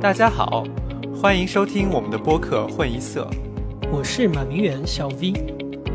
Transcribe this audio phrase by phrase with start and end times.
[0.00, 0.64] 大家好，
[1.20, 3.28] 欢迎收听我们的播客《混一色》，
[3.90, 5.32] 我是马明远小 V，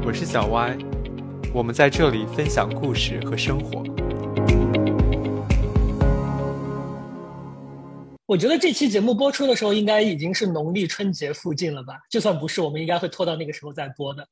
[0.05, 0.77] 我是小 Y，
[1.53, 3.81] 我们在这里分享故事和生活。
[8.25, 11.93] 我觉得这期节目播出的时候，应该已经是农历春节附近了吧？
[12.09, 14.27] 就算不是，我们应该会拖到那个时候再播的。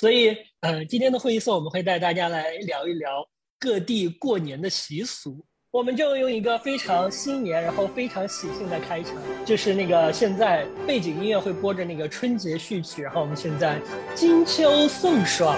[0.00, 3.24] 所以，呃，今天的会议室我们会带大家来聊一聊
[3.60, 5.44] 各地过年的习俗。
[5.72, 13.78] 我们就用一个非常新年，然后非常喜庆的开场，就是那个现在背景音乐会播着那个春节序曲，然后我们现在
[14.12, 15.56] 金秋送爽。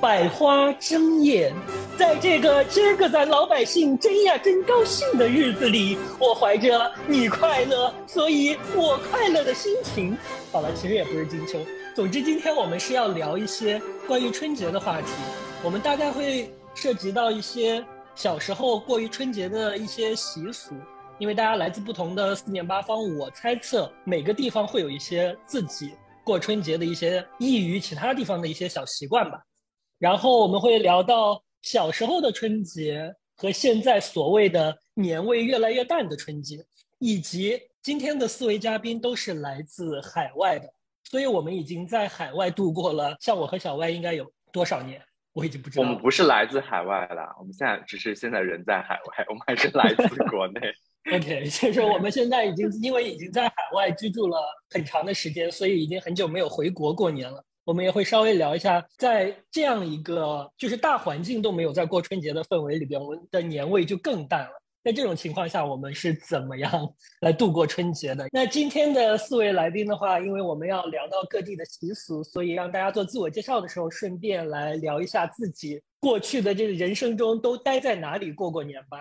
[0.00, 1.54] 百花争艳，
[1.96, 10.18] 在这个今儿个咱老百姓真呀真高兴的日子里，我怀着你快乐，所以我快乐的心情。
[10.50, 11.60] 好了，其实也不是金秋。
[11.94, 15.06] 总之，今天我们是要聊一些关于春节的话题。
[15.62, 17.82] 我们大概会涉及到一些
[18.14, 20.76] 小时候过于春节的一些习俗，
[21.18, 29.42] 因为大家来自不同的四面八方，我猜测每个地方会有一些自己过春节的一些异于其他地方的一些小习惯吧。
[29.98, 36.64] 然后我们会聊到小时候的春节和现在所谓的年味越来越淡的春节，
[37.00, 40.72] 以及今天的四位嘉宾都是来自海外的，
[41.10, 43.16] 所以我们已经在海外度过了。
[43.18, 45.02] 像我和小歪应该有多少年，
[45.34, 45.82] 我已经不知道。
[45.82, 50.60] 我们不是来自海外了，我们现在只是现在人在海外，我们还是来自国内。
[51.12, 54.38] OK， 就是我们现在已经因为已经在海外居住了
[54.70, 57.44] 很长的时间，所以已经很久没有回国过年了。
[57.64, 64.52] 我们也会稍微聊一下，在这样一个就是大环境都没有在过春节的氛围里边，我们的年味就更淡了。
[64.84, 66.70] 在这种情况下，我们是怎么样
[67.22, 68.28] 来度过春节的？
[68.30, 78.98] 那今天的四位来宾的话，因为我们要聊到各地的习俗，所以让大家做自我介绍的时候，顺便来聊一下自己过去的这个人生中都待在哪里过过年吧。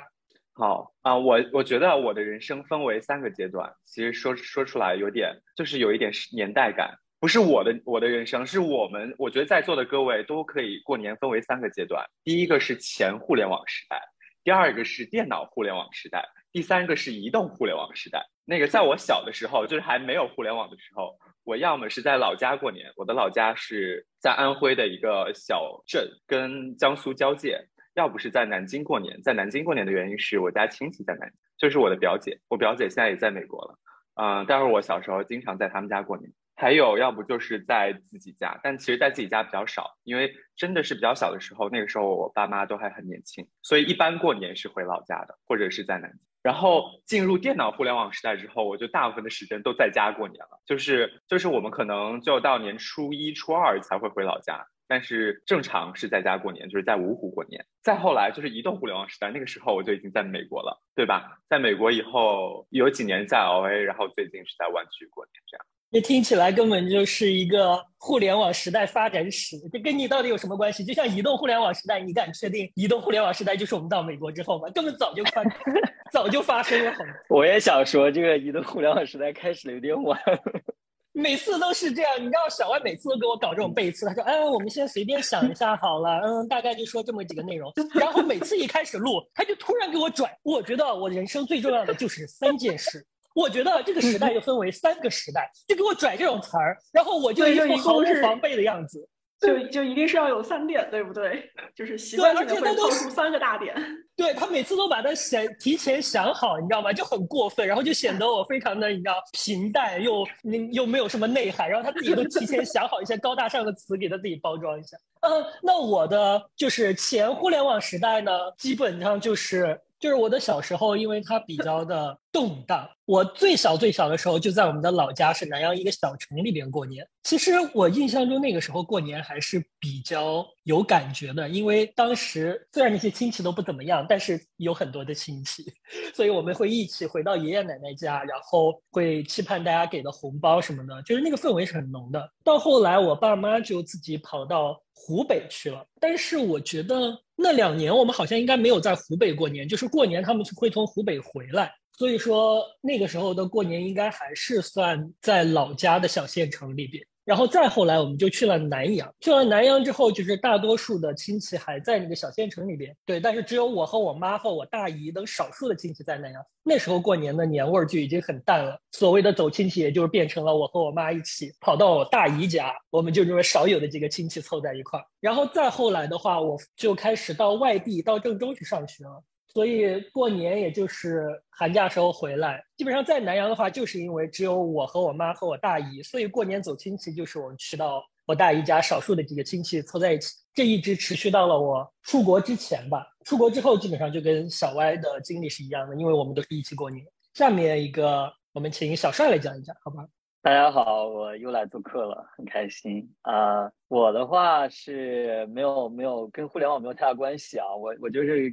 [0.53, 6.97] 好啊，我我觉得我的人生分为三个阶段，其实说说出来有点就是有一点年代感。
[7.19, 12.05] 不是我的我的人生，是我们我觉得在座的各位都可以过年分为三个阶段。
[12.23, 13.97] 第一个是前互联网时代，
[14.43, 18.21] 第二个是电脑互联网时代，第三个是移动互联网时代。
[18.45, 27.57] 那个在我小的时候，就是还没有互联网的时候，我要么是在老家过年，我的老家是在安徽的一个小镇，跟江苏交界；
[27.95, 33.79] 要不是在南京过年，在南京过年的原因是我家亲戚在南京，就是我的表姐，我表姐现在也在美国了，
[34.21, 36.29] 嗯，但是我小时候经常在他们家过年。
[36.55, 46.19] 还有，要不就是在自己家，但其实，在自己家比较少，因为真的是比较小的时候，那个时候我爸妈都还很年轻，所以一般过年是回老家的，或者是在南京。
[46.43, 57.65] 然后进入电脑互联网时代之后，我就大部分的时间都在家过年了，就是就是我们可能就到年初一、初二才会回老家，但是正常是在家过年，就是在芜湖过年。
[57.81, 61.39] 再后来就是移动互联网时代，那个时候我就已经在美国了，对吧？
[61.47, 65.65] 在美国以后有几年在 LA，然后最近是在湾区过年，这样。
[65.93, 70.83] 这听起来根本就是一个互联网时代发展史，这跟你到底有什么关系？
[70.83, 74.67] 就像移动互联网时代，你敢确定移动互联网时代就是我们到美国之后吗？
[74.73, 75.43] 根本早就发，
[76.11, 76.91] 早就发生了。
[76.93, 77.13] 好吗？
[77.29, 80.19] 我也想说，这个移动互联网时代开始的有点晚。
[81.13, 90.31] 每次都是这样，你知道小歪每次都给我搞这种背刺，他说：“哎，我们先随便想一下好了，嗯，大概就说这么几个内容。”然后每次一开始录，他就突然给我转。
[90.41, 93.05] 我觉得我人生最重要的就是三件事。
[93.33, 99.07] 我觉得这个时代又分为三个时代，就给我拽这种词儿，然后我就一副毫无防备的样子，
[99.39, 101.49] 就就一定是要有三点，对不对？
[101.75, 103.75] 就是习惯性的会抛出三个大点。
[104.15, 106.93] 对他每次都把它想提前想好，你知道吗？
[106.93, 110.23] 就很过分，然后就显得我非常的你知道平淡又
[110.71, 114.95] 又没有什么内涵，然后他自己都提前想好一些高大上的词给他自己包装一下。
[115.21, 119.79] 嗯，那我的就是前互联网时代呢，基本上就是。
[120.03, 122.89] 就是我的小时候，因为它比较的动荡。
[123.05, 127.07] 我最小最小的时候，就在我们的老家，是南阳一个小城里边过年。
[127.23, 135.63] 其实我印象中那个时候过年还是比较有感觉的，因为当时虽然那些亲戚都不怎么样，但是有很多的亲戚，
[136.13, 142.29] 所以我们会一起回到爷爷奶奶家，然后会期盼大家给的红包什么的，就是那个氛围是很浓的。
[142.43, 147.19] 到后来，我爸妈就自己跑到湖北去了，但是我觉得。
[147.35, 157.03] 那两年我们好像应该没有在湖北过年，就是过年他们会从湖北回来，所以说那个时候的过年应该还是算在老家的小县城里边。
[157.25, 159.09] 然后再后来，我们就去了南阳。
[159.21, 162.93] 去了南阳之后，就是大多数的亲戚还在那个小县城里边。
[163.05, 166.43] 对，但是只有我和我妈和我大姨等少数的亲戚在南阳。
[166.63, 168.77] 那时候过年的年味儿就已经很淡了。
[168.91, 175.05] 所谓的走亲戚，也就是变成了我和我妈一起跑到我大姨家，我们就这么少有的几个亲戚凑在一块儿。
[175.21, 179.23] 然后再后来的话，我就开始到外地，到郑州去上学了。
[179.53, 182.63] 所以过年也就是寒假时候回来。
[182.75, 190.33] 基本上在南阳的话，就是因为只有我和我妈和我大姨，所以过年走亲戚就是我们去到我大姨家，少数的几个亲戚凑在一起。
[190.55, 193.05] 这一直持续到了我出国之前吧。
[193.25, 197.05] 出国之后，基本上就跟小歪的经历是一样的，因为我们都是一起过年。
[197.33, 200.05] 下面一个，我们请小帅来讲一讲，好吧？
[200.45, 203.71] 大家好，我又来做客了，很开心啊！
[203.87, 208.51] 我的话是没有没有跟互联网没有太大关系啊，我我就是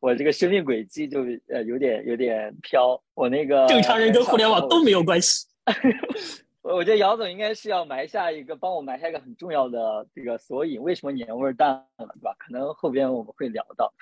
[0.00, 5.48] 我这个生命轨迹就呃有点有点飘，我那个正常人跟互联网都没有关系。
[6.62, 12.36] 我我觉得姚总应该是要埋下一个帮我埋下一个很重要的这个索引，为什么年味淡了，对吧？
[12.38, 13.92] 可能后边我们会聊到，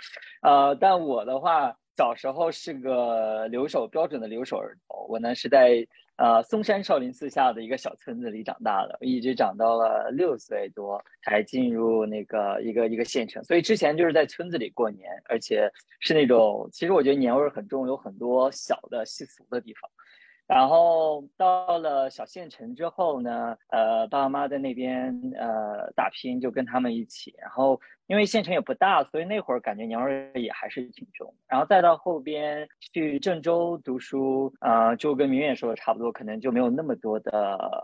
[0.42, 5.86] 呃，但我的话小时候是个留守标准的留守儿童，我呢是在。
[6.16, 15.66] 呃，嵩山少林寺下的一个小村子里长大的，一直长到了六岁多才进入那个一个一个县城，所以之前就是在村子里过年，而且
[15.98, 19.90] 是那种其实我觉得年味很重，有很多小的习俗的地方。
[20.50, 27.32] 然后到了小县城之后呢，呃，爸爸妈妈在那边呃打拼，就跟他们一起。
[27.38, 31.32] 然后因为县城也不大，所以那会儿感觉娘味也还是挺重。
[31.46, 37.30] 然后再到后边去郑州读书，呃，就跟明远说的差不多，可能就没有那么多的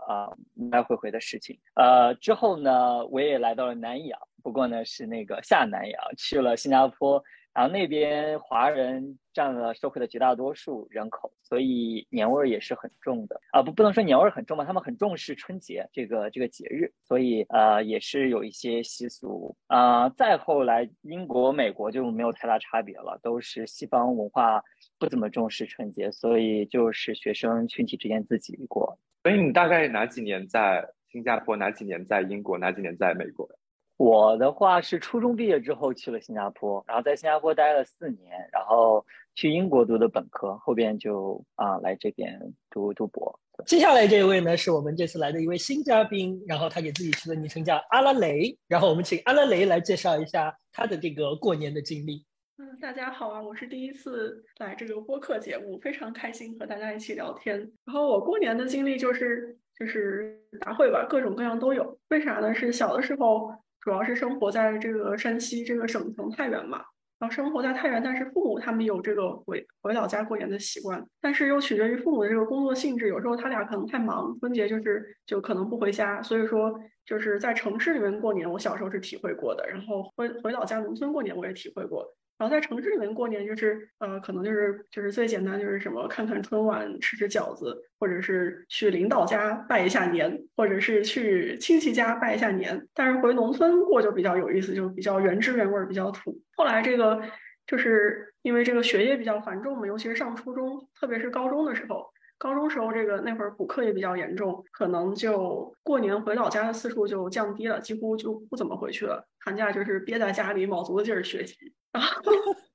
[0.05, 0.27] 啊
[0.69, 1.57] 来来回回的事情。
[1.75, 7.23] 呃，之后呢，我也来到了南洋，不过呢是那个下南洋，去了新加坡。
[7.57, 20.07] 然后那边华人占了社会的绝大多数人口，所以年味儿也是很重的啊，不不能说年味儿很重吧，他们很重视春节这个这个节日，所以呃也是有一些习俗啊。
[20.09, 24.61] 再后来英国、美国就没有太大差别了，都是西方文化
[24.99, 28.99] 不怎么重视春节，所以就是学生群体之间自己过。
[29.23, 33.49] 所以你大概哪几年在新加坡，哪几年在英国，哪几年在美国？
[33.97, 39.03] 我的话是初中毕业之后去了新加坡，然后在新加坡待了四年，然后
[39.33, 42.39] 去英国读的本科，后边就啊来这边
[42.69, 43.39] 读读博。
[43.65, 52.23] 接下来这位呢是我们这次来的一位新嘉宾，然后他给自己取的昵称叫阿拉雷，然后我们请阿拉雷来介绍一下他的这个过年的经历。
[52.59, 57.57] 嗯，大家好啊，我是第一次来这个播客节目，非常开心和大家一起聊天。
[57.83, 61.97] 然后我过年的经历就是就是大会吧，各种各样都有。
[62.09, 62.53] 为啥呢？
[62.53, 63.51] 是小的时候。
[63.87, 66.83] 主要是生活在这个山西这个省城太原嘛，
[67.19, 82.05] 然后生活在太原，但是父母他们有这个回回老家过年的习惯，但是又取决于父母的这个工作性质，有时候他俩可能太忙，春节就是就可能不回家，所以说就是在城市里面过年，我小时候是体会过的，然后回回老家农村过年我也体会过。
[82.37, 92.87] 然后在城市里面过年，就是呃，可能就是就是最简单，就是什么看看春晚，吃吃饺子，或者是去领导家拜一下年，或者是去亲戚家拜一下年。
[92.93, 96.39] 但是回农村过就比较有意思，就比较原汁原味，比较土。
[96.55, 97.21] 后来这个
[97.65, 102.05] 就是因为这个学业比较繁重嘛，尤其是上初中，特别是高中的时候。
[102.37, 109.27] 高中时候，这个那会儿补课也比较严重，可能就过年回老家的次数就降低了，几乎就不怎么回去了。
[109.39, 111.55] 寒假就是憋在家里，卯足了劲儿学习。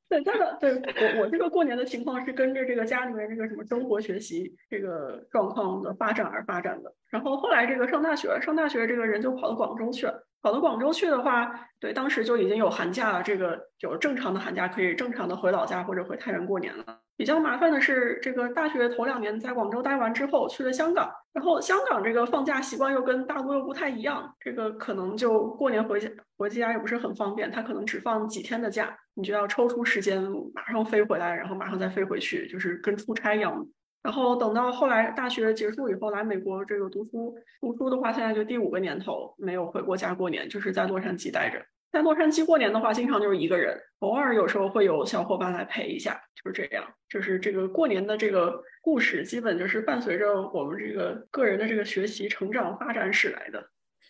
[0.09, 6.93] 对，真的，对我我这个过年的情况是跟着这个家里面这个什么生活学习这个状况的发展而发展的。
[7.09, 10.27] 然后后来这个上大学，上大学这个人就跑到广州去了。
[10.43, 16.85] 跑到广州去的话，对，当时就已经有寒假了，这个有正常的寒假可以正常的回老家或者回太原过年了。
[17.17, 30.21] 比较麻烦的是，这个大学头两年在广州待完之后去了香港，然后香港这个放假习惯又跟大陆又不太一样，这个可能就过年回家回家也不是很方便，他可能只放几天的假，你就要抽出时间
[30.53, 33.65] 马上飞回来，然后马上再飞回去，就是跟出差一样。
[34.03, 41.65] 然后等到后来大学结束以后来美国这个读书，读书的话现在就第五个年头没有回过家过年，就是在洛杉矶待着。
[41.93, 46.85] 在洛杉矶过年的话，经常就是一个人，偶尔有时候会有小伙伴来陪一下，就是这样。
[47.09, 53.63] 就是这个过年的这个故事，基本就是伴随着我们这个个人的这个学习、成长、发展史来的。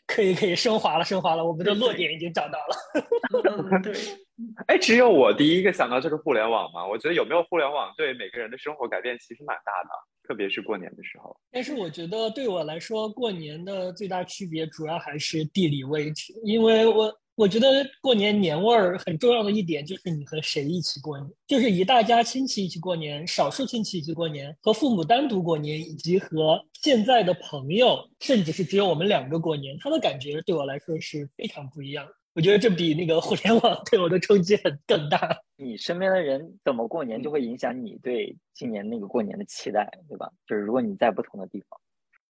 [0.07, 3.81] 可以，可以升华了，升华了，我们的落点已经找到了。
[3.83, 3.93] 对，
[4.67, 6.87] 哎，只有我第一个想到就是互联网嘛？
[6.87, 9.91] 我觉得有没有互联网对每个人的生活改变其实蛮大的，
[10.29, 11.35] 特别是过年的时候。
[11.51, 17.13] 但是我觉得对我来说，过年的最大区别主要还是地理位置，因为我。
[17.43, 32.07] 我觉得过年年味儿很重要的一点就是你和谁一起过年，就是一大家亲戚一起过年，少数亲戚一起过年，和父母单独过年，以及和现在的朋友，甚至是只有我们两个过年，他的感觉对我来说是非常不一样。
[32.35, 35.37] 我觉得这比那个互联网对我的冲击很更大。
[35.57, 40.31] 你身边的人怎么过年，就会影响你对今年那个过年的期待，对吧？
[40.47, 41.81] 就是如果你在不同的地方。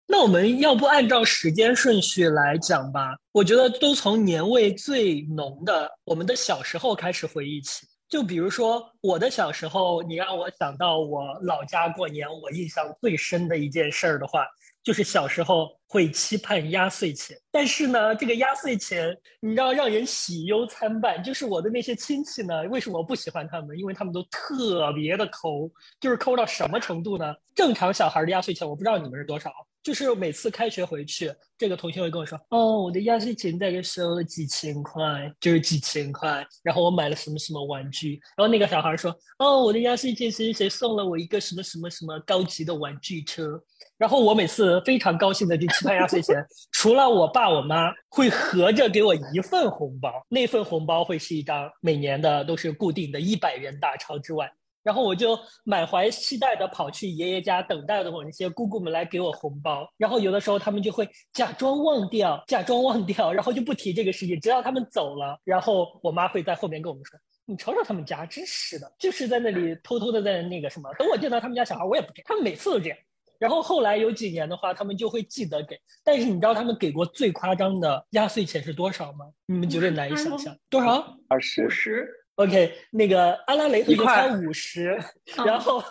[0.07, 3.17] 那我们要不按照时间顺序来讲吧？
[3.33, 7.87] 我觉得都从年味最浓的我们的小时候开始回忆起。
[8.09, 14.47] 就比如说我的小时候，你让我想到我老家过年，我印象最深的一件事儿的话，
[14.85, 17.35] 就是小时候会期盼压岁钱。
[17.51, 21.23] 但是呢，这个压岁钱，你知道让人喜忧参半。
[21.25, 23.79] 就是我的那些亲戚呢，为什么我不喜欢他们？
[23.79, 27.35] 因为他们都特别的抠，就是抠到什么程度呢？
[27.55, 29.51] 正常小孩的压岁钱，我不知道你们是多少。
[29.83, 35.03] 就是每次开学回去，这个同学会跟我说：“哦，我的压岁钱大概收了几千块，
[35.41, 36.47] 就是几千块。
[36.63, 38.21] 然后我买了什么什么玩具。
[38.37, 43.61] 然后那个小孩说：哦，我的压岁钱谁谁谁送了我一个什么什么什么高级的玩具车。
[43.99, 46.37] 然后我每次非常高兴的去期盼压岁钱，
[46.73, 54.49] 除了我爸我妈会合着给我一份红包，那份红包会是一张每年的都是固定的一百元大钞之外。”
[54.83, 59.89] 然后我就满怀期待的跑去爷爷家，等待着我那些姑姑们来给我红包。
[59.97, 65.39] 然后有的时候他们就会假装忘掉，假装忘掉，然后就不提这个事情，直到他们走了。
[65.45, 70.93] 然后我妈会在后面跟我们说：“你瞅瞅他们家，真是的，就是在那里偷偷的在那个什么。
[70.99, 72.23] 等我见到他们家小孩，我也不给。
[72.25, 72.99] 他们每次都这样。
[73.39, 75.77] 然后后来有几年的话，他们就会记得给。
[76.05, 79.27] 但是你知道他们给过最夸张的压岁钱是多少吗？
[79.47, 80.57] 你们绝对难以想象。
[80.71, 81.17] 多少？
[81.29, 81.67] 二十。
[81.67, 82.09] 五十。
[82.43, 84.99] OK，那个阿拉雷同学猜五十，
[85.47, 85.83] 然后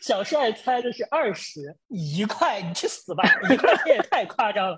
[0.00, 3.22] 小帅猜的是二十一块，你去死吧！
[3.50, 4.76] 一块钱也太夸张了。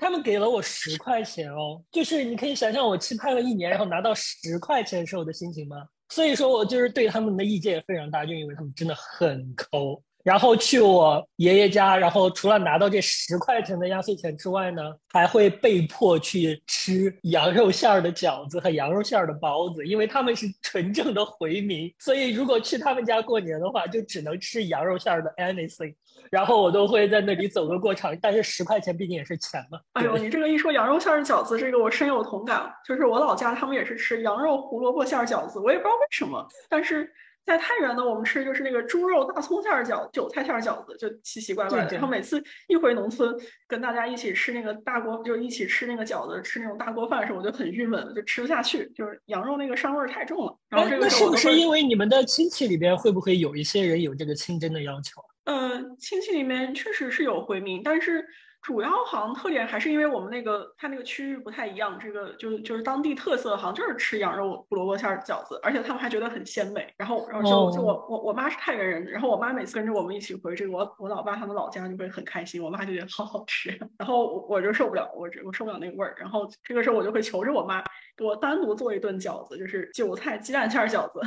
[0.00, 5.76] 他们给了我十块钱哦，就是你可以想象我期盼了一年，然后拿到十块钱时候的心情吗？
[6.08, 10.02] 所以说我就是对他们的意见也非常大，就因为他们真的很抠。
[10.22, 25.94] 然后去我爷爷家，然后除了拿到这十块钱的压岁钱之外呢，还会被迫去吃羊肉馅儿的饺子和羊肉馅儿的包子，因为他们是纯正的回民，所以如果去他们家过年的话，就只能吃羊肉馅儿的 anything。
[26.30, 29.80] 然后我都会在那里走个过场，但是十块钱毕竟也是钱嘛。
[29.94, 37.10] 哎呦，你这个一说羊肉馅儿的饺子，这个我深有同感，就是我老家他们也是吃羊肉胡萝卜馅儿饺子，我也不知道为什么，但是。
[37.44, 41.92] 在太原呢，我们吃就是那个猪肉大葱馅儿饺、韭菜馅儿饺子，就奇奇怪怪的。
[41.92, 43.34] 然后每次一回农村，
[43.66, 50.56] 跟大家一起吃那个大锅，就一起吃那个饺子，吃那种大锅饭的时候，我就很郁闷，就吃不下去，就是羊肉那个膻味儿太重了。
[50.68, 55.20] 然后这个那是不是因为你们的亲戚里边会不会有一些人有这个清真的要求？
[55.44, 58.24] 嗯，亲戚里面确实是有回民，但是。
[58.62, 66.92] 主要好像特点还是因为我们那个它那个区域不太一样，这个就就是当地特色，好像就是吃羊肉胡萝卜馅饺子，而且他们还觉得很鲜美。
[66.98, 76.14] 然后，然后就就我我我妈是太原人，然后我妈每次跟着我们一起回这个我我老爸他们老家就会很开心，我妈就觉得好好吃，然后我我就受不了，我我受不了那个味儿。
[76.18, 77.82] 然后这个时候我就会求着我妈
[78.14, 81.20] 给我单独做一顿饺子，就是韭菜鸡蛋馅饺子。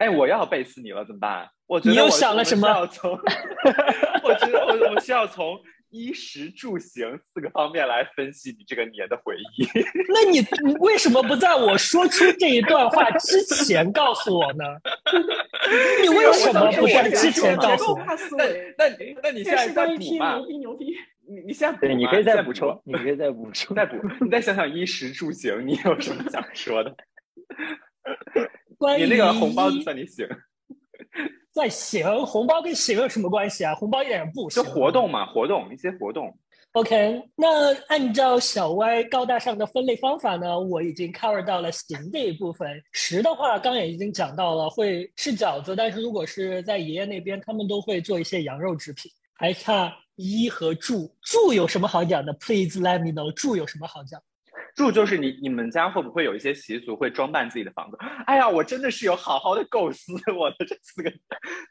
[0.00, 1.48] 哎，我要背刺你了，怎么办？
[1.68, 2.68] 我你又想了什么？
[4.24, 5.56] 我觉得我我需要从。
[5.96, 9.66] 衣食住行四个方面来分析你这个年的回忆。
[10.12, 14.64] 那你你为什么不在我说出这一段话之前告诉我呢？
[16.02, 18.04] 你为什么不在之前告诉我？
[18.76, 20.36] 那那那你现在再补嘛？
[20.36, 20.86] 牛逼牛逼！
[21.28, 23.96] 你你现在对，你可以再补充，你可以再补充，再补。
[24.20, 26.94] 你再想想衣食住行，你有什么想说的？
[28.98, 30.28] 你那个红包算你行。
[31.56, 33.74] 在行红包跟行有什么关系啊？
[33.74, 34.62] 红包一点也不行。
[34.62, 36.30] 就活动嘛，活动一些活动。
[36.72, 42.68] OK，那按照小歪高大上的分类方法呢，我已经 cover 到了行这一部分。
[42.92, 49.10] 食的话，刚也已经讲到了，会吃饺子，但是如果是在爷爷那边，他们都会做一些羊肉制品。
[49.32, 54.20] 还差一和住，住有什么好讲的？Please let me know，住有什么好讲？
[54.76, 57.96] 住就是你你们家会不会有一些习俗会装扮自己的房子？
[58.26, 61.10] 哎呀，我真的是有好好的构思我的这四个，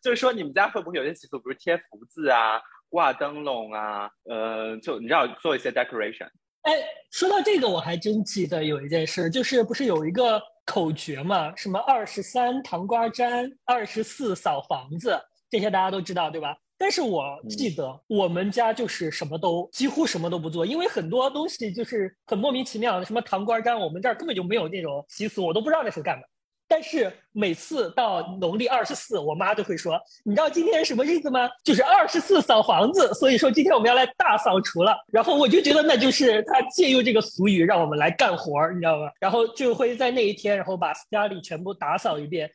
[0.04, 2.60] 就是说你们家会不会有些习俗，比如贴福字啊、
[2.90, 6.28] 挂灯笼啊，呃，就你知道做一些 decoration。
[6.64, 6.74] 哎，
[7.12, 11.56] 说到这个，我还真记得有一件事，就是不是有一个口诀嘛？
[11.56, 15.16] 什么二十三糖瓜粘，二十四扫房子，
[15.48, 16.58] 这些大家都知道对吧？
[16.78, 26.24] 但是我记得我们家就是什么都几乎什么都不做，因为很多东西就是很莫名其妙的，什么糖瓜粘，我们这儿根本就没有那种习俗，我都不知道那是干嘛。
[26.68, 31.48] 但是每次到农历二十四，我妈都会说：“你知道今天什么日子吗？
[31.64, 34.98] 就是二十四扫房子。”所以说今天我们要来大扫除了。
[35.12, 39.12] 然后我就觉得那就是他借用这个俗语让我们来干活儿，你知道吗？
[39.20, 42.50] 然后就会在那一天，然后把家里全部打扫一遍。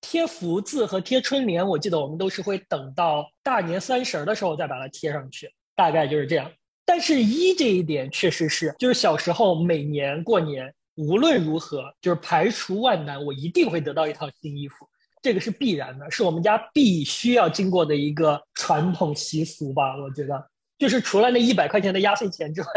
[0.00, 6.50] 贴福字和贴春联，我记得我们都是会等到大年三十的时候再把它贴上去，大概就是这样。
[6.84, 14.88] 但是一这一点确实是，就是小时候每年过年，无论如何，就是排除万难，我一定会得到一套新衣服，
[15.20, 19.96] 这个是必然的，是我们家必须要经过的一个传统习俗吧？
[19.96, 20.50] 我觉得。
[20.78, 22.68] 就是除了那一百块钱的压岁钱之外，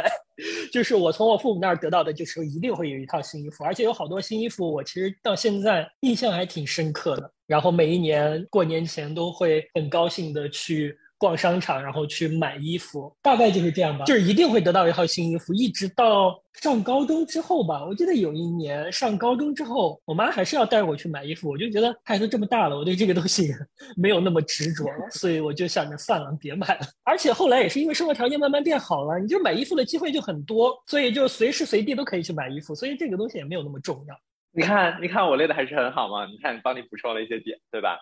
[0.72, 7.32] 就是我从我父母那儿得到的，就是一定会有一套新衣服，而且有好多新衣服，我其实到现在印象还挺深刻的。
[7.48, 10.98] 然后每一年过年前都会很高兴的去。
[11.20, 14.06] 逛商场，然后去买衣服，大概就是这样吧。
[14.06, 17.86] 就是一定会得到一套新衣服，一直到上高中之后吧。
[17.86, 21.50] 我记得有一年上高中之后，我妈还是要带我去买衣服。
[21.50, 23.54] 我就觉得孩子这么大了，我对这个东西
[23.98, 26.82] 没有那么执着了，所以我就想着算了，别买了。
[27.04, 32.74] 而且后来也是因为生活条件慢慢变好了，你就买衣服的机会就很多，所以就随时随地都可以去买衣服。
[32.74, 34.16] 所以这个东西也没有那么重要。
[34.52, 36.26] 你看，你看我列的还是很好嘛？
[36.26, 38.00] 你看，帮你补充了一些点，对吧？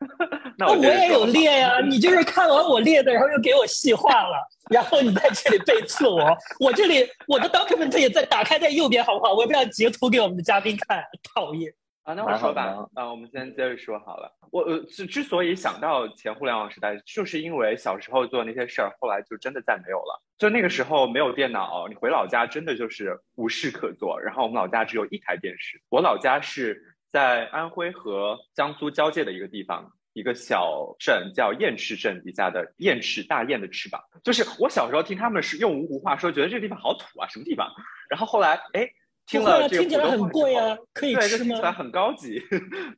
[0.56, 4.36] 那我也有列呀， 你就是看完我列的，然后又给我细化了，
[4.70, 6.36] 然后你在这里背刺我。
[6.60, 9.34] 我这里我的 document 也在打开在右边，好不好？
[9.34, 11.72] 我也不要截图给我们的嘉宾看，讨厌。
[12.04, 14.32] 啊，那我说吧，啊，我们先接着说好了。
[14.50, 20.22] 我呃之之所以想到前互联网时代，就是因为小时候做那些事儿，后来就真的再没有了。
[20.38, 24.18] 就那个时候没有电脑，你回老家真的就是无事可做。
[24.18, 25.82] 然后我们老家只有一台电视。
[25.90, 34.00] 我老家是在安徽和江苏交界的一个地方，一个小镇叫雁翅镇底下的雁翅大雁的翅膀。
[34.22, 37.68] 就是我小时候听他们是用芜湖话说，觉得这个地方好土啊，什么地方？
[38.08, 38.88] 然后后来哎。
[39.30, 41.44] 听了这个，听起来很贵啊，可以吃吗？
[41.44, 42.42] 听起来很高级，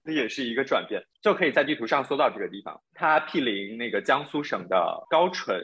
[0.05, 2.81] 那也是一个转变，就可以在地图上搜到这个地方。
[2.95, 5.61] 它毗邻那个江苏省的高淳，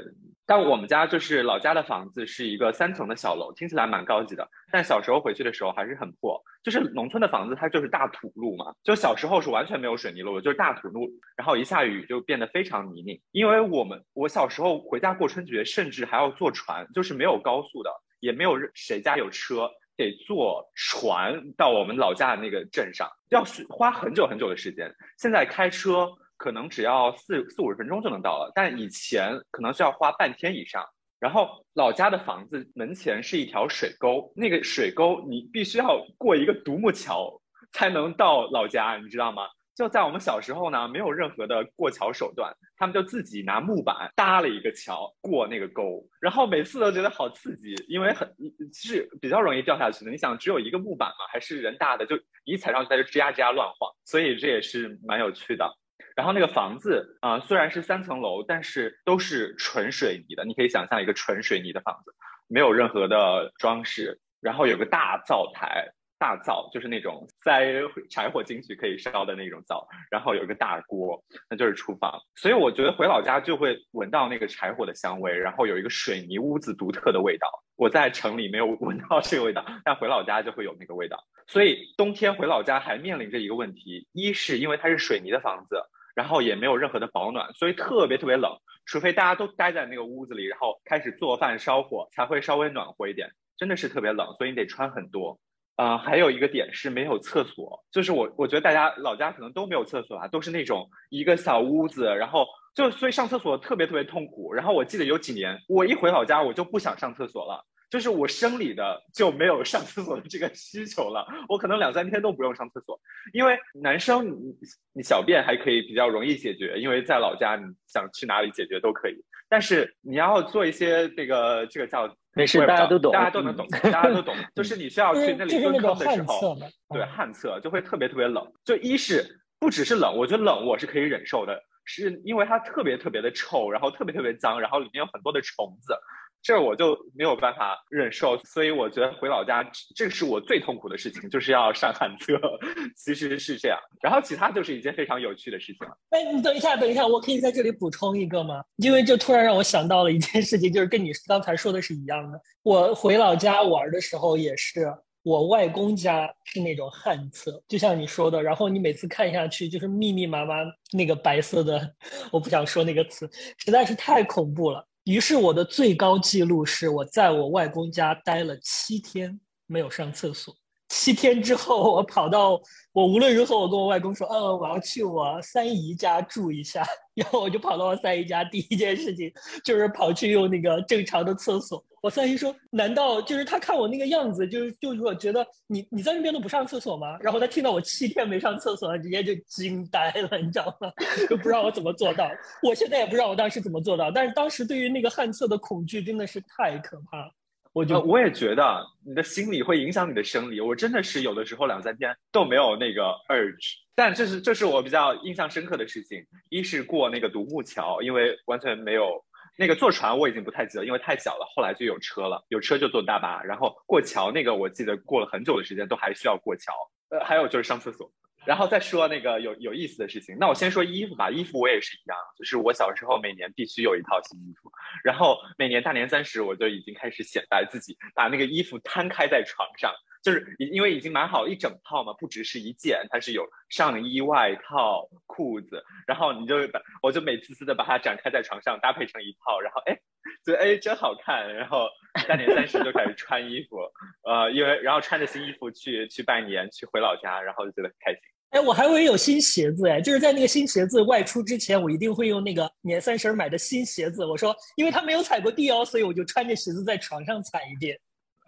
[0.47, 4.49] 但我们家就是老家的房子是一个三层的小楼，听起来蛮高级的。
[4.71, 13.21] 但小时候回去的时候还是很破，就是农村的房子它就是大土路嘛，就小时候是完全没有水泥路的，就是大土路，然后一下雨就变得非常泥泞。
[13.33, 19.69] 因为我们我小时候回家过春节，甚至还要坐船，就是没有高速的，也没有谁家有车。
[19.99, 24.95] 得坐船到我们老家的那个镇上，要花很久很久的时间。
[25.17, 30.85] 现在开车可能只要四四五十分钟就能到了，但以前可能需要花半天以上。
[31.19, 37.41] 然后老家的房子门前是一条水沟，那个水沟你必须要过一个独木桥
[37.73, 39.45] 才能到老家，你知道吗？
[39.75, 48.27] 就在我们小时候呢，没有任何的过桥手段，他们就自己拿木板搭了一个桥过那个沟，然后每次都觉得好刺激，因为很
[48.73, 50.11] 是比较容易掉下去的。
[50.11, 55.71] 你想，只有一个木板嘛，还是人大的，就一踩上去它就吱呀吱呀乱晃，所以这也是蛮有趣的。
[56.17, 62.13] 然后那个房子啊，虽然是三层楼，但是都是纯水泥的，你可以想象一个纯水泥的房子，
[62.49, 65.93] 没有任何的装饰，然后有个大灶台。
[66.19, 67.75] 大灶就是那种塞
[68.09, 72.19] 柴火进去可以烧的那种灶，然后有一个大锅，那就是厨房。
[72.37, 77.47] 所以我觉得回老家就会闻到那个柴火的香味，然后有一个水泥屋子独特的味道。
[77.77, 81.23] 我在城里没有闻到这个味道，但回老家就会有那个味道。
[81.47, 85.77] 所以冬天回老家还面临着一个问题：一是因为它是水泥的房子，
[86.17, 88.51] 然后也没有任何的保暖，所以特别特别冷。
[88.87, 93.31] 除非大家都待在那个屋子里，然后开始做饭烧火，才会稍微暖和一点。
[93.57, 95.39] 真的是特别冷，所以你得穿很多。
[95.77, 104.55] 啊，还有一个点是没有厕所，就是我我觉得大家老家可能都没有厕所啊，都是那种一个小屋子，然后就所以上厕所特别特别痛苦。
[104.55, 112.99] 然后我记得有几年，我一回老家我就不想上厕所了，就是我生理的就没有上厕所的这个需求了，我可能两三天都不用上厕所，
[113.33, 114.55] 因为男生你
[114.95, 119.15] 你小便还可以比较容易解决，因为在老家你想去哪里解决都可以，
[119.49, 122.13] 但是你要做一些这个这个叫。
[122.39, 124.37] 没事，大家都懂，大家都能懂， 大家都懂。
[124.55, 126.55] 就是你需要去那里蹲坑的时候，
[126.91, 128.47] 对旱厕就会特别特别冷。
[128.63, 129.25] 就一是
[129.59, 135.97] 不只是冷，我觉得冷我是可以忍受的，是因为它特别特别的臭，然后特别特别脏，然后里面有很多的虫子。
[136.43, 142.39] 这我就没有办法忍受，所以我觉得回老家，这是我最痛苦的事情，就是要上旱厕。
[142.97, 145.99] 其实是这样，然后其他就是一件非常有趣的事情了。
[146.11, 148.63] 哎，你等一下，等一下，我可以在这里补充一个吗？
[148.77, 152.41] 因为就突然让我想到了一件事情，就是跟你刚才说的是一样的。
[152.63, 154.87] 我回老家玩的时候，也是
[155.25, 160.59] 我外公家是那种旱厕，就像你说的，然后你每次看下去就是密密麻麻
[160.93, 161.95] 那个白色的，
[162.31, 164.87] 我不想说那个词，实在是太恐怖了。
[165.07, 170.53] 于是我的最高记录是我在我外公家待了七天没有上厕所。
[170.89, 172.61] 七天之后，我跑到
[172.93, 176.87] 我无论如何，我跟我外公说，嗯，我要去我三姨家住一下。
[177.15, 179.33] 然后我就跑到我三姨家，第一件事情
[179.65, 181.83] 就是跑去用那个正常的厕所。
[182.03, 187.17] 我三姨说，难道就是他看我那个样子，就是就是我觉得你你在那边都不上厕所吗？
[187.21, 190.93] 然后他听到我七天没上厕所，直接就惊呆了，你知道吗？
[191.29, 192.31] 就不知道我怎么做到。
[192.63, 197.33] 我现在也不知道我当时怎么做到，但是当时对于那个旱厕的恐惧真的是太可怕了。
[197.77, 206.25] 我就我也觉得你的心理会影响你的生理，我真的是有的时候两三天都没有那个 urge，但这是这是我比较印象深刻的事情。
[206.49, 209.23] 一是过那个独木桥，因为完全没有
[209.59, 211.47] 那个坐船我已经不太记得，因为太小了。
[211.55, 216.73] 后来就有车了，有车就坐大巴，然后过桥那个我记得过了很久的时间都还需要过桥。
[217.11, 218.11] 呃，还有就是上厕所。
[218.47, 221.29] 然后再说那个有有意思的事情，那我先说衣服吧。
[221.31, 224.71] 衣服我也是一样，就是我小时候每年必须有一套新衣服，
[225.03, 239.99] 然后每年大年三十我就已经开始显摆自己，把那个衣服摊开在床上，就是因为已经买好一整套嘛，不只是一件，它是有上衣、外套、裤子，然后你就把我就美滋滋的把它展开在床上，搭配成一套，然后哎，
[240.45, 241.89] 觉得哎真好看，然后
[242.29, 243.79] 大年三十就开始穿衣服，
[244.23, 248.21] 呃，因为然后穿着新衣服去去拜年，去回老家，然后就觉得很开心。
[248.51, 254.25] 哎，我还会有新鞋子哎，就是在那个新鞋子外出之前，我一定会用那个年三十买的新鞋子。
[254.25, 257.99] 我说，因为他没有踩过地哦，所以我就穿着鞋子在床上踩一遍。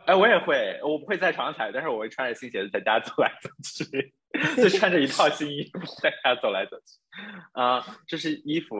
[0.06, 4.14] 哎，我也会，我不会在床上踩，但是我会穿着新鞋子在家走来走去，
[4.56, 6.98] 就穿着一套新衣服在家走来走去。
[7.52, 8.76] 啊，这是衣服。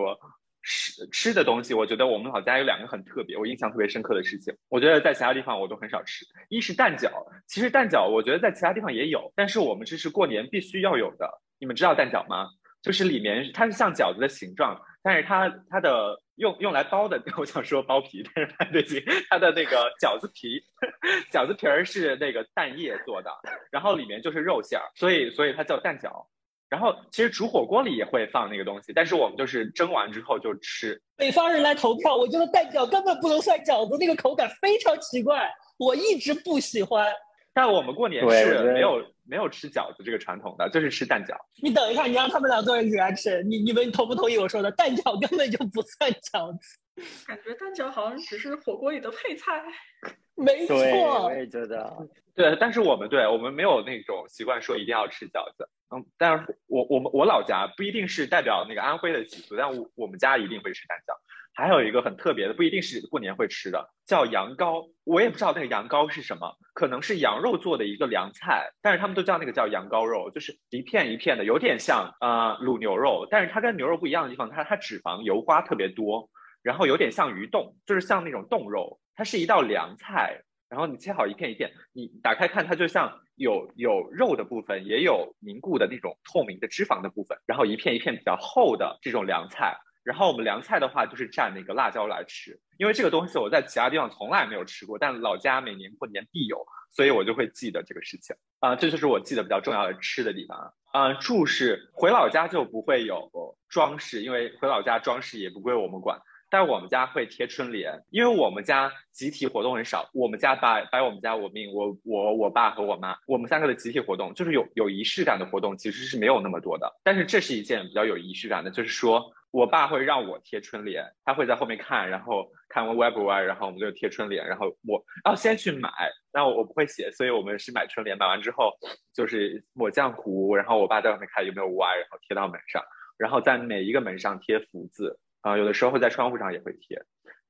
[0.69, 4.55] 吃吃的东西，我觉得我们老家有两个很特别，我印象特别深刻的事情。
[4.69, 6.27] 我觉得在其他地方我都很少吃。
[6.51, 7.11] 一是蛋饺，
[7.47, 11.27] 其实蛋饺我觉得在其他地方也有，但是我们这是过年必须要有的。
[11.59, 12.47] 你们知道蛋饺吗？
[12.83, 20.63] 就是里面它是像饺子的形状，但是它它的用用来包的， 我想说包皮，但是不对，它的那个饺子皮，
[21.33, 23.31] 饺子皮儿是那个蛋液做的，
[23.73, 26.27] 然后里面就是肉馅儿，所以所以它叫蛋饺。
[26.69, 31.01] 然后其实煮火锅里也会放那个东西，但是我们就是蒸完之后就吃。
[31.17, 37.07] 北方人来投票，我觉得蛋饺根本不能算饺子，那个口感非常奇怪，我一直不喜欢。
[37.55, 41.35] 但我们过年是没有没有吃饺子这个传统的，就是吃蛋饺。
[41.63, 44.71] 你等一下，你让他们俩做人起来吃，你你们同不同意我说的？
[44.73, 46.79] 蛋饺根本就不算饺子。
[47.27, 49.63] 感觉蛋饺好像只是火锅里的配菜。
[50.35, 50.77] 没错，
[51.25, 52.09] 我也觉得。
[52.35, 55.69] 对，但是我们对我们没有那种习惯说一定要吃饺子。
[55.95, 61.13] 嗯，但是我我们我老家不一定是代表那个安徽的习俗，但我我们家一定会吃蛋饺。
[61.55, 64.89] 还有一个很特别的，不一定是过年会吃的，叫羊羔。
[65.03, 76.31] 我也不知道那个羊羔是什么，可能是羊肉做的一个凉菜，但是他们都叫那个叫羊羔肉，就是一片一片的，有点像啊卤牛肉，但是它跟牛肉不一样的地方，它它脂肪油花特别多，
[76.63, 80.43] 然后有点像鱼冻，就是像那种冻肉，它是一道凉菜。
[80.69, 89.75] 然后你切好一片一片，你打开看，它就像有有肉的部分，也有凝固的那种透明的脂肪的部分，然后一片一片比较厚的这种凉菜。
[90.05, 101.15] 然后我们凉菜的话，就是蘸那个辣椒来吃，因为这个东西我在其他地方从来没有吃过，但老家每年过年必有，所以我就会记得这个事情啊，这就是我记得比较重要的吃的地方啊。
[101.15, 103.31] 住是回老家就不会有
[103.71, 106.19] 装饰，因为回老家装饰也不归我们管。
[106.51, 110.09] 但我们家会贴春联，因为我们家集体活动很少。
[110.15, 116.91] 我们家摆摆我们家我命，我我我爸和我妈，我们三个的集体活动就是有有仪式感的活动，其实是没有那么多的。
[117.03, 125.91] 但是这是一件比较有仪式感的，就是说我爸会让我贴春联，他会在后面看，然后看我歪不歪，然后我们就贴春联，然后我要先去买，
[126.33, 128.73] 那我我不会写，所以我们是买春联，买完之后
[129.15, 132.83] 就是抹浆糊，然后我爸在外面看有没有歪，然后贴到门上，
[133.19, 135.19] 然后在每一个门上贴福字。
[135.43, 137.03] 啊，有的时候会在窗户上也会贴，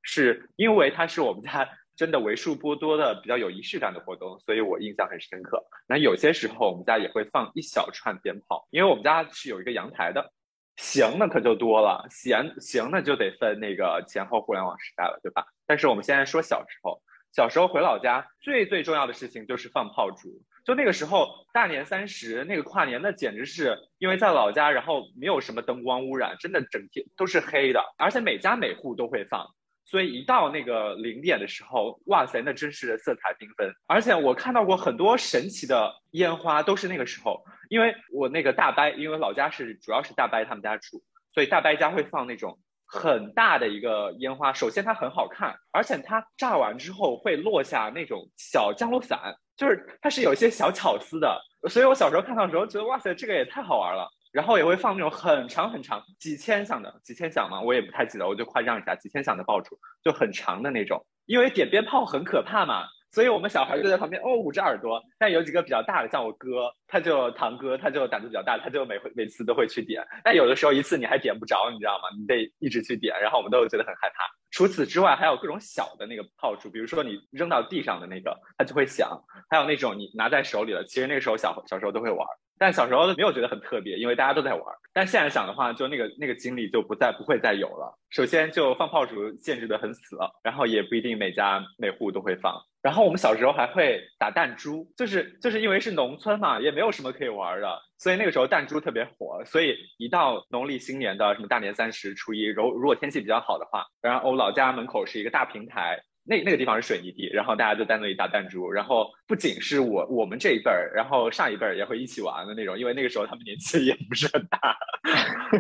[0.03, 5.64] 是因为它是我们家 真的为数不多的比较有仪式感的活动，所以我印象很深刻。
[5.88, 10.33] 那有些时候我们家也会放一小串鞭炮，因为我们家是有一个阳台的。
[10.77, 15.44] 行，那可就多了，闲行那就得分那个前后互联网时代了，对吧？
[15.66, 20.40] 但是我们现在说小时候，小时候回老家最最重要的事情就是放炮竹。
[20.68, 29.46] 就那个时候，大年三十那个跨年，那简直是因为在老家，然后没有什么灯光污染，真的整天都是黑的，而且每家每户都会放，
[29.87, 33.72] 所以一到那个零点的时候，哇塞，那真是色彩缤纷。
[33.87, 41.02] 而且我看到过很多神奇的烟花，都是那个时候，因为我那个大伯，因为老家是主要是大伯他们家住，
[41.33, 44.52] 所以大伯家会放那种很大的一个烟花。
[44.52, 49.35] 首先它很好看，而且它炸完之后会落下那种小降落伞。
[49.59, 54.09] 就是它是有一些小巧思的，所以我小时候看到的时候觉得哇塞，这个也太好玩了。
[54.31, 61.05] 然后也会放那种很长很长几千响的，几千响嘛，我也不太记得，我就夸张一下，几千响的爆竹就很长的那种。
[61.25, 65.03] 因为点鞭炮很可怕嘛，所以我们小孩就在旁边哦捂着耳朵。
[65.18, 70.03] 但有几个比较大的，像我哥，他就堂哥，他就胆子比较大，他就每回每次都会去点。
[70.24, 72.09] 但有的时候一次你还点不着，你知道吗？
[72.18, 74.24] 你得一直去点，然后我们都觉得很害怕。
[74.51, 79.09] 除此之外，还有各种小的那个炮竹，比如说你扔到地上的那个，它就会响；
[79.51, 82.27] 还有那种你拿在手里的，其实那个时候小小时候都会玩，
[82.59, 84.62] 但小时候没有觉得很特别，因为大家都在玩。
[84.94, 87.94] 但现在想的话，就那个那个经历就不再不会再有了。
[88.09, 92.59] 首先就放炮竹限制的很死了，然后也不一定每家每户都会放。
[92.81, 99.44] 然后我们小时候还会打弹珠，就是就是因为是农村嘛，也没有什么可以玩的，所以那个时候弹珠特别火。
[99.44, 106.00] 所以一到农历新年的什么大年三十、初一，如如果天气比较好的话，然后我老家门口是一个大平台。
[106.28, 114.58] 那那个地方是水泥地，然后大家就在那里打弹珠，然后不仅是我我们这一辈儿，然后上一辈儿也会一起玩的那种，因为那个时候他们年纪也不是很大，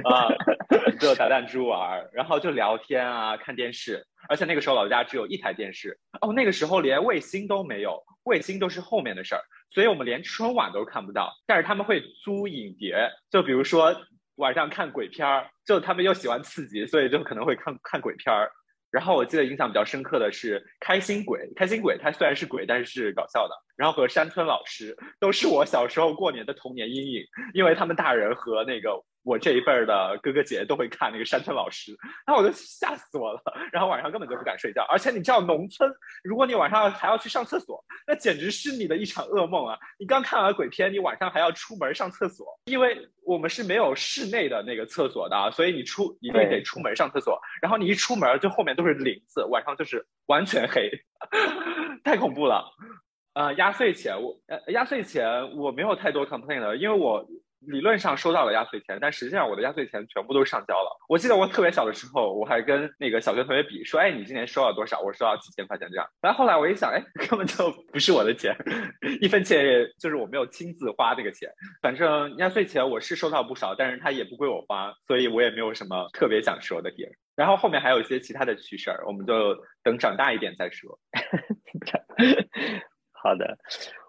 [0.04, 0.28] 啊，
[1.00, 13.96] 就打弹珠玩，然后就聊天啊，看电视，而且那个时候老家只有一台电视，哦，那个时候连卫星都没有，卫星都是后面的事儿，所以我们连春晚都看不到，但是他们会租影碟，就比如说
[14.36, 18.50] 晚上看鬼片儿，就他们又喜欢刺激，所以就可能会看看鬼片儿。
[18.90, 23.54] 然后我记得印象比较深刻的是《开心鬼》，《开心鬼》他虽然是鬼，但是是搞笑的。
[23.76, 27.22] 然后和山村老师都是我小时候过年的童年阴影，
[27.54, 29.02] 因为他们大人和那个。
[29.28, 31.94] 我这一辈儿的哥哥姐姐都会看那个山村老师，
[32.26, 34.86] 然后我就吓死我了，然后晚上根本就不敢睡觉。
[34.88, 35.92] 而且你知道，农村
[36.24, 39.78] 如果你晚上还要去上厕所，那简直是你的一场噩梦啊！
[39.98, 47.38] 你刚看完鬼片，你晚上还要出门上厕所，因为我们是没有室内的那个厕所的，所以你出一定得出门上厕所。
[47.60, 50.90] 然后你一出门，就后面都是林子，晚上就是完全黑，
[52.02, 52.64] 太恐怖了。
[53.34, 57.28] 呃，压岁钱我呃压岁钱我没有太多 complain 的，因为我。
[57.60, 60.96] 理论上收到了压岁钱，但实际上我的压岁钱全部都上交了。
[61.08, 66.06] 我记得我特别小的时候，我还跟那个小学同学比，说：“哎，你今年收了多少？”我收到几千块钱这样。
[66.20, 68.56] 然后来我一想，哎，根本就不是我的钱，
[69.20, 71.50] 一分钱也就是我没有亲自花这个钱。
[71.82, 77.10] 反正压岁钱我是收到不少，但是它也不归我花，所以我也没有什么特别想说的点。
[77.34, 80.98] 然后后面还有一些其他的趣事儿，我们就等长大一点再说。
[83.12, 83.58] 好的。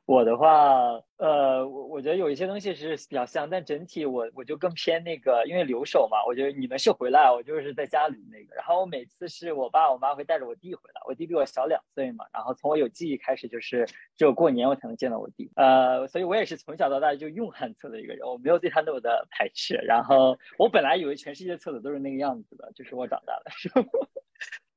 [0.09, 8.55] 我的话，呃，我我觉得有一些东西是比较像，但整体我我就更偏那个，因为留守嘛，我觉得你们是回来，我就是在家里那个。
[8.55, 13.85] 然后我每次是我爸我妈会带着我弟回来，我弟比我小两岁嘛，然后从我有记忆开始，就是
[14.17, 15.51] 只有过年我才能见到我弟。
[15.55, 19.75] 呃，所以我也是从小到大就用汉厕的一个人，我没有对他那么的排斥。
[19.75, 23.83] 然后我本来以为全世界厕所都是那个样子的，就是我长大的时候。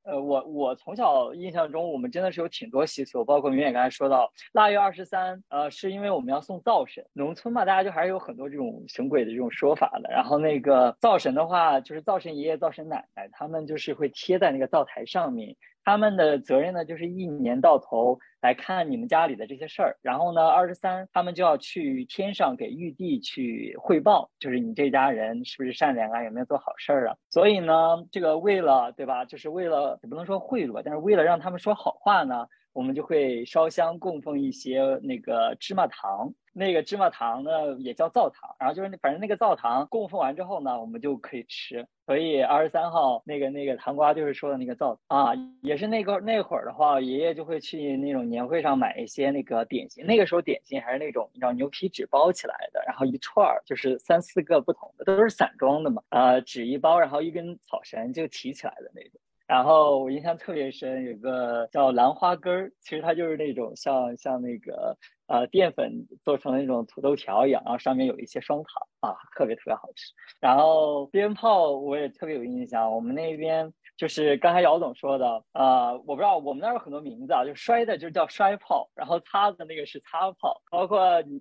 [0.03, 7.05] 呃，我我从小印象中，我们真的是有挺多习俗，包括明远刚才说到腊月二十三，呃，是因为我们要送灶神。
[7.13, 10.09] 农村嘛，大家就还是有很多这种神鬼的这种说法的。
[10.09, 15.55] 然后那个灶神的话，就是灶神爷爷、灶神奶奶，他们就是会贴在那个灶台上面。
[15.83, 27.15] 他们的责任呢，就是一年到头来看你们家里的这些事儿，然后呢，二十三他们就要去天上给玉帝去汇报，就是你这家人是不是善良啊，有没有做好事儿啊？
[27.29, 32.47] 所以呢，这个为了对吧，就是为了也不能说贿赂，但是为了让他们说好话呢。
[32.73, 41.87] 我们就会烧香供奉一些那个芝麻糖，那个芝麻糖呢也叫灶糖，然后就是反正那个灶糖供奉完之后呢，我们就可以吃。
[42.05, 45.31] 所以二十三号那个那个糖瓜就是说的那个灶啊，
[45.61, 59.21] 也是那个那会儿的话，爷爷就会去那种年会上买一些那个点心，那个时候点心还是那种你知道牛皮纸包起来的，然后一串儿就是三四个不同的，都是散装的嘛，呃，纸一包，然后一根草绳就提起来的那种。
[59.47, 65.91] 然后我印象特别深，有个叫兰花根儿，其实它就是那种像像那个呃淀粉
[66.23, 70.13] 做成那种土豆条一样，然后上面有一些双糖啊，特别特别好吃。
[70.39, 81.39] 然后鞭炮我也特别有印象，我们那边就是刚才姚总说的，呃，我不知道我们那儿有很多名字啊，就摔的就叫摔炮，然后擦的那个是擦炮，包括你。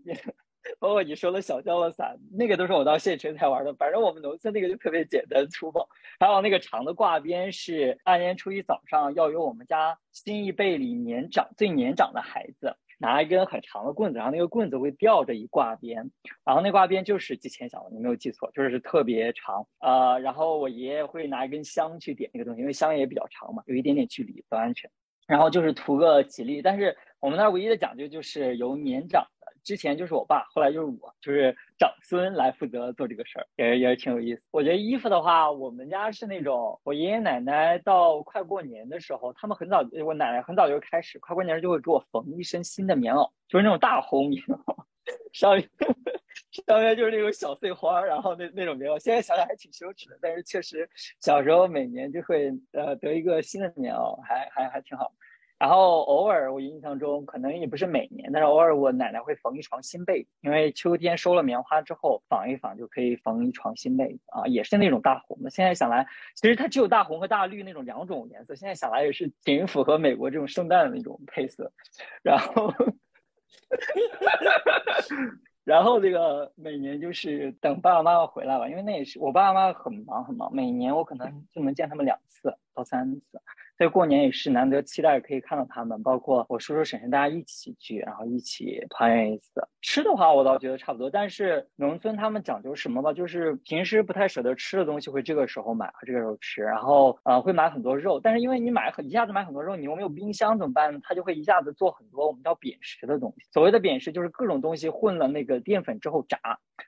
[0.78, 3.74] 包括你说的小降落伞，那个都是我到县城才玩的。
[3.74, 5.88] 反正我们农村那个就特别简单粗暴。
[6.18, 16.08] 还有那个长的挂鞭，是大年初一早上要由我们家新一辈里年长最年长的孩子拿一根很长的棍子，然后那个棍子会吊着一挂鞭，
[16.44, 19.66] 然后那挂鞭就是几千响，你没有记错，就是特别长。
[19.80, 24.88] 呃，然后我爷爷会拿一根香去点那个东西，因为香也比较长嘛，有一点点距离不安全。
[25.26, 29.26] 然后就是图个吉利，但是我们那儿唯一的讲究就是由年长。
[29.64, 34.48] 之前就是我爸，后来就是我，就是长孙来负责做这个事儿，也也是挺有意思。
[34.50, 44.84] 我觉得衣服的话，我们家是那种，我爷爷奶奶到快过年的时候，他们很早，我奶奶很早就开始，快过年就会给我缝一身新的棉袄，就是那种大红棉袄，
[45.32, 45.68] 上面
[46.66, 50.88] 上面就是那种小碎花，然后那那种棉袄，现在想想还挺羞耻的，但是确实
[51.20, 55.12] 小时候每年就会呃得一个新的棉袄，还还还挺好。
[55.62, 65.50] 然后偶尔我印象中可能也不是每年，但是偶尔我奶奶会缝一床新被，因为秋天收了棉花之后纺一纺就可以缝一床新被啊，也是那种大红的。
[65.50, 71.70] 现在想来，其实它只有大红和大绿那种两种颜色，现在想来也是挺符合美国这种圣诞的那种配色。
[72.24, 72.74] 然后，
[75.62, 83.40] 然后这个每年就是等爸爸妈妈回来吧，因为那也是我爸爸妈妈很忙很忙，每年我可能就能见他们两次到三次。
[83.82, 89.50] 所以过年也是难得期待可以看到他们，包括我叔叔婶婶大家一起去，然后一起团圆一次。
[89.82, 101.00] 吃的话，我倒觉得差不多，但是农村他们讲究什么吧，就是平时不太舍得吃的东西会这个时候买和这个时候吃，然后呃会买很多肉，但是因为你买很一下子买很多肉，你又没有冰箱怎么办呢？
[101.02, 103.44] 他就会一下子做很多我们叫扁食的东西。
[103.52, 106.38] 所谓的扁食就是各种东西混了那个淀粉之后炸，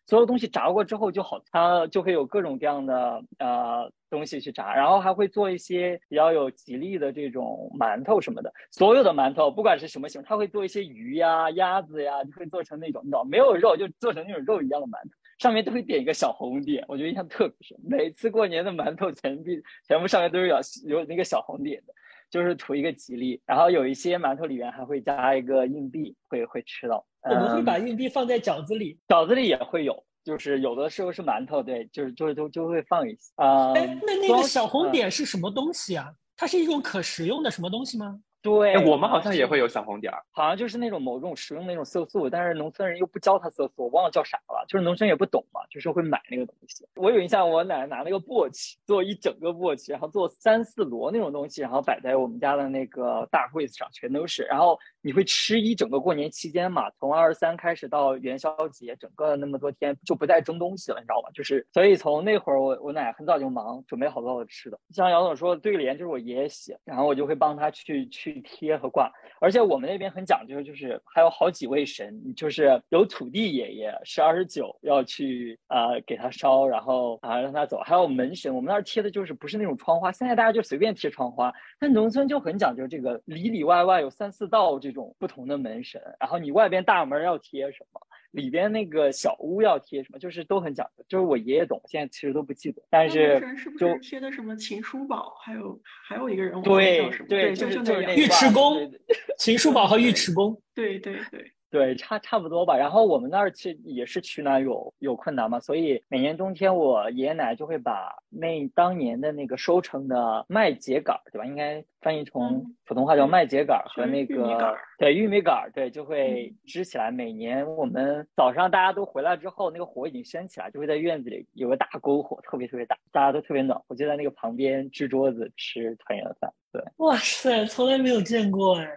[0.07, 3.91] 所有东西炸过之后就好，它就会有各种各样的呃。
[4.11, 8.53] 东西去炸，然后还会做一些比较有吉利的这种馒头什么的。
[8.71, 16.85] 所有的馒头不管是什么形，他会做一些鱼呀、鸭子呀，就会做成那种你知道没有肉就做成那种肉一样的馒头，上面都会点一个小红点。
[16.87, 19.45] 我觉得印象特别深，每次过年的馒头全部
[19.89, 20.59] 全部上面都是有
[20.99, 21.95] 有那个小红点的，
[22.31, 23.41] 就是图一个吉利。
[23.47, 27.05] 然后有一些馒头里面还会加一个硬币，会会吃到。
[27.23, 30.05] 我们会把硬币放在饺子里，饺子里也会有。
[30.23, 33.73] 就是有的时候是馒头，对，就是就就就会放一些啊。
[33.75, 36.11] 哎，那那个小红点是什么东西啊？
[36.35, 38.19] 它是一种可食用的什么东西吗？
[38.45, 46.87] 对，我们好像也会有小红点儿，好像就是那种某种食用那种色素，但是农村人又不教他色素，我忘了叫啥了，就是农村也不懂嘛，就是会买那个东西。
[46.97, 54.43] 我有印象，我奶奶拿那个簸箕做一整个簸箕，然后做三四摞那种东西，然后摆在我们家的那个大柜子上，全都是。
[54.43, 61.31] 然后你会吃一整个过年期间嘛，从二十三开始到元宵节，整个那么多天就不再蒸东西了，你知道吧？
[61.33, 64.79] 就是所以从那会儿，我我奶奶很早就忙，准备好多好吃的。
[64.91, 69.11] 像姚总说，对联就是我爷爷写，然后我就会帮他去去贴和挂。
[69.41, 78.55] 而且我们那边很讲究，就是还有好几位神，就是有土地爷爷是二十九要去啊给他烧，然后啊让他走，还有门神。
[78.55, 88.01] 我们那儿贴的就是不是那种窗花，现在大家就随便贴窗花，但农村就很讲究这个里里外外有三四道这种不同的门神，然后你外边大门要贴什么。
[88.35, 91.05] 里边那个小屋要贴什么，就是都很讲究。
[91.09, 92.83] 就是我爷爷懂，现在其实都不记得。
[92.91, 93.41] 但是
[93.79, 98.93] 就贴的什么秦叔宝，还有还有一个人物对对，就就那个尉迟恭，
[99.39, 100.61] 秦叔宝和尉迟恭。
[100.75, 101.53] 对对对。
[101.75, 102.77] 对，差差不多吧。
[102.77, 111.45] 然后我们那儿其实也是取暖有有困难嘛，所以每年冬天我爷爷奶奶就会把那当年的那个收成的麦秸秆儿，对吧？
[111.45, 117.11] 应该翻译成普通话叫麦秸秆儿和那个对玉米杆，对，就会支起来。
[117.11, 126.53] 每年我们早上大家都回来之后，那个火已经升起来，就会在院子里有个大篝火，特别特别大，大家都特别暖和，就在那个旁边支桌子吃团圆饭。
[126.71, 128.89] 对，哇塞，从来没有见过哎。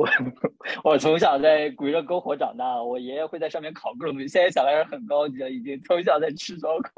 [0.00, 0.08] 我
[0.82, 4.28] 我从小在围着篝火长大，我爷爷会在上面烤各种东西。
[4.28, 6.90] 现在想来是很高级了，已经从小在吃烧烤，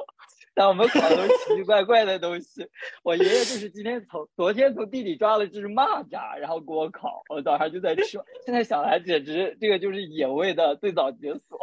[0.54, 2.64] 但我们烤的都是奇奇怪怪的东西。
[3.02, 8.20] 我爷爷就是今天从昨天从地里抓了只蚂蚱，然后给我烤，我早上就在吃。
[8.44, 11.58] 现在想来简直这个就是野味的最早解锁。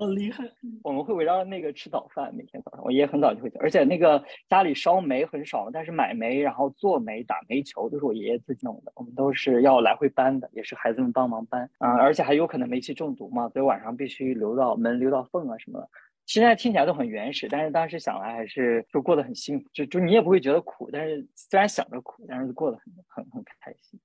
[0.00, 0.50] 好厉害！
[0.82, 15.86] 我们会围绕那个吃早饭，每天早上我爷爷很早就会而且那个家里烧煤很少，但是买煤然后做煤打煤球都是我爷爷自己弄的，我们都是要来回搬的，也是孩子们帮忙搬啊，而且还有可能煤气中毒嘛，所以晚上必须留到门留到缝啊什么的。
[16.24, 24.00] 现在听起来都很原始，但是当时想来还是就过得很幸福，就就你也不会觉得苦，但是虽然想着苦，但是过得很很很开心。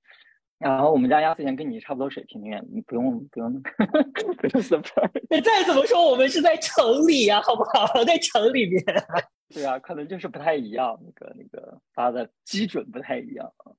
[0.58, 2.42] 然后我们家压岁钱跟你差不多水平，
[2.72, 3.62] 你不用不用
[4.40, 5.12] 不用 surprise。
[5.30, 7.86] 你再怎么说，我们是在城里呀，好不好？
[8.06, 8.82] 在城里面。
[9.54, 13.52] 对啊，可能就是不太一样，那个那个发的基准不太一样。
[13.58, 13.76] 好，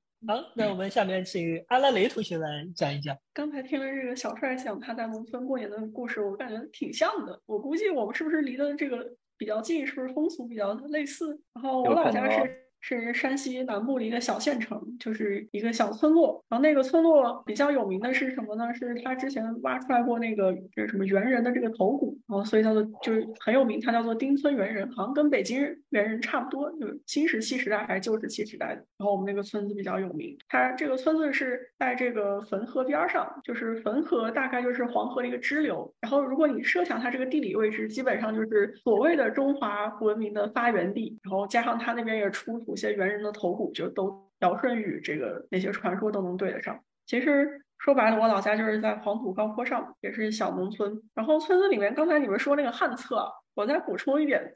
[0.55, 3.17] 那我们下面请阿拉蕾同学来讲一讲。
[3.33, 7.41] 刚才听了这个小帅讲他在农村过年的故事，我感觉挺像的。
[7.47, 9.07] 我估计我们是不是离的这个
[9.39, 9.87] 比较近？
[9.87, 11.41] 是不是风俗比较类似？
[11.55, 12.66] 然后我老家是。
[12.89, 16.41] 是山西南部的一个小县城，就是一个小村落。
[16.49, 18.73] 然后那个村落比较有名的是什么呢？
[18.73, 28.85] 是他之前挖出来过那个就是什么猿人的这个头骨，然后所以叫做就是很有名，它叫做丁村猿人，好像跟北京猿人差不多，就是新石器时代还是旧石器时代的。
[28.97, 35.93] 然后我们那个村子比较有名，它这个村子是在这个汾河边上，就是汾河大概就是黄河的一个支流。
[36.01, 41.19] 然后如果你设想它这个地理位置，基本上就是所谓的中华文明的发源地。
[41.25, 42.76] 然后加上它那边也出土。
[42.77, 46.79] 一些猿人的头骨就都尧舜禹这个那些传说都能对得上。
[47.07, 51.03] 其实说白了，我老家就是在黄土高坡上，也是小农村。
[51.15, 54.53] 然后村子里面，刚才你们说那个旱厕，我再补充一点，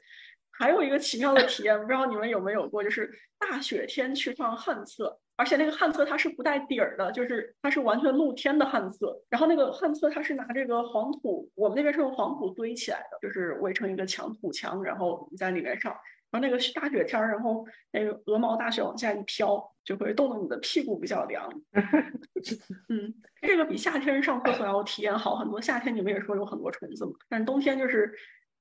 [0.51, 9.19] 还有一个奇妙的体验，不知道你们有没有过，就是大雪天去上旱厕，而且那个旱厕它是不带底儿的，就是它是完全露天的旱厕。
[9.31, 15.91] 然后那个旱厕它是拿这个黄土，我们那边是用黄土堆起来的，就是围成一个墙土墙，然后在里面上。
[16.31, 21.47] 然后那个大雪天儿，然后那个鹅毛大雪往下一飘，就会冻得你的屁股比较凉。
[22.89, 25.59] 嗯，这个比夏天上厕所要体验好很多。
[25.61, 28.11] 夏天你们也说有很多虫子嘛，但冬天就是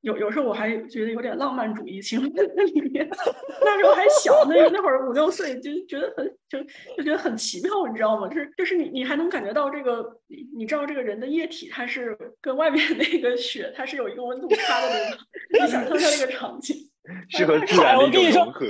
[0.01, 3.09] 有有时候我还觉得有点浪漫主义情怀在里面。
[3.63, 6.59] 那时候还小，那那会儿五六岁，就觉得很就
[6.97, 8.27] 就觉得很奇妙，你知道吗？
[8.29, 15.67] 就是就是你你还能感觉到这个，你你知道这个人的液体它是跟外面那个雪它是有一个温度差的，对吧？
[15.67, 16.77] 你想象一下那个场景，
[17.31, 18.67] 是和自然的一种融合。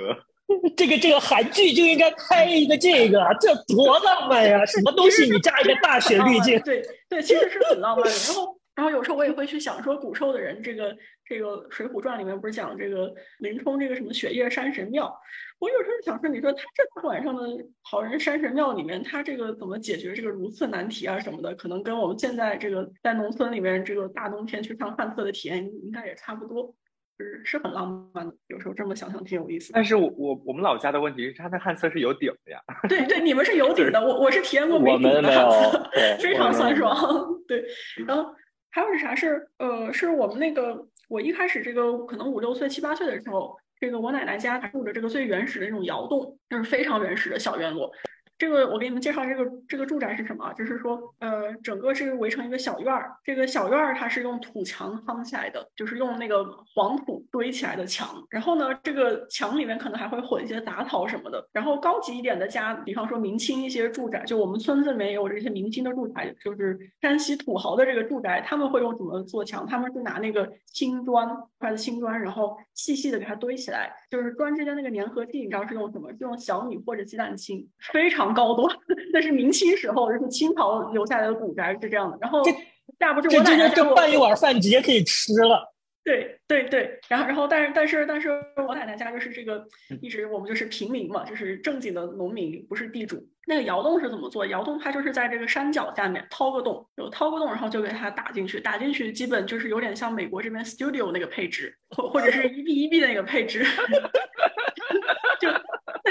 [0.77, 4.67] 这个这个韩剧就应该拍一个这个，这多浪漫呀！
[4.67, 6.59] 什么东西你加一个大雪滤镜？
[6.63, 8.11] 对对，其实是很浪漫的。
[8.11, 15.15] 然后然后有时候我也会去想说，古时候的人，这个这个《水浒传》里面不是讲这个林冲这个什么雪夜山神庙？
[15.61, 17.43] 我有时候想说，你说他这大晚上的
[17.83, 21.55] 好人山神庙里面，他这个怎么解决这个如厕难题啊什么的？
[21.55, 26.75] 可能跟我们现在这个在农村里面这个大冬天去上旱厕的体验应该也差不多。
[27.21, 29.73] 是是很浪漫的，有时候这么想想挺有意思。
[29.75, 32.59] 但是我我我们老家的问题是，它的旱厕是有顶的呀。
[32.89, 36.95] 对对，你们是有 顶的，我我是体验过没顶的旱厕， 非常酸爽。
[37.47, 37.63] 对，
[38.07, 38.35] 然后
[38.71, 39.15] 还有是啥？
[39.15, 47.93] 是呃，是我们那个我一开始这个可能五六岁七八岁的时候，这个我奶奶家住着这个最原始的那种窑洞，就是非常原始的小院落。
[48.41, 50.51] 这个我给你们介绍这个这个住宅是什么？
[50.55, 53.15] 就是说，呃，整个是围成一个小院儿。
[53.23, 56.43] 这个小院儿它是用土墙夯起来的，就是用那个
[56.75, 58.09] 黄土堆起来的墙。
[58.31, 61.47] 然后呢，这个墙里面可能还会混一些杂草什么的。
[61.53, 69.67] 然后高级一点的家，比方说明清一些住宅，就我们村子里面也有这些明清的住宅，就是山西土豪的这个住宅，他们会用怎么做墙？
[69.67, 71.29] 他们是拿那个青砖
[71.59, 76.11] 块的青砖，然后细细的给它堆起来，就是砖之间那个粘合剂，你知道是用什么？
[76.13, 78.30] 是用小米或者鸡蛋清，非常。
[78.35, 78.69] 高度，
[79.13, 82.19] 那是明清时候，就是清朝留下来的古宅是这样的。
[82.21, 82.43] 然后，
[82.99, 85.73] 下不是我奶奶就拌一碗饭直接可以吃了。
[86.03, 88.31] 对对对，然后然后，但是但是但是
[88.67, 89.63] 我奶奶家就是这个，
[90.01, 93.23] 一直我们就是平民嘛，就是正经的农民，不是地主。
[93.47, 94.47] 那个窑洞是怎么做？
[94.47, 103.63] 窑洞它就是在这个山脚下面掏个洞，有掏个洞，然后就给它打进去，打进去基本就是有点像美国这边 studio 那个配置，或或者是一 B 一 B 的那个配置，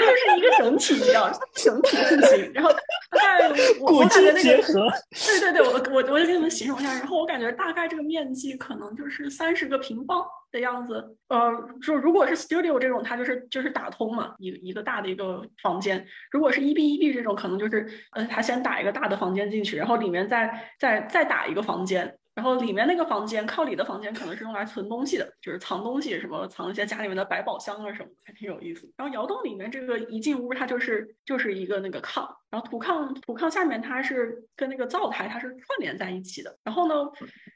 [0.00, 0.10] 就。
[0.20, 2.52] 是一个整体，你知道，整体户型。
[2.52, 2.70] 然后
[3.10, 3.48] 大概
[3.80, 6.92] 我 我感觉那个，对对对，我我我就给你们形容一下。
[6.92, 10.22] 然后我感觉大概这个面积可能就是三十个平方
[10.52, 11.16] 的样子。
[11.28, 11.50] 呃，
[11.82, 16.04] 就如果是 studio 这种，它就是就是打通嘛，一一个大的一个房间。
[16.30, 22.14] 如果是 eb eb 这种，可能就是呃，他先打一个大的房间进去，然后里面再再再打一个房间。
[22.40, 28.90] 然后里面那个房间，靠里的房间可能是用来存东西的，就是藏东西，什么藏一些家里面的百宝箱啊什么，还挺有意思。
[28.96, 32.26] 然后窑洞里面这个一进屋，它就是就是一个那个炕。
[32.50, 36.58] 然后土炕，土炕下面它是跟那个灶台它是串联在一起的。
[36.64, 36.94] 然后呢，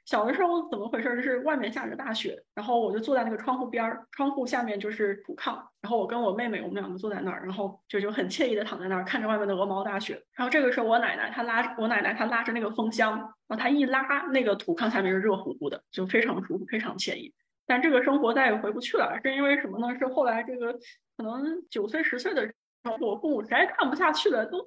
[0.07, 1.17] 小的时候怎么回事？
[1.17, 10.23] 就是外面下着大雪，然后我就坐在那个窗户边儿，窗户下面就是土炕，然后我跟我妹妹，我们两个坐在那儿，然后就就很惬意的躺在那儿，看着外面的鹅毛大雪。
[10.33, 14.01] 然后这个时候我奶奶她拉我奶奶她拉着那个风箱，然后她一拉，
[14.33, 17.35] 那个土炕下面是热乎乎的，就非常舒服，非常惬意。
[17.67, 19.99] 但这个生活再也回不去了，是因为什么呢？
[19.99, 20.73] 是后来这个
[21.17, 22.53] 可能九岁十岁的。
[22.85, 24.59] 然后我父母实在看不下去了，都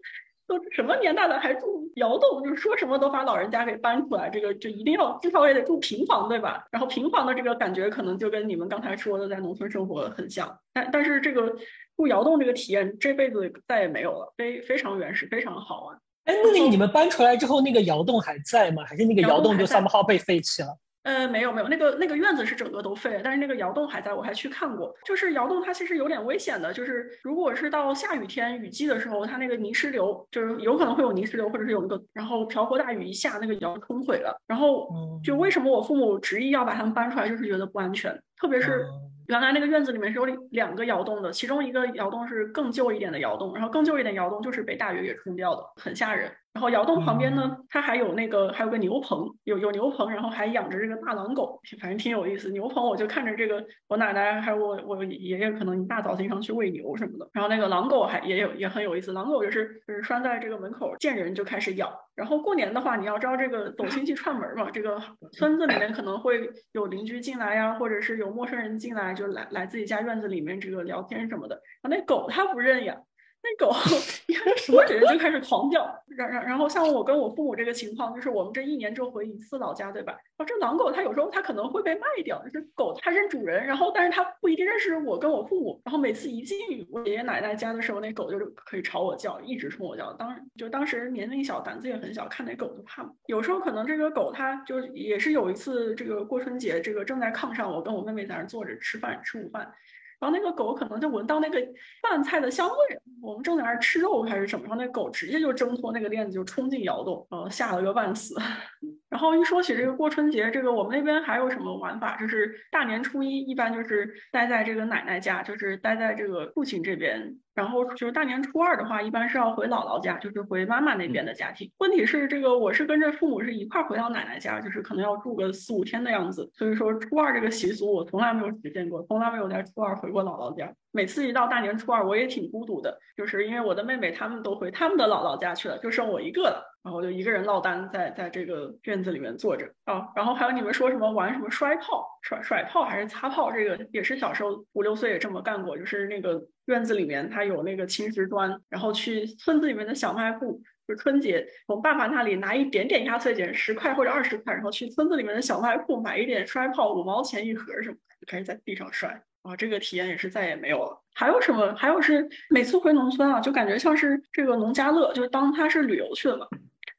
[0.48, 6.66] 都什么年代了还住窑洞，就是说什么都把老人家给搬出来，这个就一定要至少也得住平房，对吧？
[6.72, 11.56] 然后平房的这个感觉可能就跟你们刚才说的在农村生活很像，但但是这个
[11.96, 15.96] 住窑洞这个体验这辈子再也没有了，非非常原始，非常好玩。
[16.26, 18.84] 哎，那个你们搬出来之后，那个窑洞还在吗？
[18.84, 20.70] 还是那个窑洞就 somehow 被废弃了？
[21.08, 24.94] 呃，没有没有，那个那个院子是整个都废了，但是那个窑洞还在，我还去看过。
[25.06, 34.38] 就是窑洞它其实有点危险的，就是如果是到下雨天雨季的时候，它那个泥石流就是有可能会有泥石流，或者是有那个，然后瓢泼大雨一下，那个窑冲毁了。
[34.48, 34.90] 然后
[35.24, 38.86] 就为什么我父母执意要把他们搬出来，就是觉得不安全，特别是
[39.30, 46.30] 原来那个院子里面是有两个窑洞的，其中一个窑洞是更旧一点的窑洞，然后更旧一点窑洞就是被大雨给冲掉的，很吓人。
[46.58, 52.50] 然后窑洞旁边呢，它还有那个还有个牛棚，有有牛棚，然后还养着这个大狼狗，反正挺有意思。
[52.50, 57.30] 牛棚我就看着这个，我奶奶还有我我爷爷可能一大早经常去喂牛什么的。
[57.32, 61.94] 然后那个狼狗还也有也很有意思，狼狗就是就是拴在这个门口，见人就开始咬。
[62.16, 65.00] 然后过年的话，你要知道这个走亲戚串门嘛，这个
[65.34, 71.62] 村子里面可能会有邻居进来呀，或者是有陌生人进来，就来来自己家院子里面这个聊天什么的。
[71.84, 72.98] 啊，那狗它不认呀。
[73.44, 73.74] 那狗
[74.28, 80.18] 一看什么人就开始狂叫，然然然后像我跟我父母这个情况，就是我们这一年就回一次老家，对吧？
[80.36, 86.58] 啊，这狼狗它有时候它可能会被卖掉，就是狗它认主人，然后但是它不一定认识我跟我父母，然后每次一进
[86.92, 90.12] 我爷爷奶奶家的时候，那狗就是可以朝我叫，一直冲我叫。
[90.14, 93.10] 当就当时年龄小，胆子也很小，看那狗就怕。
[93.28, 99.72] 有时候可能这个狗它就也是有一次这个过春节，这个正在炕上，我跟我妹妹在那坐着吃饭吃午饭。
[100.20, 101.60] 然后那个狗可能就闻到那个
[102.02, 102.76] 饭菜的香味，
[103.22, 108.36] 我们正在那儿吃肉还是什么，然后那狗直接就挣脱那个链子就冲进窑洞，呃，吓了个半死。
[109.10, 112.18] 然后一说起这个过春节，这个我们那边还有什么玩法？
[112.18, 117.36] 就是大年初一一般就是待在这个奶奶家，就是待在这个父亲这边。
[117.58, 121.68] 然后就是大年初二的话，一般是要回姥姥家，就是回妈妈那边的家庭。
[121.80, 126.48] 问题是这个我是跟着父母是一块回到奶奶家，就是可能要住个四五天的样子。
[126.54, 130.72] 所以说初二这个习俗我从来没有实现过，从来没有在初二回过姥姥家。
[130.92, 136.64] 每次一到大年初二，我也挺孤独的，就是因为我的妹妹她们都回他们的姥姥家去了，就剩我一个了。
[136.88, 140.08] 然后就一个人落单在在这个院子里面坐着啊。
[140.16, 146.42] 然后还有你们说什么玩什么摔炮、甩甩炮还是擦炮，这个也是小时候五六岁也这么干过，就是那个。
[146.68, 159.24] 院子里面它有那个青石砖，然后去村子里面的小卖部，就春节从爸爸那里拿一点点压岁钱，十块或者二十块，然后去村子里面的小卖部买一点摔炮，五毛钱一盒什么的，就开始在地上摔。
[159.44, 161.02] 啊，这个体验也是再也没有了。
[161.16, 161.74] 还有什么？
[161.74, 166.46] 还有是每次回农村啊，就感觉像是这个农家乐，就是当他是旅游去了嘛。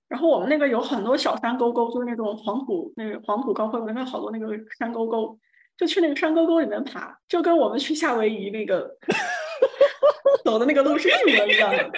[0.09, 4.49] 然后我们那个有很多小山沟沟，就是那种黄土，那个黄土高坡，里面好多那个
[4.79, 5.39] 山沟沟，
[5.77, 8.97] 就去那个山沟沟里面爬，就跟我们去夏威夷那个。
[10.45, 11.91] 走的那个路是一模一样的，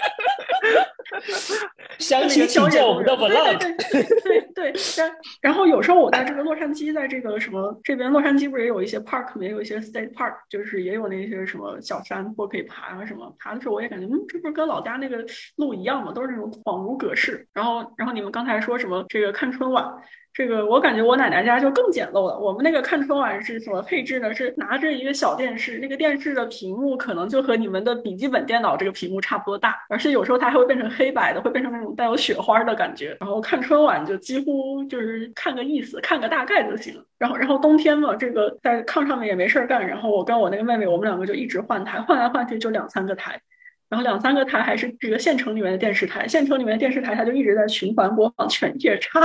[1.98, 3.58] 相亲请教我们的 vlog。
[3.58, 13.34] 对对对，然然后有时候我在这个洛杉矶，在这个什么这边，洛杉矶不是也有一些 park，也有一些 state park，就是也有那些什么小山坡可以爬啊什么。
[13.38, 15.24] 爬的时候我也感觉，嗯，这不是跟老家那个
[15.56, 16.12] 路一样吗？
[16.12, 17.46] 都是那种恍如隔世。
[17.52, 19.84] 然后然后你们刚才说什么这个看春晚？
[20.32, 22.38] 这个我感觉我奶奶家就更简陋了。
[22.38, 24.32] 我们那个看春晚是什么配置呢？
[24.32, 33.16] 是拿着一个小电视，那个电视的屏幕可能就和你们的笔记本电脑这个屏幕差不多大，而且有时候它还会变成黑白的，会变成那种带有雪花的感觉。
[33.18, 37.04] 然后看春晚就几乎就是看个意思，看个大概就行了。
[37.18, 43.40] 然后然后冬天嘛，这个在炕上面也没事儿干，然后我跟我那个妹妹，我们两个就一直换台，换来换去就两三个台，
[43.88, 49.20] 然后两三个台还是这个县城里面的电视台，县城里面的电视台它就一直在循环播放《犬夜叉》。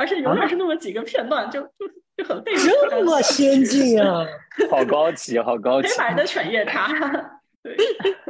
[0.00, 1.86] 而且永远是那么几个片段，就就
[2.16, 2.70] 就很费劲。
[2.88, 4.26] 这么先进啊！
[4.70, 5.88] 好高级，好高级。
[5.88, 6.88] 黑白的犬夜叉。
[7.62, 7.76] 对。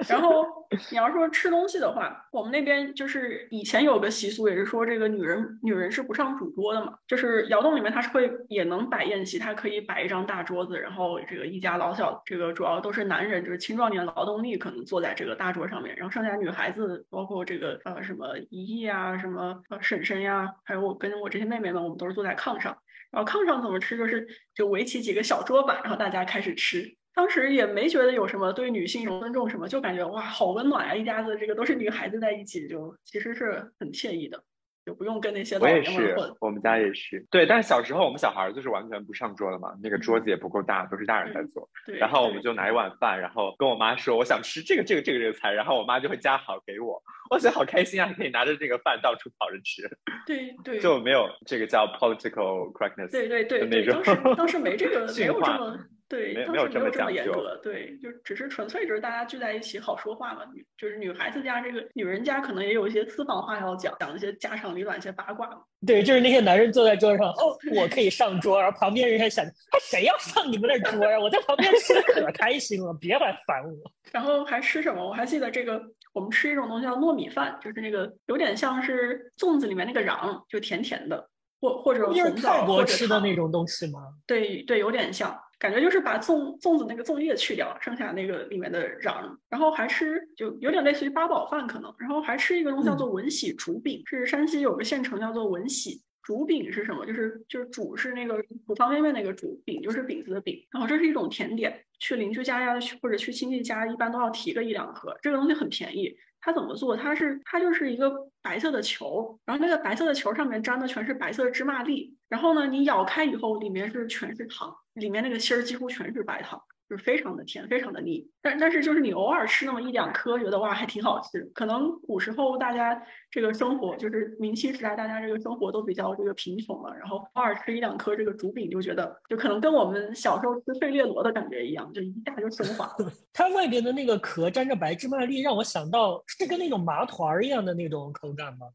[0.08, 0.44] 然后
[0.90, 6.96] 你要说吃东西的话，我们那边就是以前有个习俗，也是说这个女人女人是不上主桌的嘛。
[7.08, 22.78] 就是窑洞里面它是会也能摆宴席，它可以摆一张大桌子，然后这个一家老小，这个主要都是男人，就是青壮年劳动力可能坐在这个大桌上面，然后剩下女孩子，包括这个呃什么姨姨啊，什么呃婶婶呀，还有我跟我这些妹妹们，我们都是坐在炕上。
[23.10, 26.96] 然后炕上怎么吃，就是就围起几个小桌板，然后大家开始吃。
[27.14, 30.94] 当时也没觉得有什么对女性有尊重什么，就感觉哇，好温暖啊！
[30.94, 34.42] 一家子这个都是女孩子在一起，就其实是很惬意的，
[34.86, 36.32] 就不用跟那些老人们混。
[36.40, 37.44] 我们家也是，对。
[37.44, 41.68] 但是小时候我们小孩就是完全不上桌的嘛，那个桌子也不够大，都是大人在做。
[41.84, 41.98] 对。
[41.98, 47.02] 然后我们就拿一碗饭，然后跟我妈说我想吃这个这个这个这个菜，然后我妈就会夹好给我。
[47.30, 49.82] 我觉得好开心啊，可以拿着这个饭到处跑着吃。
[50.26, 50.78] 对对。
[50.78, 53.11] 就没有这个叫 political correctness。
[53.11, 55.76] 对对对对，当时当时没这个 没有这么。
[56.11, 60.40] 对，当时没有这么严格，对，就只是纯粹就是大家聚在一起好说话嘛。
[60.52, 65.58] 女就是女孩子家这个女人家可能也有一些私房话要讲，讲一些家长里短、一些八卦嘛。
[65.86, 71.16] 对，就是那些男人坐在桌上，哦，我可以上桌，然后旁边人还想，他谁要上你们那桌呀？
[71.16, 73.92] 我在旁边吃的可开心了，别来烦我。
[74.11, 75.06] 然后还吃什么？
[75.06, 75.80] 我还记得这个，
[76.12, 81.28] 我们吃一种东西叫糯米饭，就是那个有点像是粽子里面那个瓤，就甜甜的，
[81.61, 84.00] 或或者红枣或者吃的那种东西吗？
[84.26, 85.40] 对对，有点像。
[85.61, 96.00] 感觉就是把粽粽子那个粽叶去掉，剩下那个里面的瓤，然后还吃就有点类似于八宝饭可能，然后还吃一个东西叫做文喜竹饼，是山西有个县城叫做文喜。
[96.31, 97.05] 煮饼是什么？
[97.05, 100.64] 就是就是煮是那个煮方便面那个煮饼，就是饼子的饼。
[100.70, 105.12] 然后这是一种甜点，去邻居家呀，去或者去亲戚家，一般都要提个一两盒。
[105.20, 106.16] 这个东西很便宜。
[106.41, 106.97] 它怎么做？
[106.97, 116.62] 它是它就是一个白色的球，然后那个白色的球上面粘的全是白色的芝麻粒，然后呢，你咬开以后，里面是全是糖，里面那个芯儿几乎全是白糖。
[116.91, 121.49] 就是非常的甜，非常的腻，但但是就是你偶尔吃那么一两颗，觉得哇还挺好吃。
[121.55, 133.12] 可能古时候大家这个生活，就是明清时代，大家这个生活都比较这个贫穷了，然后偶尔吃一两颗这个竹饼，就觉得就可能跟我们小时候吃费列罗的感觉一样，就一下就升华了。
[133.32, 138.66] 它外边的那个壳沾着白芝麻粒，让我想到是跟那种麻团一样的那种口感吗？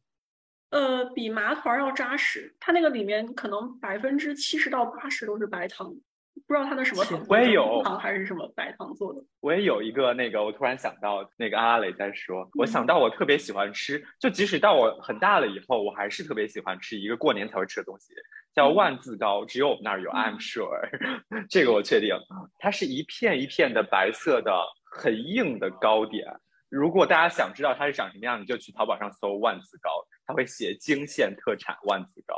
[0.69, 5.93] 呃，比麻团要扎实，它那个里面可能百分之七十到八十都是白糖。
[6.47, 9.21] 不知道它的什么糖，我也有糖还是什么白糖做的。
[9.39, 18.13] 我也有一个那个，我突然想到那个阿阿磊在说，我想到我特别喜欢吃，就即使到我很大了以后，我还是特别喜欢吃一个过年才会吃的东西，
[18.53, 20.69] 叫万字糕，只有我们那儿有，I'm sure，
[21.49, 22.15] 这个我确定。
[22.59, 24.51] 它是一片一片的白色的
[24.83, 26.25] 很硬的糕点。
[26.69, 29.89] 如果大家想知道它是长什么样，你就去淘宝上搜万字糕，
[30.25, 32.35] 它会写泾县特产万字糕。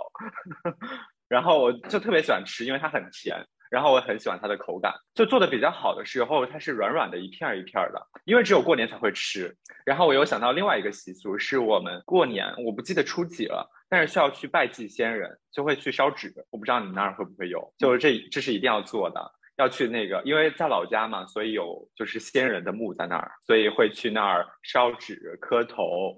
[1.27, 3.35] 然后我就特别喜欢吃，因为它很甜。
[3.69, 9.55] 然后我很喜欢它的口感，就做的比较好的时候，它是软软的，一片一片的，因为只有过年才会吃。
[9.85, 16.33] 然后我又想到另外一个习俗，是我们过年，我不记得初几了，但是需要去拜祭先人，就会去烧纸。
[16.49, 26.15] 我不知道你们那儿会不会有，就是这这是一定要做的，要去那个，因为在老家嘛，所以有就是先人的墓在那儿，所以会去那儿烧纸磕头。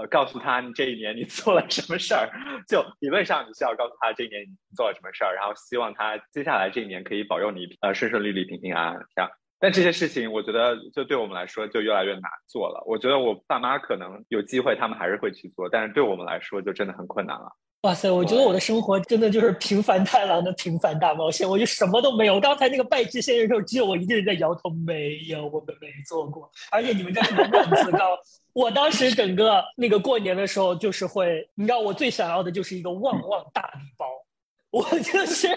[0.00, 2.30] 呃，告诉他你这一年你做了什么事儿，
[2.66, 9.30] 就理论上你需要告诉他这一年你做了什么事儿，然后希望他接下来这一年可以保佑你呃顺顺利利、平平安安这样。
[9.58, 12.82] 但这些事情我觉得就对我们来说就越来越难做了。
[12.86, 17.52] 我觉得我爸妈可能有机会他们还是会去做，但是对我们来说就真的很困难了。
[17.82, 22.38] 哇塞，我觉得我的生活真的就是平凡太郎的平凡大冒险，我就什么都没有。
[22.38, 26.50] 刚才那个拜祭先人的时候，只有我一个人在摇头，没有，我们没做过。
[26.70, 27.50] 而且你们这是万
[27.82, 28.18] 字糕，
[28.52, 34.06] 我当时整个那个过年的时候，就是会，你知道我最想要的就是一个旺旺大礼包。
[34.72, 35.48] 我就是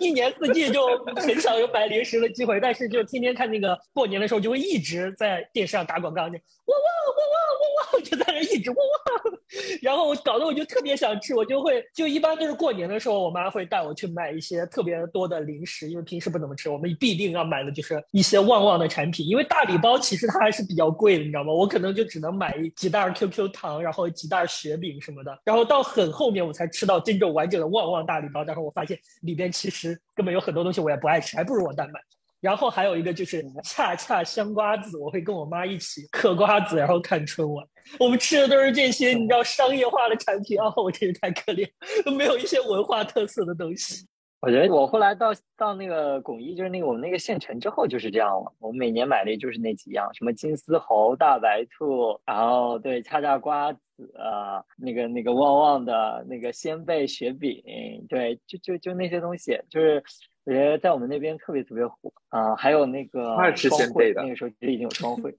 [0.00, 9.38] 一年四季就很少有买零食的机会，但是就天天看那个过年的时候，就会一直在电视上打广告，那旺旺旺旺旺旺，就在那一直旺旺，
[9.82, 21.52] 然后搞得我就特别想吃，我就会就一般都是过年的时候，我妈会带我去买一些特别多的零食，因为平时不怎么吃，我们必定要买的就是一些旺旺的产品，因为大礼包其实它还是比较贵的，你知道吗？
[21.52, 28.66] 我可能就只能买几袋 QQ 糖，然后几袋雪饼什么的，然后到很后面我才吃到真正完整的旺旺大礼包，然后是。
[28.66, 32.00] 我发现里边其实根本有很多东西我也不爱吃，还不如我单买。
[32.40, 37.64] 然后还有一个就是恰恰香瓜子，我会跟我妈一起嗑瓜子，然后看春晚。
[38.00, 41.68] 我们吃的都是这些，你知道商业化的产品啊，我真是太可怜，
[42.04, 44.06] 都没有一些文化特色的东西。
[44.42, 48.52] 我觉得我后来到到那个巩义，就是那个我们那个县城之后就是这样了。
[48.58, 57.62] 我们每年买的就是那几样，什么金丝猴、大白兔，然后对恰恰瓜子，呃那个那个旺旺的那个鲜贝雪饼，
[58.08, 60.02] 对，就就就那些东西，就是
[60.44, 62.56] 我觉得在我们那边特别特别火啊。
[62.56, 65.32] 还有那个双汇，那个时候其实已经有双汇。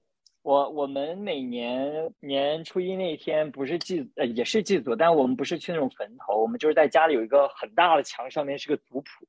[0.44, 9.26] 我我们每年年初一那天不是祭呃也是祭祖，但我们不是去那种坟头，我们就是在家里有一个很大的墙，上面是个族谱，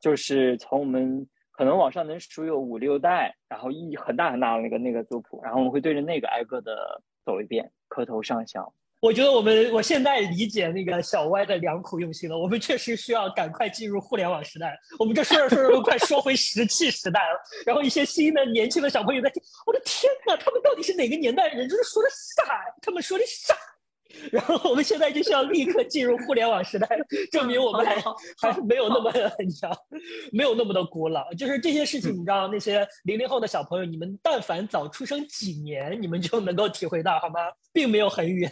[0.00, 8.72] 就是从我们可能往上能数有五六代，然后一很大很大的那个那个族谱，然后我们会对着那个挨个的走一遍，磕头上香。
[9.00, 12.36] 我觉得我们我现在理解那个小歪的良苦用心了。
[12.36, 14.76] 我们确实需要赶快进入互联网时代。
[14.98, 17.38] 我们这说着说着都快说回石器时代了。
[17.66, 21.68] 然后一些新的年轻的小朋友在听，我的天哪，他们到底是哪个年代人？
[21.68, 22.44] 就是说的啥？
[22.80, 23.54] 他们说的啥？
[24.32, 26.88] 然后我们现在就需要立刻进入互联网时代，
[27.30, 27.96] 证明我们还
[28.40, 29.72] 还是没有那么你知道，
[30.32, 31.32] 没有那么的古老。
[31.34, 37.40] 就是这些事情，你知道，那些零零后的小朋友，你们但凡早出生几年，你们就能够体会到，好吗？
[37.72, 38.50] 并没有很远。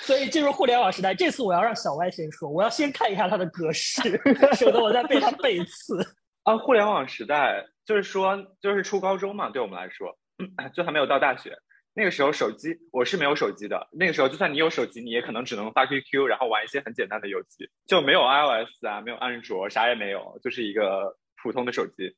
[0.00, 4.02] 所以进入互联网时代，这次我要让小歪先说，我要先看一下他的格式，
[4.56, 5.98] 省得我再被他背刺。
[6.42, 10.16] 啊，互联网时代就是说，就是初高中嘛，对我们来说，
[10.74, 11.56] 就还没有到大学。
[11.98, 22.14] 那个时候手机我是没有手机的，那个时候就算你有手机，你也可能只能发 QQ，然后玩一些很简单的游戏，就没有 iOS 啊，没有安卓，啥也没有，就是一个普通的手机。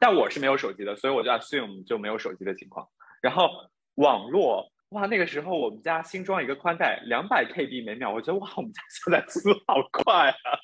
[0.00, 2.88] 但我是没有手机的，所以我就 assume 就没有手机的情况。
[3.20, 3.50] 然后
[3.96, 10.58] 网络，哇，那个时候我们家新装一个宽带，两百 KB 每秒，我觉得哇，我们家现在速度好快啊！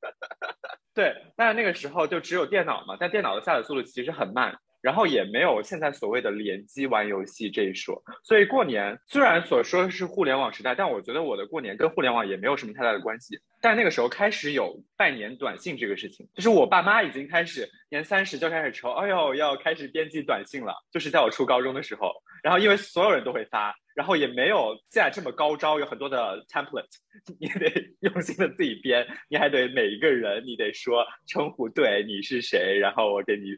[0.94, 4.54] 对，但是那个时候就只有电脑嘛，但电脑的下载速度其实很慢。
[4.80, 13.38] 然后也没有现在所谓的联机玩游戏这一说，所以过年虽然所说的是互联网时代，但我觉得我的过年跟互联网也没有什么太大的关系。
[13.60, 22.12] 但那个时候开始有拜年短信这个事情，就是我爸妈已经开始年三十就开始愁，哎呦要开始编辑短信了，就是在我初高中的时候。
[22.42, 26.86] 然后因为所有人都会发，然后也没有现在这么高招，有很多的 template，
[27.38, 27.70] 你得
[28.00, 33.54] 用心的自己编，你还得每一个人你得说称呼对你是谁，然后我给你。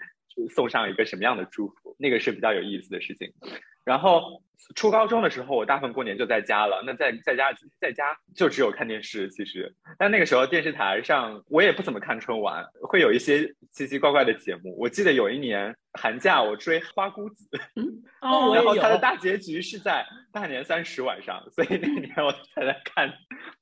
[0.54, 3.32] 送上一个什么样的祝福，那个是比较有意思的事情。
[3.84, 4.40] 然后
[4.76, 6.84] 初高中的时候，我大部分过年就在家了。
[6.86, 9.74] 那在在家在家就只有看电视，其实。
[9.98, 14.72] 但那个时候电视台上我也不怎么看春晚，会有一些奇奇怪怪的节目。
[14.78, 17.48] 我记得有一年寒假我追花姑子，
[18.22, 23.12] 哦，然后它的大结局是在大年三十晚上，所以那年我才在看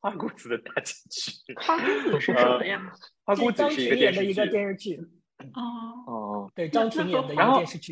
[0.01, 1.55] 花姑子的大结局。
[1.57, 2.93] 花姑子是什么呀？
[3.25, 3.89] 花姑子是一
[4.35, 5.01] 个电视剧。
[5.55, 6.10] 哦哦，
[6.61, 7.91] 对，张庭演的电视剧。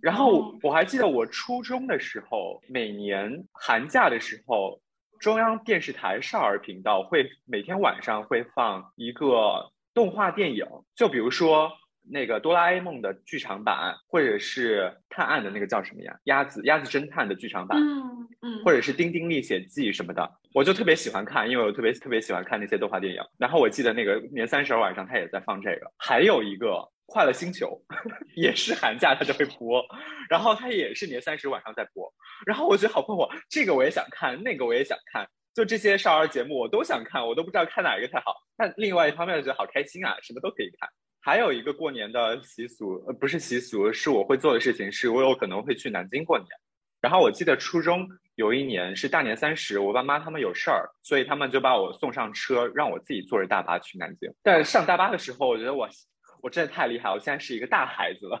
[0.00, 4.80] 然后我还记得我初中的时候，每年寒假的时候，
[5.20, 10.64] 中央电视台少儿频道会每天晚上会放一个动画电影，
[10.94, 11.70] 就比如说
[12.08, 16.18] 那个哆啦 A 梦的剧场版，或者是探案的那个叫什么呀？
[16.24, 23.20] 鸭子鸭子侦探的剧场版，嗯嗯，或者是《丁丁历险记》什么的，我就特别喜欢看，因为我特别特别喜欢看那些动画电影。
[23.36, 26.68] 然后我记得那个年三十晚上他也在放这个，还有一个
[27.06, 27.80] 《快乐星球
[28.34, 29.84] 》，也是寒假它就会播，
[30.28, 32.12] 然后它也是年三十晚上在播。
[32.44, 38.34] 然后我觉得好困惑，这个我也想看，那个我也想看，就这些少儿节目我都想看，我都不知道看哪一个才好。
[38.56, 40.88] 但另外一方面，觉得好开心啊，什么都可以看。
[41.20, 46.48] 还有一个过年的习俗，呃，不是习俗，是我会做的事情，是我有可能会去南京过年。
[47.00, 54.32] 然后我记得初中有一年是大年三十，我爸妈他们有事儿，所以他们就把我送上车，让我自己坐着大巴去南京。
[54.42, 55.88] 但上大巴的时候，我觉得我
[56.46, 58.40] 我真的太厉害，我现在是一个大孩子了，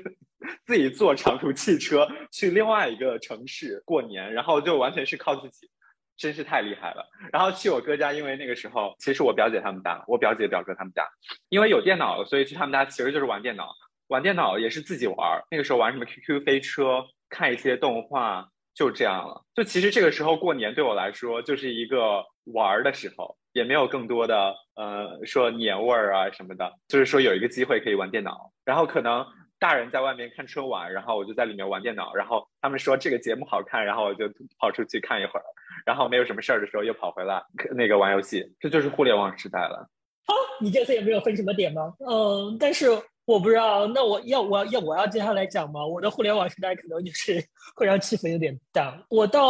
[0.64, 5.70] 自己坐长途汽车去另外一个城市过年，然后就完全是靠自己。
[6.16, 7.04] 真是太厉害了。
[7.32, 11.06] 然后去我哥家，因为那个时候其实我表姐他们家，我表姐表哥他们家，
[11.50, 13.74] 因为有电脑了，所以去他们家其实就是玩电脑。
[14.06, 19.44] 玩电脑也是自己玩，那个时候玩什么 QQ 飞车，看一些动画，就这样了。
[19.54, 29.24] 就其实这个时候过年对我来说就是一个玩的时候，也没有更多的呃说年味儿啊什么的，就是说有一个机会可以玩电脑，然后可能。
[29.56, 34.28] 大人在外面看春晚，然后我就在里面玩电脑，然后他们说这个节目好看，然后我就
[34.58, 35.44] 跑出去看一会儿，
[35.86, 37.42] 然后没有什么事儿的时候又跑回来
[37.74, 39.88] 那个玩游戏，这就是互联网时代了。
[40.26, 41.94] 好，你这次也没有分什么点吗？
[42.00, 42.90] 嗯，但是
[43.24, 45.86] 我不知道，那我要我要我要接下来讲吗？
[45.86, 47.42] 我的互联网时代可能就是
[47.74, 49.02] 会让气氛有点淡。
[49.08, 49.40] 我到。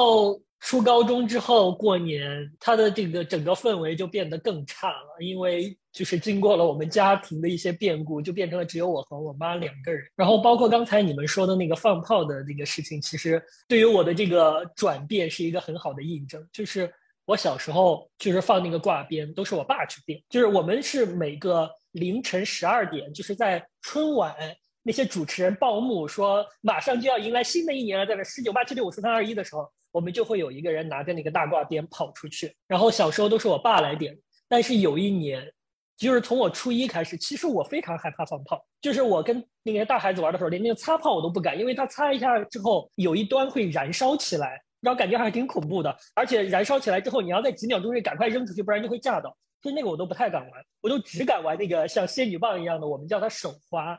[0.67, 10.03] 初高中之后过年，他的这个整个氛围就变得更差了，因为就是经过了我们家庭的一些变故，就变成了只有我和我妈两个人。
[10.17, 16.43] 然后包括刚才你们说的那个放炮的那个事情，其实对于我的这个转变是一个很好的印证。
[16.51, 16.91] 就是
[17.27, 24.35] 我小时候就是放那个挂鞭，都是我爸去定，就是我们是每个凌晨十二点，就是在春晚
[24.83, 29.71] 那些主持人报幕说马上就要迎来新的一年了，在那十九八七六五四三二一的时候。
[29.95, 34.19] 我们就会有一个人拿着那个大挂鞭跑出去，然后小时候都是我爸来点。
[34.49, 35.49] 但是有一年，
[35.97, 38.67] 就是从我初一开始，其实我非常害怕放炮。
[38.81, 45.97] 就是我跟那些大孩子玩的时候，连那个擦炮我都不敢，因为它擦一下之后有一端会燃烧起来，然后感觉还挺恐怖的。
[46.13, 49.37] 而且燃烧起来之后，你要在几秒钟内赶快扔出去，不然就会炸到。
[49.63, 53.97] 所以那个我都不太敢玩，我就只敢玩那个像仙女棒一样的，我们叫它手花，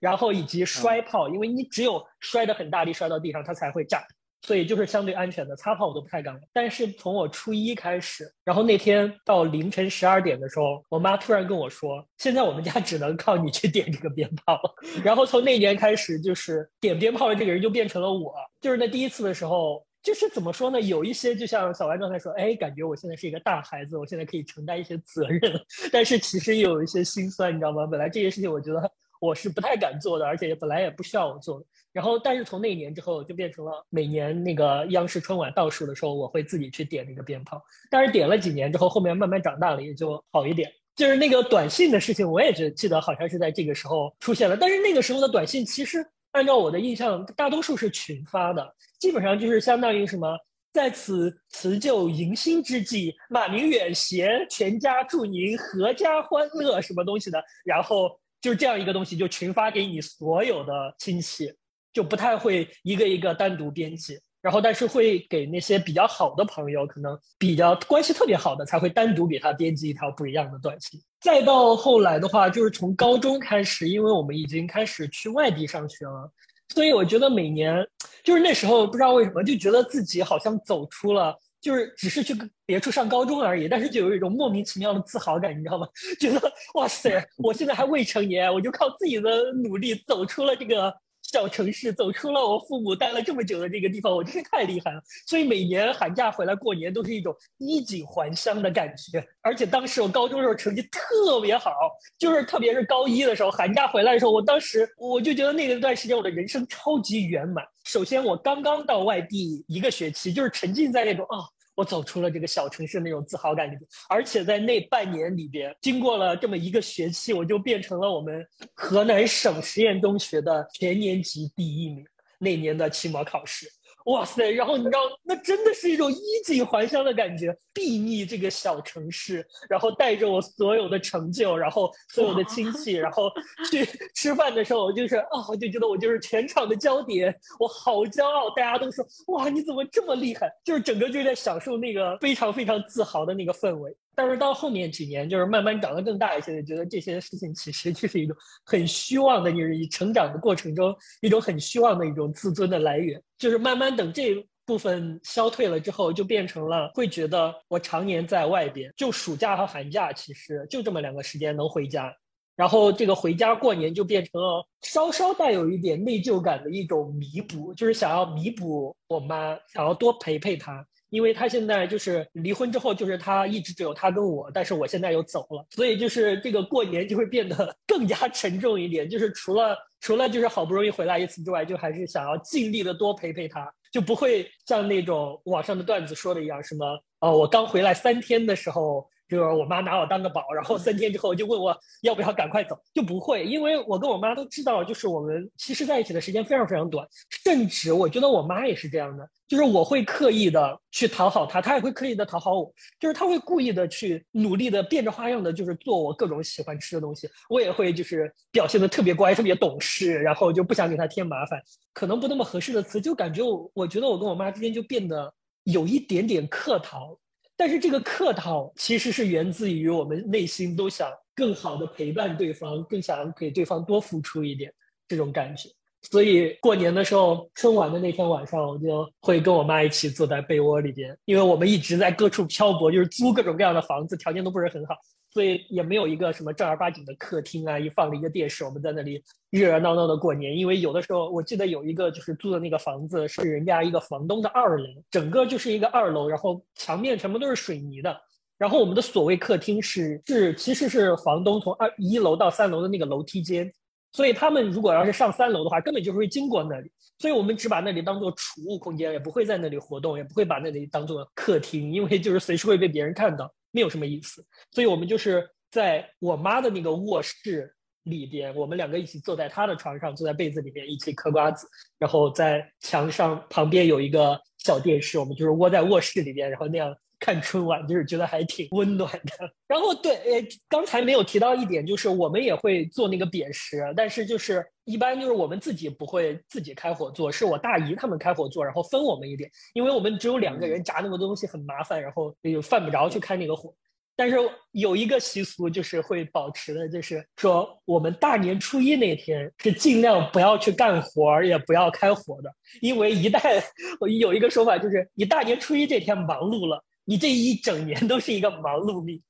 [0.00, 4.06] 然后以及摔炮，因为你只有摔得很大力，摔到地上它才会炸。
[4.42, 6.38] 所以就是相对安全的，擦炮我都不太敢。
[6.52, 14.60] 但是从我初一开始，然后那天到凌晨十二点的时候，我妈突然跟我说：“现在我们家只能靠你去点这个鞭炮。
[15.04, 18.34] ”然后从那年开始，就是点鞭炮的这个人就变成了我。
[18.60, 20.80] 就是那第一次的时候，就是怎么说呢？
[20.80, 25.40] 有一些就像小歪刚才说，哎，感觉我现在是一个大孩子，我现在可以承担一些责任。
[25.92, 27.86] 但是其实也有一些心酸，你知道吗？
[27.86, 28.80] 本来这些事情我觉得
[29.22, 31.64] 我是不太敢做的，而且本来也不需要我做。
[31.92, 37.62] 然后，但是从那一年之后，就变成了每年那个央视春晚倒数的时候，我会自己去点那个鞭炮。
[37.88, 40.68] 但是点了几年之后，后面慢慢长大了，也就好一点。
[40.96, 44.56] 就是那个短信的事情，我也觉记得好像是在这个时候出现了。
[44.56, 50.36] 但是那个时候的短信，其实按照我的印象，大多数是群发的，基本上就是相当于什么，
[50.72, 58.10] 在此辞旧迎新之际，马明远携全家祝您阖家欢乐，什么东西的，然后
[58.42, 61.50] 就是这样一个东西，就群发给你所有的亲戚。
[61.94, 70.98] 就不太会一个一个单独编辑，然后但是会给那些比较好的朋友，可能比较关系特别好的，才会单独给他编辑一条不一样的短信。
[71.20, 76.32] 再到后来的话，就是从高中开始，因为我们已经开始去外地上学了，
[76.70, 77.86] 所以我觉得每年
[78.24, 82.34] 就是那时候不知道为什么就觉得自己好像走出了，就是只是去
[82.66, 85.86] 别处上高中而已，但是就有一种莫名其妙的自豪感，你知道吗？
[86.20, 90.92] 觉得哇塞，我现在还未成年，我就靠自己的努力走出了这个。
[91.32, 95.02] 小城市走出了我父母待了这么久的这个地方，我真是太厉害了。
[95.26, 99.26] 所以每年寒假回来过年都是一种衣锦还乡的感觉。
[99.40, 101.72] 而且当时我高中的时候成绩特别好，
[102.18, 107.64] 就是特别是高一的时候，寒假回来的时候，我当时我就觉得那个段时间我的人生超级圆满。
[107.84, 111.38] 首先我刚刚到外地一个学期，就是沉浸在那种啊。
[111.74, 113.76] 我走出了这个小城市那种自豪感觉，
[114.08, 122.04] 而且在那半年里边，经过了这么一个学期，我就变成了我们河南省实验中学的全年级第一名。
[122.38, 123.68] 那年的期末考试，
[124.06, 124.50] 哇塞！
[124.52, 133.30] 然后你知道，那真的是一种衣锦还乡的感觉，睥睨这个小城市，然后带着我所有的成就，然后所有的亲戚，然后
[133.70, 140.50] 去吃饭的时候，我就是啊，我就觉得我就是全场的焦点，我好骄傲，大家都说哇，你怎么这么厉害？
[140.64, 143.94] 就是整个就在享受那个非常非常自豪的那个氛围。
[144.14, 153.22] 但是到后面几年，就是慢慢长得更大一些，觉得这些事情其实就是一种很虚妄的，就是成长的过程中一种很虚妄的一种自尊的来源。
[153.38, 154.34] 就是慢慢等这
[154.64, 162.14] 部分消退了之后，就变成了会觉得我常年在外边，就暑假和寒假其实就这么两个时间能回家，
[162.54, 170.86] 然后这个回家过年就变成了稍稍带有一点内疚感的一种弥补，就是想要弥补我妈，想要多陪陪她。
[171.12, 179.06] 因为他现在就是离婚之后，就是他一直只有他跟我，但是我现在又走了，所以就是这个过年就会变得 更加沉重一点。
[179.06, 189.06] 就是除了除了就是好不容易回来一次之外，就还是想要尽力的多陪陪他，就不会像那种网上的段子说的一样，什么哦我刚回来三天的时候。
[189.32, 197.08] 就是我妈拿我当个宝，然后三天之后就问我要不要赶快走，就不会，因为我跟我妈都知道，就是我们其实在一起的时间非常非常短，
[197.42, 202.70] 甚至我觉得我妈也是这样的，就是我会刻意的去讨好她，她也会刻意的讨好我，
[203.00, 211.58] 就是她会故意的去努力的变着花样的，就是做我各种喜欢吃的东西，我也会就是表现的特别乖，特别懂事，然后就不想给她添麻烦，
[211.94, 215.32] 可能不那么合适的词，就感觉我我觉得我跟我妈之间就变得
[215.64, 217.18] 有一点点客套。
[217.56, 224.72] 但是这个客套其实是源自于我们内心都想更好的陪伴对方，更想给对方多付出一点
[225.06, 225.68] 这种感觉。
[226.10, 234.96] 所以过年的时候，春晚的那天晚上，我就会跟我妈一起坐在被窝里边，因为我们一直在各处漂泊，就是租各种各样的房子，条件都不是很好。
[235.32, 240.54] 所以也没有一个什么正儿八经的客厅啊，一放了一个电视，我们在那里热热闹闹的过年。
[240.56, 248.14] 因为有的时候，我记得有一个就是租的那个房子是人家一个房东的二楼，整个就是一个二楼，然后墙面全部都是水泥的。
[248.58, 253.72] 然后我们的所谓客厅是是其实是房东从二一楼到三楼的那个楼梯间，
[254.12, 256.92] 所以他们如果要是上三楼的话，根本就会经过那里。
[257.18, 263.52] 所以我们只把那里当做储物空间，也不会在那里活动，也不会把那里当做客厅，因为就是随时会被别人看到。
[263.72, 271.66] 没有什么意思，所以我们就是在我妈的那个卧室里边，我们两个一起坐在她的床上，坐在被子里面一起嗑瓜子，
[271.98, 279.48] 然后在墙上旁边有一个小电视，我们就是窝在卧室里边，然后那样看春晚，就是觉得还挺温暖的。
[279.68, 293.72] 然后对，呃，刚才没有提到一点，就是我们也会做那个扁食，但是就是一般就是我们自己不会自己开火做，是我大姨他们开火做，然后分我们一点，因为我们只有两个人，炸那么多东西很麻烦，然后又犯不着去开那个火。
[294.14, 294.36] 但是
[294.72, 302.52] 有一个习俗就是会保持的，就是说我们大年初一那天是尽量不要去干活儿，也不要开火的，
[302.82, 303.40] 因为一旦
[304.20, 306.84] 有一个说法就是你大年初一这天忙碌了。
[307.04, 309.20] 你这一整年都是一个忙碌命，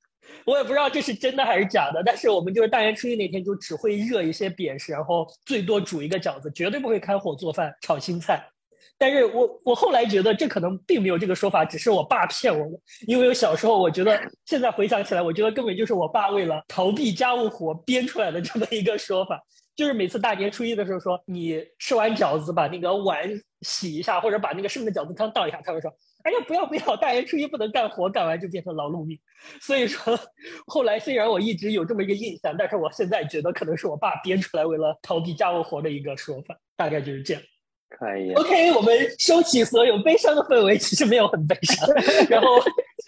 [0.45, 2.01] 我也不知道这是真的还是假的。
[2.05, 8.45] 但是我们就是大年初一那天就只会热一些扁食，然后最多煮一个饺子，绝对不会开火做饭炒青菜。
[8.95, 12.79] 但是我我后来觉得这可能并没有这个说法，只是我爸骗我的。
[13.07, 19.41] 因为我小时候我觉得，现在回想起来，我觉得根本就是我爸为了逃避家务活编出来的这么一个说法。
[19.75, 23.27] 就是每次大年初一的时候说，你吃完饺子把那个碗
[23.61, 25.91] 洗一下，或者把那个剩的饺子汤倒一下，他会说。
[26.23, 26.95] 哎呀，不要不要！
[26.97, 29.19] 大年初一不能干活，干完就变成劳碌命。
[29.61, 30.17] 所以说，
[30.65, 37.43] 后来虽然我一直有这么一个印象，但是我现在觉得可能是我爸编出来为了逃避家务活的一个说法，大概就是这样。
[37.89, 38.33] 可以。
[38.33, 41.87] OK，我们收起所有悲伤的氛围，其实没有很悲伤。
[42.29, 42.47] 然后，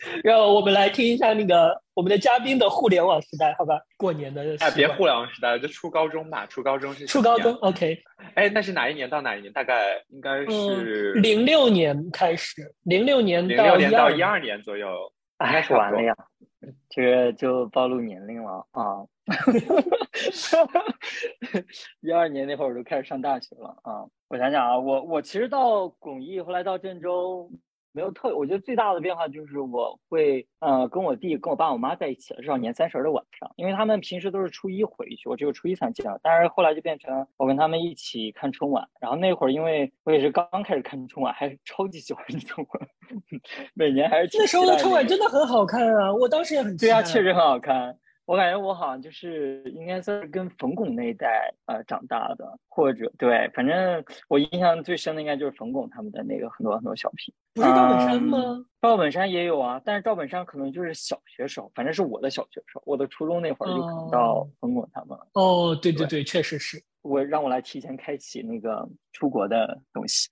[0.24, 3.80] 然后我们来听一下那个我们的嘉宾的互联网时代，好吧？
[3.98, 6.46] 过年的哎，别互联网时代了，就初高中吧。
[6.48, 7.98] 初高中是初高中，OK。
[8.34, 9.52] 哎，那是哪一年到哪一年？
[9.54, 14.88] 大概应该是零六年开始，零六年零六年到一二年左右，
[15.46, 16.16] 应该是完了呀。
[16.90, 19.06] 这个就暴露年龄了啊！
[22.02, 24.02] 一二年那会儿我就开始上大学了啊！
[24.30, 27.52] 我想想啊，我我其实到巩义，后来到郑州。
[27.96, 36.20] 没有特，我觉得最大的变化就是我会，呃，跟我弟、跟我爸、我妈在一起了，至少年三十的晚上，因为他们平时都是初一回去，我只有初一才见到。
[36.22, 42.88] 但是后来就变成我跟他们一起看春晚，然后那会儿因为我也是刚刚开始看春晚，还是超级喜欢春晚，
[43.74, 47.98] 每年还是那时候的春晚真的很好看啊，我当时也很对啊，确实很好看。
[48.26, 57.34] 我感觉我好像就是应该算是跟冯巩那一代呃长大的，或者对，反正我印象最深的应该就是冯巩他们的那个很多很多小品。
[57.54, 58.66] 不是赵本山吗？
[58.82, 65.28] 赵本山也有啊，但是赵本山可能就是小学时候，反正是我的小学时候，我的初中那会儿就看到冯巩他们了。
[65.34, 70.30] 哦，对对对，确实是我让我来提前开启那个出国的东西。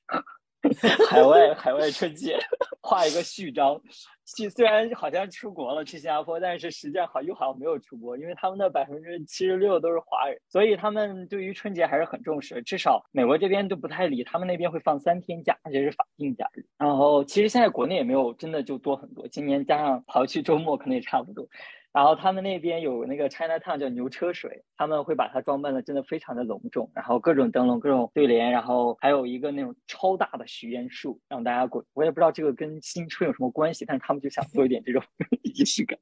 [1.10, 2.38] 海外 海外春节
[2.82, 3.82] 画一个序章。
[4.26, 12.62] 虽虽然好像出国了去新加坡，但是实际上好又好像没有出国，因为他们的百分之七十六都是华人，所以他们对于春节还是很重视。
[12.64, 16.66] 至少美国这边都不太理，他们那边会放三天假，而且是法定假日。
[16.78, 21.46] 然后其实现在国内也没有真的就多很多，今年加上刨去周末可能也差不多。
[21.94, 31.86] 然后他们那边有那个 China Town 叫牛车水，他们会把它装扮的真的非常的隆重，然后各种灯笼、各种对联，然后还有一个那种超大的许愿树，让大家滚。
[31.94, 35.04] 我也不知道这个跟新春有什么关系，但是他们就想做一点这种
[35.44, 35.98] 仪式感。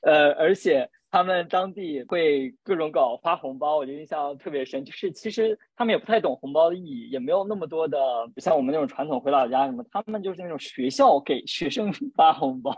[0.00, 4.84] 呃，而且他们当地会各种搞发红包，我就印象特别深。
[4.84, 7.98] 就是其实他们也不太懂红包的意义，也没有那么多的
[8.36, 12.72] 像我们那种传统回老家什么，他们就是那种学校给学生 发红包，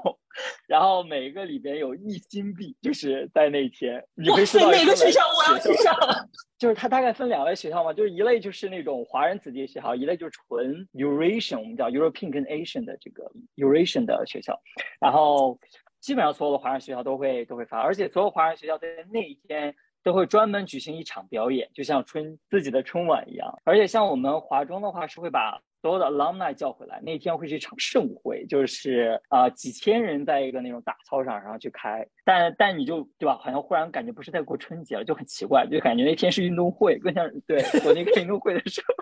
[0.69, 4.43] 然后每一个里边有一金币，就是在那一天你会。
[4.71, 5.93] 哪个学校我要去上？
[6.57, 13.25] 就是它大概分两类学校嘛，就是一类就是那种华人子弟学校，一类就是纯 Eurasian，我们叫 European 跟 Asian 的这个
[13.57, 14.61] Eurasian 的学校，
[15.01, 15.59] 然后。
[16.01, 23.61] 基本上所有的华人学校都会都会发，而且所有华人学校在那一天都会专门举行一场表演，就像春自己的春晚一样。
[23.65, 32.07] 而且像我们华中的话，是会把所有的 alumni 叫回来，那天会是一场盛会，就是啊几千人在一个那种大操场上去开。
[32.25, 33.37] 但但你就对吧？
[33.37, 38.95] 好像忽然感觉不是在过春节了，就很奇怪，就感觉那天是运动会，更像对国内开运动会的时候。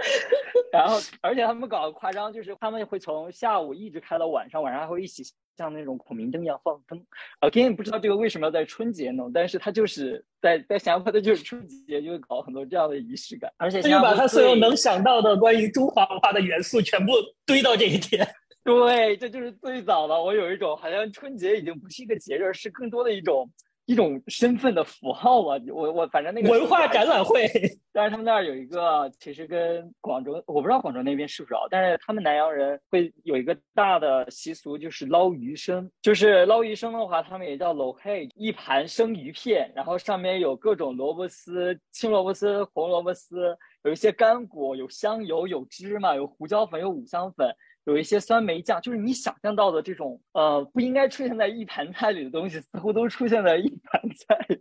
[0.72, 5.22] 然后，而且他们搞的夸张，就是他们会从下午一直开到晚上，晚上还会一起
[5.60, 6.98] 像那种孔明灯一样放灯。
[7.42, 13.52] Again，不知道这个为什么要在春节弄，但是他就是在在新加坡，他就是春节就会搞很多这样的仪式感。
[13.58, 17.12] 而且他，就把他所有能想到的关于中华文化的元素全部
[17.44, 18.26] 堆到这一天。
[18.64, 20.14] 对，这就是最早的。
[20.18, 23.50] 我有一种好像春节已经不是一个节日，是更多的一种。
[23.90, 27.50] 一种身份的符号吧，我我反正那个文化展览会，
[27.92, 47.52] 但是他们那儿有一个，其实跟广州，我不知道广州那边是不是啊，但是他们南洋人会有一个大的习俗，就是捞鱼生，就是捞鱼生的话，他们也叫 lo hey，一盘生鱼片，然后上面有各种萝卜丝，青萝卜丝、红萝卜丝，有一些干果，有香油，有芝麻，有胡椒粉，有五香粉。
[47.84, 54.60] 有一些酸梅酱，就是你想象到的这种，呃，不应该出现在一盘菜里的东西，似乎都出现在一盘菜里，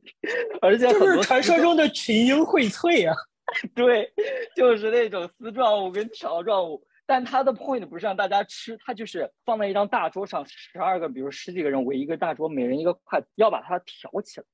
[0.62, 3.16] 而且很多传说中的群英荟萃啊。
[3.74, 4.14] 对，
[4.56, 14.46] 就是那种丝状物跟条状物，但它的 point 不是让大家吃，它就是放在一张大桌上，十二个，比如十几个人围一个大桌，每人一个筷子，要把它挑起来，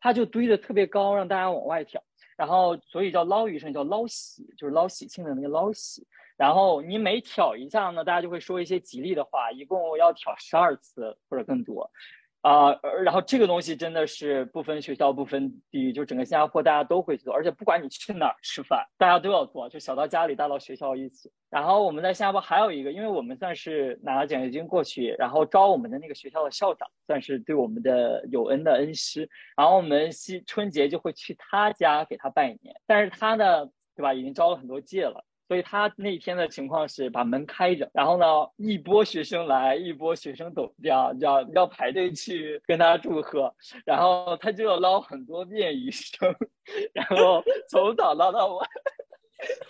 [0.00, 2.02] 它就堆的特别高，让大家往外挑，
[2.36, 6.06] 然后所以叫捞鱼生，叫捞喜，就是捞喜庆的那个捞喜。
[6.38, 11.90] 然后你每挑一下呢，大家就会说一些吉利的话，一共要挑十二次或者更多，
[12.42, 12.72] 啊，
[13.02, 21.28] 然后这个东西真的是不分学校不分地域，就整个新加坡大家都会做，而且不管你去哪儿吃饭，大家都要做，就小到家里大到学校一起。
[21.50, 33.66] 然后我们在新加坡还有一个，因为我们算是拿了奖学金过去，然后招我们的那个学校的校长，算是对我们的有恩的恩师，然后我们新春节就会去他家给他拜年，但是他呢，
[33.96, 35.24] 对吧，已经招了很多届了。
[35.48, 38.26] 所以他那天的情况是把门开着，然后呢，
[38.56, 43.52] 一波学生来，一波学生走掉，要要排队去跟他祝贺，
[43.86, 46.34] 然后他就要捞很多遍余生，
[46.92, 48.68] 然后从早捞到晚，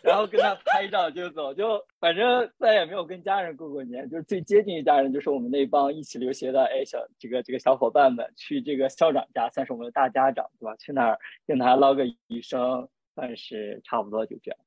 [0.03, 10.75] 然后跟他拍照就走，就反正再也没有跟家人过过年，就是最接近一家人就是我们那帮一起留学的哎小这个这个小伙伴们，去这个校长家算是我们的大家长对吧？
[10.77, 14.59] 去那儿跟他捞个余生，算是差不多就这样。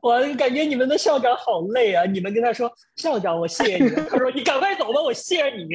[0.00, 2.04] 我感觉你们的校长好累啊！
[2.04, 5.68] 你们跟他说：“校长，我谢谢你。”他说：“你赶快走吧，我谢谢你。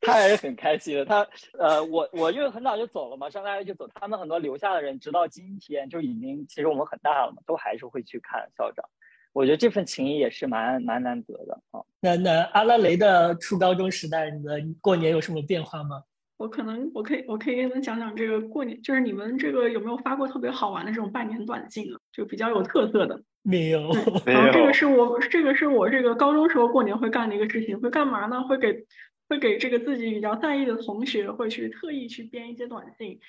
[0.00, 1.04] 他还是很开心的。
[1.04, 1.26] 他
[1.58, 3.88] 呃，我我因为很早就走了嘛，上大学就走。
[3.94, 8.84] 他们很多留下的人，直到今天就已经，其实我们很大了嘛，都还是会去看校长。
[9.32, 11.80] 我觉得这份情谊也是蛮蛮难得的啊。
[12.00, 16.02] 那那阿拉蕾的初高中时代，你的过年有什么变化吗？
[16.36, 21.98] 我可能我可以我可以跟你们讲讲这个过年，就是你们这个有没有发过特别好玩的这种拜年短信啊？
[22.12, 23.22] 就比较有特色的。
[23.42, 23.90] 没有，
[24.26, 28.42] 然后这个是我这个是我这个高中时候过年会干的一个事情，会干嘛呢？
[28.42, 28.84] 会给
[29.28, 33.20] 会给这个自己比较在意的同学，会去特意去编一些短信。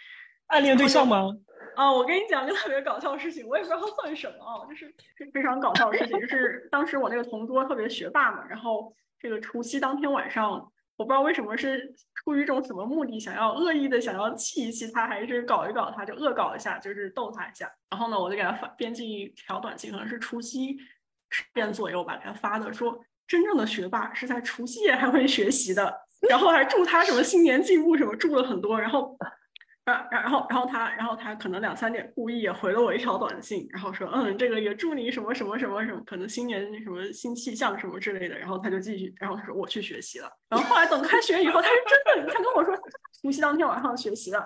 [0.47, 1.36] 暗恋对象吗？
[1.76, 4.93] 啊，我跟你讲个特别搞笑的事情，我也不知道它算什么啊，就是
[5.32, 10.72] 非常搞笑的事情，就是当时我那个同桌特别学霸嘛，然后这个除夕当天晚上。
[11.04, 17.70] 我不知道为什么是出于一种什么目的，想要恶意的想要气一气他，还是搞一搞他，就恶搞一下，就是逗他一下。
[17.89, 20.78] 然后呢，我就给他发编辑一条短信，可能是除夕
[21.30, 22.97] 十点左右吧，给他发的，说
[23.28, 25.93] 真正的学霸是在除夕夜还会学习的，
[26.30, 28.80] 然后还祝他什么新年进步什么，祝了很多。
[28.80, 29.18] 然后
[29.86, 41.75] 然然后然后他然后他可能两三点故意也回了我一条短信，然后说嗯这个也祝你什么什么什么什么，可能新年什么新气象什么之类的，然后他就继续，然后他说我去学习了，然后后来等开学以后，他是
[42.15, 42.73] 真的，他跟我说
[43.24, 44.39] 除夕当天晚上学习的，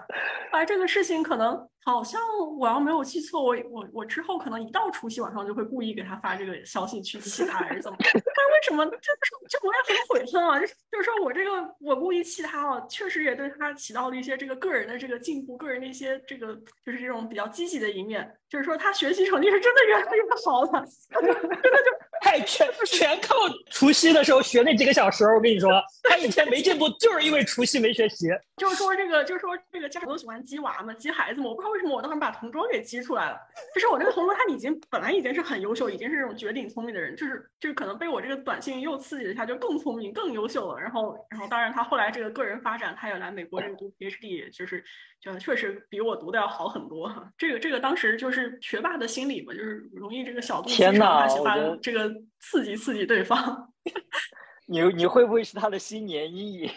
[0.52, 2.22] 后来这个事情可能好像
[2.60, 9.12] 我要没有记错，我我我之后可能一到除夕晚上就会故意给他发这个消息去气他还是怎么， 但是为什么这
[9.50, 15.18] 这我也很悔恨啊，就是就是说我这个我故意气他了，确实也对他起到了一些这个个人的这个。
[15.28, 16.56] 进步个人的一些这个
[16.86, 21.92] 就是这种比较积极的一面，就是说他学习成绩是真的越来越好了，他 就真的就
[22.22, 23.36] 太全全靠
[23.70, 25.26] 除夕的时候学那几个小时。
[25.26, 25.70] 我跟你说，
[26.04, 28.28] 他以前没进步，就是因为除夕没学习。
[28.58, 31.48] 就是说这个，就是说这个家长都喜欢激娃嘛，激孩子嘛。
[31.48, 33.38] 我不知道为什么我当时把同桌给激出来了。
[33.74, 40.80] 就是我这个同桌他已经本来已经是很优秀，已经是这种绝顶聪明的人，就是就是可能被我这个短信又刺激了一下，就更聪明、更优秀了。
[40.80, 44.84] 然后然后当然他后来这个个人发展，他也来美国这个读 PhD，就是。
[45.20, 52.10] 就确实比我读的要好很多，这个这个当时就是学霸的心理嘛，就是容易这个小肚鸡肠，喜欢这个
[52.40, 53.74] 刺激刺激对方。
[54.70, 56.70] 你你会不会是他的新年阴影？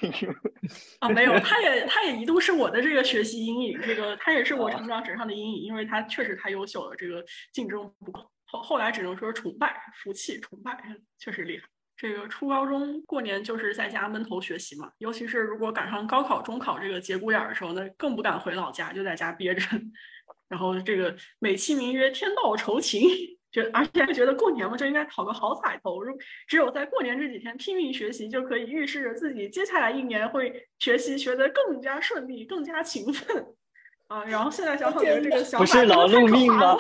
[1.01, 8.31] 啊，没有，他也 他也一度是我的这个学习阴影，这个他也是我成长史上的阴影，因为他确实太优秀了，这个竞争不够。
[8.47, 10.81] 后后来只能说崇拜、服气、崇拜，
[11.19, 11.65] 确实厉害。
[12.01, 19.63] 这个初高中过年就是在家闷头学习嘛，尤其是如果赶上高考、中考这个节骨眼儿的时候，那更不敢回老家，就在家憋着。
[20.49, 23.03] 然后这个美其名曰天道酬勤，
[23.53, 26.17] 就而且还觉得过年嘛就应该讨个好彩头，如
[26.49, 33.45] 只有在过年这几天拼命学习，就可以预示着自己接下来一年会学习学得更加顺利、更加勤奋。
[34.11, 36.77] 啊，然后现在想 想，这个想法不是劳碌命吗？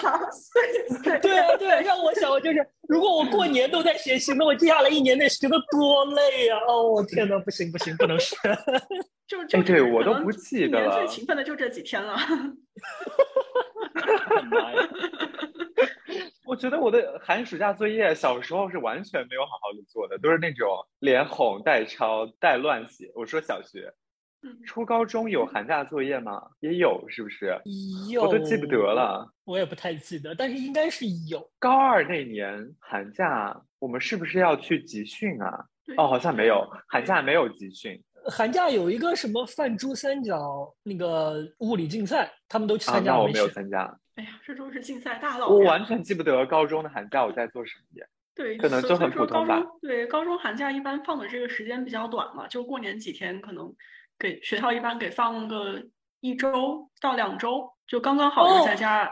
[1.04, 2.58] 对 对啊，对，让我想，我就是
[2.88, 6.58] 如果我过年都在学习，那我接下来一年得学的多累呀！
[6.66, 8.36] 哦，我天呐，不行不行，不能学。
[9.28, 10.98] 就就对我都不记得了。
[10.98, 12.16] 最勤奋的就这几天了。
[16.44, 20.68] 我觉得我的寒暑假作业小时候是完全没有好好的做的，都是那种
[20.98, 23.08] 连哄带抄带乱写。
[23.14, 23.94] 我说小学。
[24.66, 26.42] 初高中有寒假作业吗？
[26.60, 27.60] 也有，是不是？
[28.10, 29.30] 有，我都记不得了。
[29.44, 31.50] 我也不太记得，但是应该是有。
[31.58, 35.64] 高二那年寒假，我们是不是要去集训啊？
[35.96, 38.02] 哦，好像没有，寒假没有集训。
[38.26, 43.94] 寒假有一个什么泛珠三角那个物理竞赛，他们都去参加，我没有参加。
[44.14, 45.48] 哎呀，这都是竞赛大佬。
[45.48, 48.06] 我完全记不得高中的寒假我在做什么。
[48.34, 49.62] 对，可能就很普通吧。
[49.82, 53.74] 对，高中寒假一般放的这个时间比较短嘛，就过年几天可能。
[54.20, 55.82] 给学校一般给放个
[56.20, 59.10] 一周到两周，就刚刚好就在家，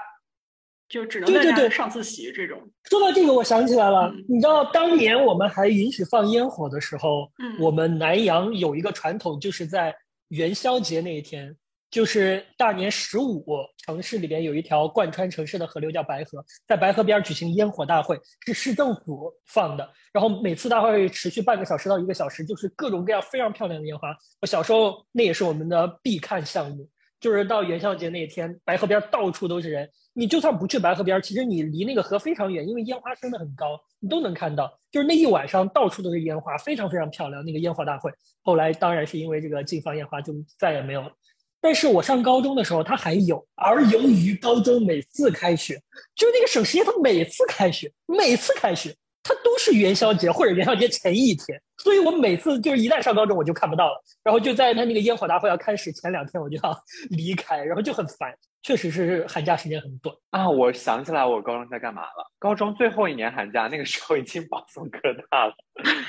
[0.89, 2.61] 就只能在家上自习这种。
[2.85, 9.97] 说到这个，我想起来了，你知道当年我们还允许放烟火的时候，我们南阳有一个传统，就是在
[10.29, 11.57] 元宵节那一天。
[11.91, 13.45] 就是大年十五，
[13.79, 19.91] 城市里边有一条贯穿城市的河流叫白河，在白河边举行烟火大会，是市政府放的。
[20.13, 24.15] 然后每次大会持续半个小时到一个小时，就是各种各样非常漂亮的烟花。
[24.41, 26.89] 我小时候那也是我们的必看项目，
[27.21, 29.89] 就是到元宵节那天，白河边到处都是人。
[30.13, 34.69] 你就算不去白河边，其实你离那个河非常远，因为烟花升的很高，你都能看到。
[34.91, 37.45] 就是那一晚上到处都是烟花，非常非常漂亮。
[37.45, 38.11] 那个烟火大会
[38.43, 41.13] 后来当然是因为这个禁放烟花，就再也没有了。
[41.61, 43.45] 但是我上高中的时候，它还有。
[43.55, 45.75] 而由于高中每次开学，
[46.15, 54.03] 就那个省实验，它每次开学，每次开学，它都是元宵节或者元宵节前一天，所以我每次就是一旦上高中，我就看不到了。
[54.23, 56.77] 然后就在他那个烟火大会要开始前两天，我就要
[57.11, 58.35] 离开，然后就很烦。
[58.61, 60.51] 确实是寒假时间很短啊！
[60.51, 62.31] 我想起来我高中在干嘛了。
[62.41, 64.99] 高中最后一年寒假，那个时候已经保送科
[65.31, 65.55] 大了，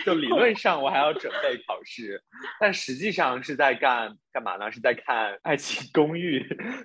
[0.03, 2.21] 就理论上我还要准备考试，
[2.59, 4.69] 但实际上是在干干嘛呢？
[4.71, 6.39] 是在看《爱情公寓》。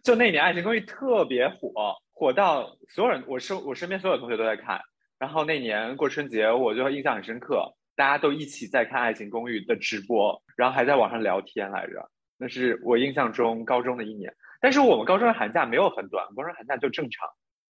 [0.04, 1.72] 就那年《爱情公寓》特别火，
[2.12, 4.78] 火到所有人，我身我身边所有同学都在看。
[5.18, 12.10] 然后那年过春节，我就印象很深刻，大家都一起在看《爱情公寓》的直播，然后还在网上聊天来着。
[12.36, 14.34] 那是我印象中高中的一年。
[14.60, 17.28] 但是我们高中的寒假没有很短，高中寒假就正常，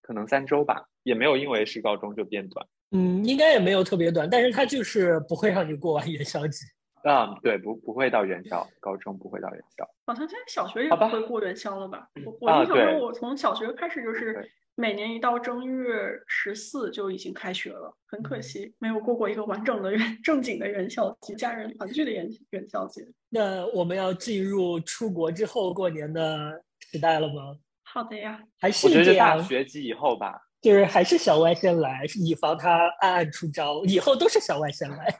[0.01, 2.65] 可能三周吧，也没有因为是高中就变短。
[2.91, 6.65] 嗯，应该也没有特别短，但是它就是不会让你过完元宵节。
[7.03, 9.85] 嗯，对，不不会到元宵，高中不会到元宵。
[10.05, 12.07] 好像现在小学也不会过元宵了吧？
[12.25, 14.49] 我我印象中，我从小学开始就是
[14.79, 15.91] 每年一到正月
[16.27, 23.01] 十四就已经开学了，很可惜没有过过一个完整的元 正经的元宵节，家人团聚的元元宵节。
[23.29, 26.63] 那我们要进入出国之后过年的。
[26.89, 27.57] 时代了吗？
[27.83, 29.37] 好的呀，还是这样。
[29.37, 33.83] 大学级以后吧，就是还是小外先来，以防他暗暗出招。
[33.83, 35.13] 以后都是小外先来。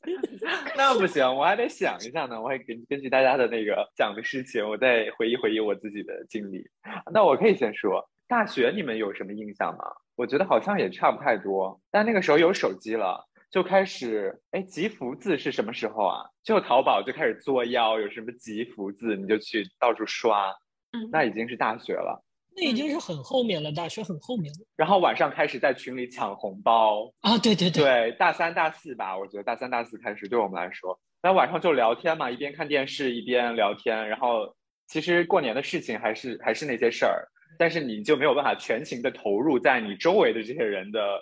[0.78, 6.64] 那不行，我还得想一下呢，我还根根据大家的那个讲的事情，我再回忆回忆我自己的经历。
[7.12, 9.84] 那我可以先说，大学你们有什么印象吗？
[10.14, 16.22] 我觉得好像也差不太多，但那个时候有手机了，就开始哎，集福字是什么时候啊？
[16.44, 20.50] 就淘宝就开始作妖，有什么集福字你就去到处刷，
[20.92, 22.24] 嗯，那已经是大学了。
[22.54, 24.58] 那已经是很后面了，大学很后面了。
[24.76, 34.08] 然后晚上开始在群里抢红包啊，对对对，大三大四吧，我觉得大三大四开始对我们来说，那晚上就聊天嘛，一边看电视一边聊天。
[34.08, 34.54] 然后
[34.86, 37.26] 其实过年的事情还是还是那些事儿，
[37.58, 41.20] 但是你就没有办法全情的投入在你周围的这些人的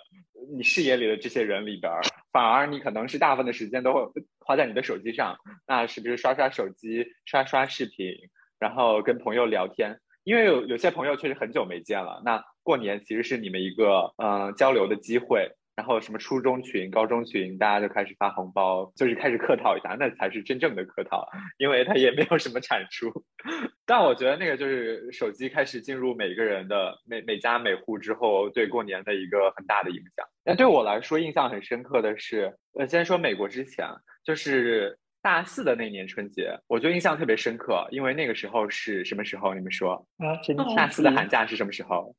[0.55, 1.91] 你视野里的这些人里边，
[2.31, 4.01] 反而你可能是大部分的时间都会
[4.39, 5.37] 花在你的手机上，
[5.67, 8.13] 那是不是刷刷手机、刷刷视频，
[8.59, 9.99] 然后跟朋友聊天？
[10.23, 15.49] 因为有有些朋友确实很久没见了，那过年其实是你们一个嗯交流的机会，
[15.79, 21.25] 然后什么初中群、高中群，大家就开始发红包，就是开始客套一下，那才是真正的客套，
[21.57, 23.09] 因为他也没有什么产出。
[23.87, 30.27] 但我觉得那个就是手机开始进入每个人的每每家每户之后，对过年的一个很大的影响。
[30.43, 33.87] 那对我来说印象很深刻的是，呃，先说美国之前
[34.25, 34.99] 就是。
[35.21, 39.53] 大四的那年春节，我就印象特别深刻，因为那个时候是什么时候？
[39.53, 40.31] 你们说啊？
[40.77, 42.15] 大四的寒假是什么时候？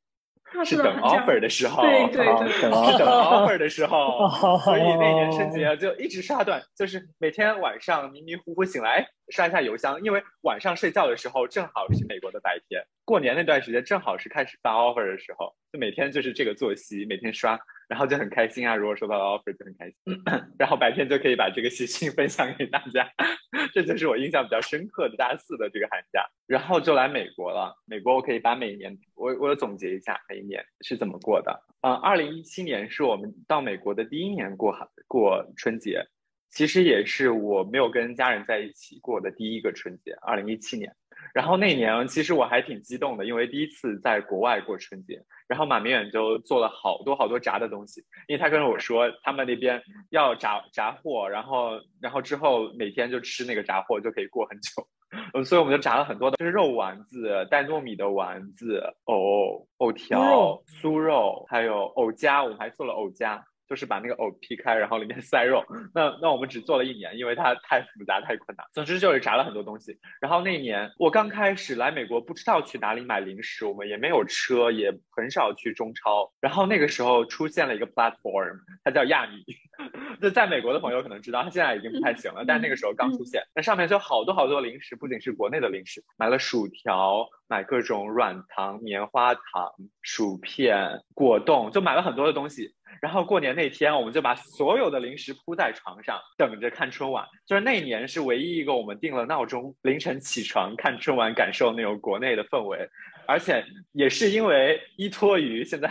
[0.65, 2.61] 是等 offer 的时候，对对对，是
[2.97, 4.27] 等 offer 的时候，
[4.59, 17.59] 所以那年春节就一直刷短，就是每天晚上迷迷糊糊醒来刷一下邮箱，因为晚上睡觉的时候正好是美国的白天，过年那段时间正好是开始发 offer 的时候，就每天就是这个作息，每天刷。
[17.91, 18.73] 然后就很开心啊！
[18.73, 20.23] 如果收到了 offer 就很开心，
[20.57, 23.05] 然后白天就可以把这个喜讯 分享给大家，
[23.73, 26.25] 这就是我印象比较深刻的大四的这个寒假。
[26.47, 31.51] 然后就来美国了，美国我可以把每一年我我总结一下每一年是怎么过的。
[31.81, 34.73] 嗯，二零一七年是我们到美国的第一年过
[35.09, 36.01] 过春节，
[36.49, 40.13] 其实也是我没有跟家人在一起过的第一个春节。
[40.21, 40.95] 二零一七年。
[41.33, 45.21] 然后那年其实我还挺激动的，因为第一次在国外过春节。
[45.47, 54.87] 然后马明远就做了好多好多炸的东西，因为他跟我说他们那边要炸炸货，然后然后之后每天就吃那个炸货就可以过很久。
[55.33, 63.43] 嗯，所以我们就炸了很多的，就是肉丸子、带糯米的丸子、藕藕条、酥肉，还有藕夹，我们还做了藕夹。
[63.71, 65.63] 就是把那个藕劈开，然后里面塞肉。
[65.95, 68.67] 那那我们只做了一年，因为它太复杂太困难。
[68.73, 69.97] 总之就是炸了很多东西。
[70.19, 76.29] 然后那一年我刚开始来美国，不知道去哪里买零食，我们也没有车，也很少去中超。
[76.41, 79.41] 然后那个时候出现了一个 platform，它叫亚米。
[80.21, 83.41] 就在美国的朋友可能知道，他现在已经不太行了，但那个时候刚出现。
[83.55, 89.71] 那上面就好多好多零食，不仅是国内的零食，买了薯条，买各种软糖、棉花糖、
[90.01, 92.73] 薯片、果冻，就买了很多的东西。
[93.01, 97.25] 然后过年那天，我们就把所有的零食铺在床上，等着看春晚。
[97.47, 102.87] 就是那年是唯一一个我们定了闹钟，凌晨起床看春晚，感受那种国内的氛围。
[103.27, 103.63] 而且
[103.93, 105.89] 也是因为依托于现在。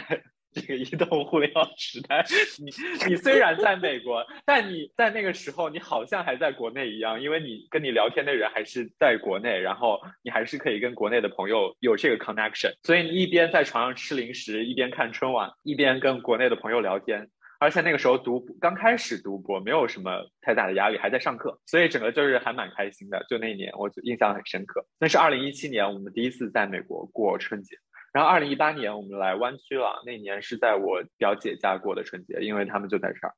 [0.55, 2.25] 这个移动互联网时代，
[2.59, 2.73] 你
[3.09, 17.29] 你虽然在美国，但你在那个时候，你好像还在国内一样，因为你跟你聊天的人还是在国内，然后你还是可以跟国内的朋友有这个 connection，所以你一边在床上吃零食，一边看春晚，一边跟国内的朋友聊天，
[17.61, 23.25] 而且那个时候读刚开始读博，没有什么太大的压力，还在上课，所以整个就是还蛮开心的。
[23.29, 24.85] 就那一年，我就印象很深刻。
[24.99, 27.77] 那是二零一七年，我们第一次在美国过春节。
[28.13, 33.35] 然后二零一八年我们来湾区了，那年是在我表姐家过的春节，因为他们就在这儿。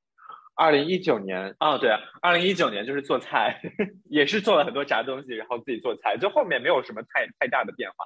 [0.54, 3.60] 二零一九年，哦对啊，二零一九年就是做菜，
[4.08, 8.04] 也是做了很多炸东西，然后自己做菜，就后面没有什么太太大的变化。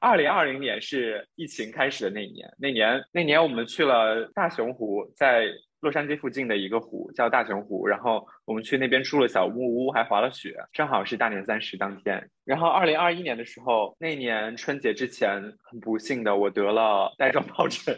[0.00, 5.46] 二零二零年是疫情开始的那一年，那年那年我们去了大熊湖，在
[5.80, 12.28] 洛杉矶附近的一个湖叫大熊湖，然后我们去那边住了小木屋，还滑了雪，正好是大年三十当天。
[12.44, 17.96] 然后二零二一年的时候，那年春节之前，很不幸的我得了带状疱疹，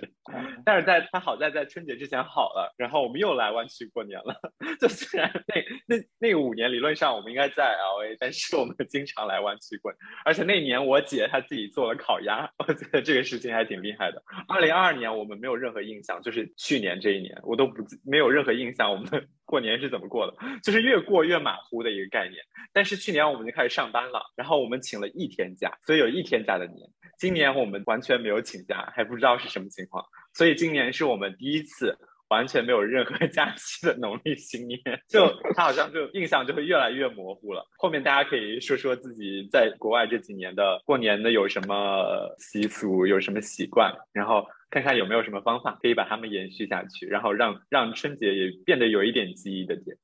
[0.66, 4.38] 但是在他好在在春节之前好了，然后我们又来湾区过年了。
[4.78, 9.90] 就虽然那那那五年理论上我们应该在 LA，但是我们经常来湾区过。
[10.26, 14.22] 而且那年我姐她自己做了烤鸭，我觉得这个事情还挺厉害的。
[14.46, 19.06] 二零二二年我们没有任何印象，就是去年这一年我都不没有任何印象，我们
[19.44, 22.42] 过年是怎么过的，就是越过越马虎的一个概念。
[22.72, 24.32] 但是去年我们就开始上班了。
[24.36, 26.88] 然后我们请了一天假，所以有一天假的年。
[27.18, 30.04] 今年我们完全没有请假，还不知道是什么情况。
[30.32, 31.96] 所以今年是我们第一次
[32.34, 34.78] 完全没有任何假期的农历新年，
[35.08, 37.64] 就他好像就印象就会越来越模糊了。
[37.78, 42.04] 后面大家可以说说自己在国外这几年的过年的有什么
[42.38, 49.96] 习俗，有什么习惯，然后看看有没有什么方法可以把它们延续下去，然后让让春节也变得有一点记忆的点。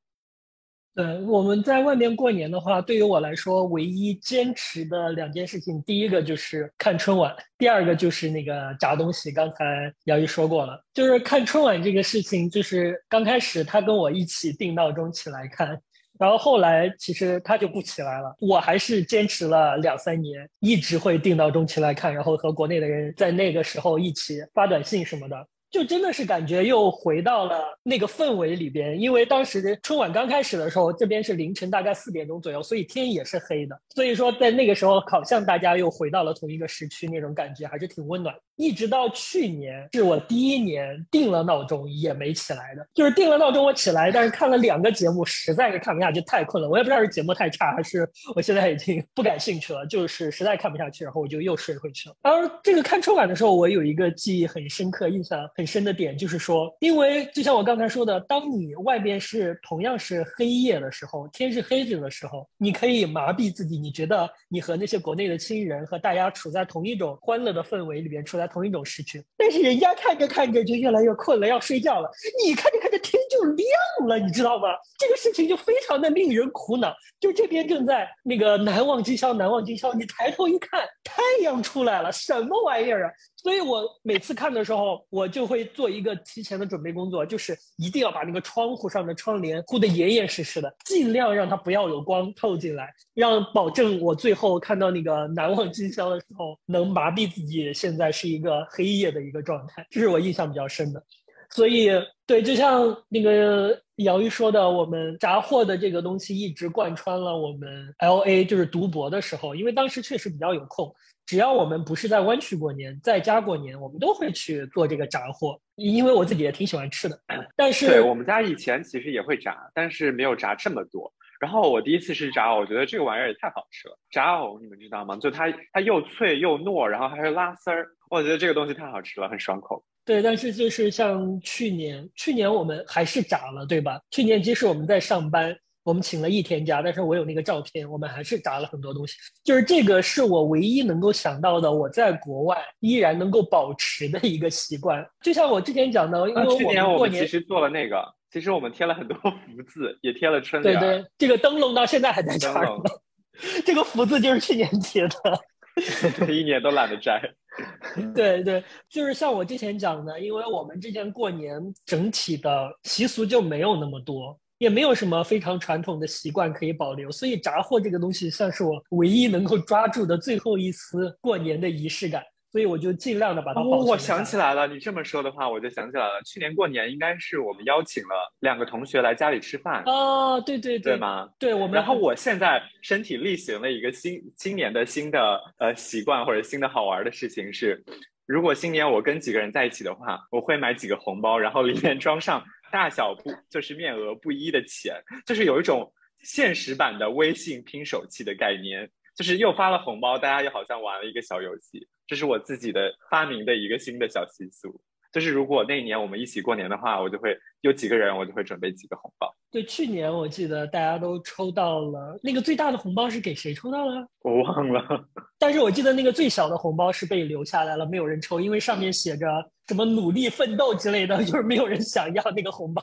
[0.96, 9.30] 呃，我们在外面过年的话，对于我来说，唯一坚持的两件事情，第一个就是看春晚，第二个就是那个炸东西。
[9.30, 15.80] 刚才姚一说过了，就是看春晚这个事情，就是刚开始他跟我一起定闹钟起来看，
[16.18, 25.46] 然后后来其实他就不起来了，我还是坚持了两三年，一直会定闹钟起来看，然后和国内的人在那个时候一起发短信什么的。
[25.70, 33.80] 就真的是感觉又回到了那个氛围里边，因为当时春晚刚开始的时候，这边是凌晨大概四点钟左右，所以天也是黑的。
[33.94, 38.34] 所以说在那个时候，好像大家又回到了同一个时区，那种感觉还是挺温暖。
[38.56, 46.68] 一直到去年是我第一年定了闹钟也没起来的，就是定了闹钟我起来，但是看了两个节目，实在是看不下去，太困了。
[46.68, 52.14] 我也不知道是节目太差，还是我现在已经不感兴趣了，就是实在看不下去，然后我就又睡回去了。
[52.22, 68.50] 而这个看春晚的时候，我有一个记忆很深刻、印象很深的点，就是说，因为就像我刚才说的，当你外边是同样是黑夜的时候，天是黑着的时候，你可以麻痹自己，你觉得你和那些国内的亲人和大家处在同一种欢乐的氛围里边，处在。
[68.50, 72.10] 同一种时区，但是人家看着看着就越来越困了，要睡觉了。
[72.44, 74.68] 你看着看着天亮了，你知道吗？
[74.98, 76.94] 这个事情就非常的令人苦恼。
[77.18, 83.12] 就这边正在那个难忘今宵，难忘今宵，你抬头一看，太阳出来了，什么玩意儿啊？
[83.36, 101.02] 所以我每次看的时候，我就会做一个提前的准备工作，就是一定要把那个窗户上的窗帘糊得严严实实的，尽量让它不要有光透进来，让保证我最后看到那个难忘今宵的时候，能麻痹自己现在是一个黑夜的一个状态，这是我印象比较深的。
[101.50, 101.90] 所以，
[102.26, 110.94] 对，就像那个姚玉说的，我们炸货的这个东西一直贯穿了我们 L A，就是读博的时候，因为当时确实比较有空。
[111.26, 117.16] 只要我们不是在湾区过年，在家过年，我们都会去做这个炸货，因为我自己也挺喜欢吃的。
[117.54, 121.12] 但是，对我们家以前其实也会炸，但是没有炸这么多。
[121.40, 123.96] 然后我第一次吃炸藕，我觉得这个玩意儿也太好吃了。
[124.10, 125.16] 炸藕你们知道吗？
[125.16, 129.84] 就它它又脆又糯，然后还会拉丝儿，我觉得这个东西太好吃了，很爽口。
[130.04, 134.00] 对，但是就是像去年，去年我们还是炸了，对吧？
[134.10, 135.56] 去年即使我们在上班。
[135.82, 139.14] 我们请了一天假，但是我有那个照片，我们还是炸了很多东西。
[139.42, 145.04] 就是这个是我唯一能够想到的，我在国外依然能够保持的一个习惯。
[145.22, 150.78] 就像我之前讲的，因为去年我们其实做了那个，其实我们贴了很多 福字，也贴了春联。
[150.78, 152.82] 对对，这个灯笼到现在还在这儿呢。
[153.64, 155.40] 这个福字就是去年贴的，
[156.18, 157.20] 对一年都懒得摘。
[158.14, 164.38] 对对，就是像我之前讲的，因为我们之前过年整体的习俗就没有那么多。
[164.58, 173.88] 也没有什么非常传统的习惯可以保留，所以炸货这个东西算是我唯一能够抓住的最后一丝过年的仪式感，所以我就尽量的把它保存。
[173.88, 179.82] 我想起来了，你这么说的话，我就想起来了，去年过年应该是我们邀请了两个同学来家里吃饭。
[179.86, 181.28] 哦，对对对吗？
[181.38, 181.72] 对，我们。
[181.72, 187.82] 然后我现在身体力行了一个新今年的新的呃习惯或者新的好玩的事情是，
[188.26, 192.42] 如果新年我跟几个人在一起的话，我会买几个红包，然后里面装上。
[192.72, 194.94] 大小不就是面额不一的钱，
[195.26, 201.84] 就是有一种现实版的微信拼手气的概念，就是又发了红包，大家又好像玩了一个小游戏。
[202.10, 204.80] 这是我自己的发明的一个新的小习俗。
[205.12, 209.32] 就是如果那一年我们一起过年的话，我就会有几个人，我就会准备几个红包。
[209.48, 214.04] 对，去年我记得大家都抽到了那个最大的红包是给谁抽到了？
[214.22, 215.04] 我忘了。
[215.38, 219.26] 但是我记得那个最小的红包是被留下来了，没有人抽，因为上面写着
[219.66, 222.82] 什么努力奋斗之类的， 就是没有人想要那个红包。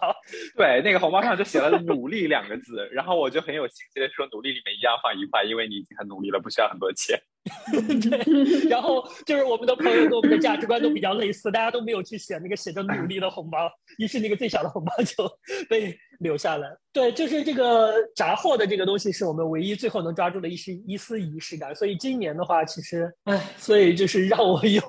[0.58, 7.18] 对，那个红包上就写了“努力”两个字，然后我就很有信心的说：“努力里面一样放一块，因为你已经很努力了，不需要很多钱。”
[8.02, 15.30] 对，然后就是我们的朋友跟我们的价值观都比较类似，大家都没有去写那个写着努力的红包，于是那个最小的红包就
[15.70, 16.70] 被留下来。
[16.92, 21.74] 对，就是这个炸货的这个东西是我们唯一最后能抓住的一丝一丝仪式感。
[21.76, 24.82] 所以今年的话，其实唉，所以就是让我又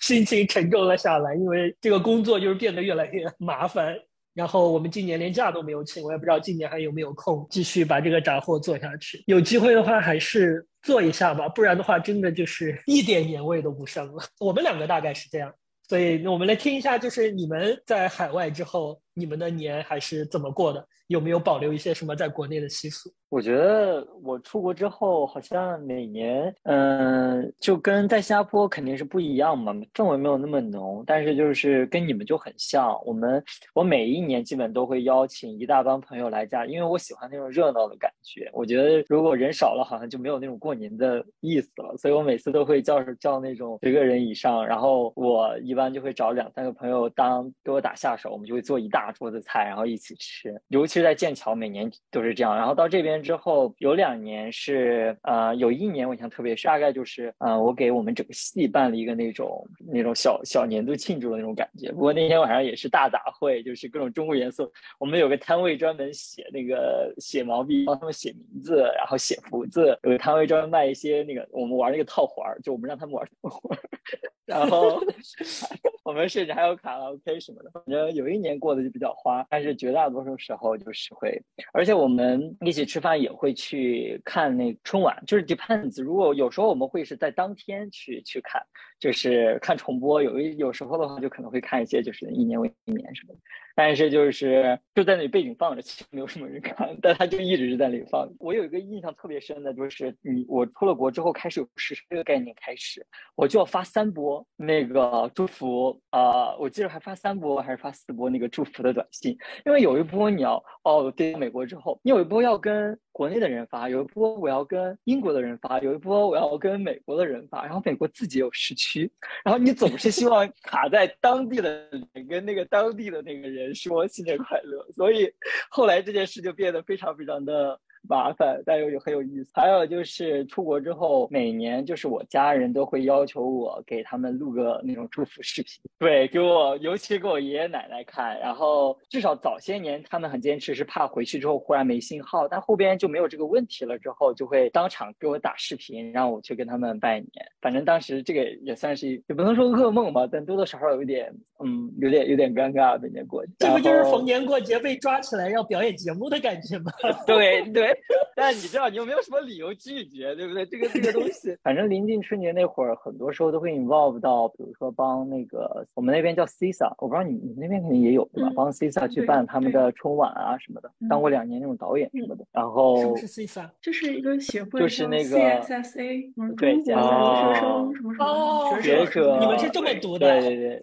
[0.00, 3.96] 心情沉重了下来，因为这个工作就是变得越来越麻烦。
[4.34, 9.22] 然后我们今年连假都没有请，我也不知道今年还有没有空继续把这个炸货做下去。
[9.28, 14.24] 有机会的话还是做一下吧，不然的话真的就是 一点年味都不剩了。
[14.38, 15.52] 我们两个大概是这样，
[15.88, 20.86] 所以我们来听一下，就是你们在海外之后，你们的年还是怎么过的？
[21.08, 23.12] 有没有保留一些什么在国内的习俗？
[23.28, 32.98] 我觉得我出国之后，好像每年，嗯，就跟在新加坡肯定是不一样嘛，氛围没有那么浓，但是就是跟你们就很像。
[33.04, 33.40] 我们
[33.74, 38.50] 我每一年基本都会邀请一大帮朋友来家，因为我喜欢那种热闹的感觉。
[38.52, 50.58] 我觉得如果人少了，好像就没有那种过年的意思了，所以我每次都会叫叫那种十个人以上，然后我一般就会找两三个朋友当给我打下手，我们就会做一大大桌子菜，然后一起吃。
[50.68, 52.56] 尤其是在剑桥，每年都是这样。
[52.56, 61.90] 然后到这边之后，有两年是呃，有一年我印象特别深，大概就是呃，我给我们整个系办了一个那种那种小小年度庆祝的那种感觉。
[61.92, 64.70] 不过那天晚上也是大杂烩，就是各种中国元素。
[64.98, 69.98] 我们有个摊位专门写那个写毛笔，帮他们写名字，然后写福字。
[70.02, 73.78] 有个摊位专门卖一些那个我们玩那个套环，就我们让他们玩套环。
[74.46, 75.00] 然后
[76.04, 81.40] 我们甚至还有卡拉 OK 什么的，反正有一年过得就比较花，但是绝大多数时候就是会，
[81.72, 86.02] 而且我们一起吃饭也会去看那春晚，就是 depends。
[86.02, 88.62] 如果有时候我们会是在当天去去看，
[88.98, 93.40] 就是看重播，有一有时候的话就可能会看一些就是一年为一年什么的。
[93.74, 98.28] 但是就是就在那里背景放着，其实没有什么人看，但他就一直是在那里放。
[98.38, 109.36] 我有一个印象特别深的，就是你我出了国之后开始有时这个概念开始，我就要发三波那个祝福啊，我记得还发三波还是发四波那个祝福的短信，
[109.66, 119.08] 因为有一波你要哦对美国之后，你有一波要跟国内的人发，有一波我要跟英国的人发，有一波我要跟美国的人发，然后美国自己有时区，
[119.44, 121.88] 然后你总是希望卡在当地的
[122.28, 123.72] 跟那个当地的那个人。
[123.72, 125.32] 说新年快乐，所以
[125.70, 127.80] 后来这件事就变得非常非常的。
[128.08, 129.50] 麻烦，但又很有意思。
[129.54, 138.38] 还有就是出国之后，每年就是我家人都会要求我给他们录个那种祝福视频，对，给我，尤其给我爷爷奶奶看。
[138.40, 143.98] 然后至少早些年他们很坚持，是怕回去之后忽然没信号，但后边就没有这个问题了。
[143.98, 147.30] 之后就会当场给我打视频，让我去跟他们拜年。
[147.60, 151.32] 反正当时这个也算是也不能说噩梦吧，但多多少少有一点，
[151.64, 153.00] 嗯，有点有点尴尬。
[153.00, 156.92] 每年过节，这不就是逢年过节被抓起来要表演节目的感觉吗？
[157.26, 157.93] 对对。
[158.36, 160.66] 但你知道，你又没有什么理由拒绝，对不对？
[160.66, 168.50] 这个这个东西， 反正临近春节那会儿，很多时候都会 involve 到，比如说帮那个我们那边叫 CISA，我不知道你你们那边肯定也有对吧？
[168.54, 172.44] 帮 CISA 去办他们的春晚啊什么的，当过两年那种导演什么的。
[172.52, 173.70] 然后什么是 CISA？
[173.80, 180.40] 这是一个协会，就是那个 CSSA，对，中国学生什么什么学者，你们是这么读的？
[180.40, 180.82] 对对对。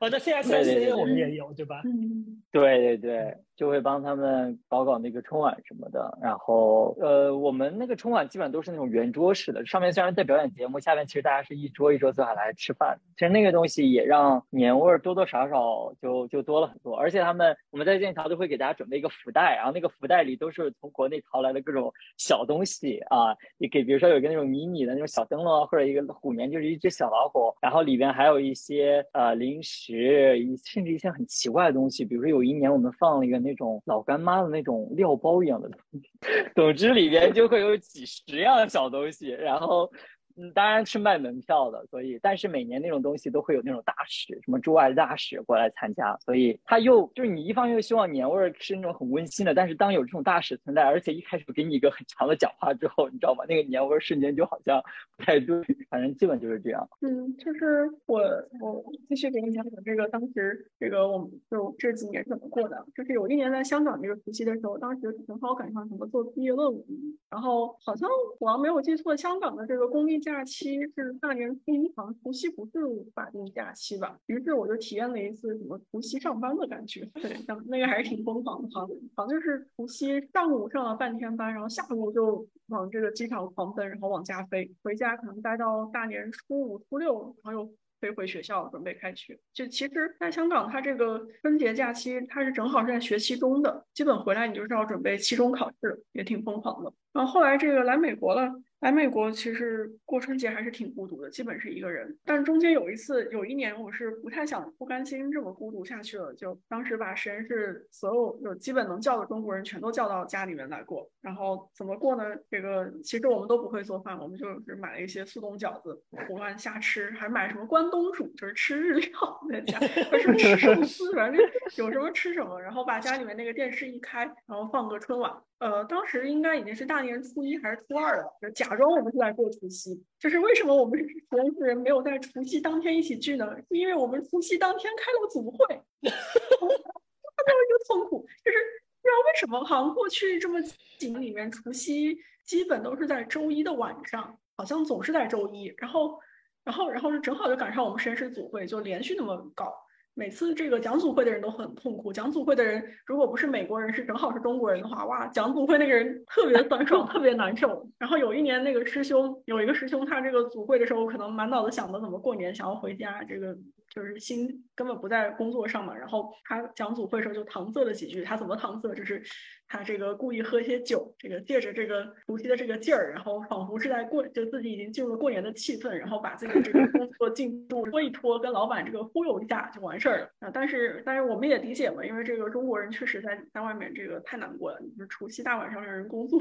[0.00, 1.82] 哦，那 CSSA 我们也有对吧？
[1.84, 3.36] 嗯，对对对。
[3.60, 12.98] 就会帮他们搞搞那个春晚什么的，然后呃，我们那个春晚基本上都是那种圆桌式的，上面虽然在表演节目，下面其实大家是一桌一桌坐下来吃饭。
[13.18, 16.96] 其实那个东西也让年味儿多多少少就就多了很多。
[16.96, 30.34] 而且他们我们在剑桥都会给大家准备一个福袋，然后那个福袋里都是从国内淘来的各种小东西啊，也给比如说有一个那种迷你的那种小灯笼，或者一个虎年就是一只小老虎，然后里边还有一些呃零食，
[30.64, 33.49] 甚至一些很奇怪的东西，比如说有一年我们放了一个那。
[33.50, 36.08] 那种老干妈的那种料包一样的东西，
[36.54, 39.90] 总之里边就会有几十样小东西，然后。
[40.36, 53.44] 嗯，当然是卖门票的，所以但是每年那种东西都会有那种大使，什么驻外大使过来参加，所以他又就是你一方又希望年味儿是那种很温馨的，但是当有这种大使存在，而且一开始给你一个很长的讲话之后，你知道吗？
[53.48, 54.82] 那个年味儿瞬间就好像
[55.16, 56.88] 不太对，反正基本就是这样。
[57.00, 58.20] 嗯，就是我
[58.60, 66.84] 我继续给你讲讲这个当时这个我们就这几年怎么过的，就是有一年在香港这个时期的时候，当时正好赶上什么做毕业论文，
[67.28, 68.08] 然后好像
[68.38, 72.72] 我要没有记错，香港的这个公立假期是大年初一，好像除夕不是
[73.14, 74.18] 法定假期吧？
[74.26, 77.04] 于是我就体验了一次什么除夕上班的感觉。
[77.14, 77.36] 对，
[77.66, 78.86] 那个还是挺疯狂的哈。
[79.16, 84.70] 好像就是除夕上午上了半天班，然后下午就往这个机场狂奔，然后往家飞。
[84.82, 89.38] 回家可能待到大年初五、初六，然后又飞回学校准备开学。
[89.52, 96.92] 就其实，在香港，它这个春节假期它是正好是在学期中的，基本回来你就是要准备期中考试，也挺疯狂的。
[97.12, 98.52] 然后后来这个来美国了。
[98.80, 102.18] 来美国其实过春节还是挺孤独的，基本是一个人。
[102.24, 111.08] 但中间有一次，有一年我是不太想、不甘心这么孤独下去了，就当时把实验室所有有基本能叫的中国人全都叫到家里面来过。
[111.20, 112.24] 然后怎么过呢？
[112.50, 119.10] 这个其实我们都不会做饭，我们就是买了一些速冻饺子，胡乱瞎吃，还买什么关东煮，就是吃日料
[119.50, 121.38] 在家，还是吃寿司，反正
[121.76, 122.58] 有什么吃什么。
[122.58, 125.30] 然后把家里面那个电视一开，然后放个春晚。
[125.60, 130.02] 呃，当时应该已经是大年初一还是初二了，就假装我们是在过除夕。
[130.18, 131.06] 就是为什么我们实
[131.36, 133.54] 验室人没有在除夕当天一起聚呢？
[133.68, 135.58] 是因为我们除夕当天开了组会，
[136.00, 138.26] 特别一个痛苦。
[138.42, 138.58] 就是
[139.02, 140.58] 不知道为什么，好像过去这么
[140.98, 145.74] 几年里面，除夕基本都是在周一的晚上，好像总是在周一。
[145.76, 146.18] 然后，
[146.64, 149.74] 然后，然后就正好就赶上我们实验室组会，就连续那么搞。
[150.14, 157.88] 每次这个讲组会的人都很痛苦，讲组会的人如果不是美国人，是正好是中国人的话，哇，讲组会那个人特别酸爽，特别难受。
[157.98, 163.56] 然后有一年那个师兄有一个师兄，他这个组会的时候可能满脑子想着怎么过年，想要回家，这个
[163.94, 165.94] 就是心根本不在工作上嘛。
[165.94, 168.94] 然后他讲组会的时候就搪塞了几句，他怎么搪塞？
[168.94, 169.22] 就是
[169.68, 180.50] 他这个故意喝一些酒，这个借着这个熟悉的这个劲儿，然后仿佛是在过，就自己已经进入了过年的气氛，然后把自己的这个工作进度拖一拖，跟老板这个忽悠一下就完事儿了啊。
[180.52, 186.40] 但是但是我们也理解嘛，因为这个中国人确实在在外面这个太难过了，就是除夕大晚上让人工作。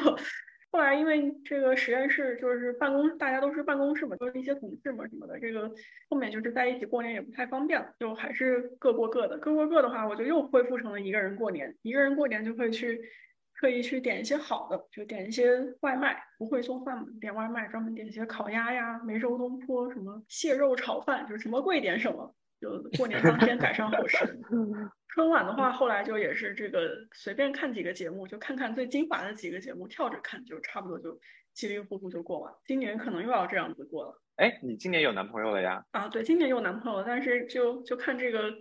[0.71, 5.71] 后来因为这个实验室就是办公，大家都是办公室嘛，都是一些同事嘛什么的，这个
[6.09, 9.37] 后面就是在一起过年也不太方便了，就还是各过各的。
[9.39, 11.75] 各过各的话，我就又恢复成了一个人过年。
[11.81, 13.01] 一个人过年就会去
[13.55, 24.17] 特意去点一些好的，就点一些外卖，不会做饭，点外卖，专门点一些烤鸭呀、梅州东坡什么蟹肉炒饭，就是什么贵点什么，就过年当天改善伙食。
[25.07, 31.19] 春晚的话，后来就也是这个随便看几个节目，就看看最精华的几个节目，跳着看，就差不多就
[31.55, 32.53] 稀里糊涂就过完。
[32.65, 34.21] 今年可能又要这样子过了。
[34.35, 35.83] 哎，你今年有男朋友了呀？
[35.91, 38.53] 啊，对，今年有男朋友，但是就就看这个，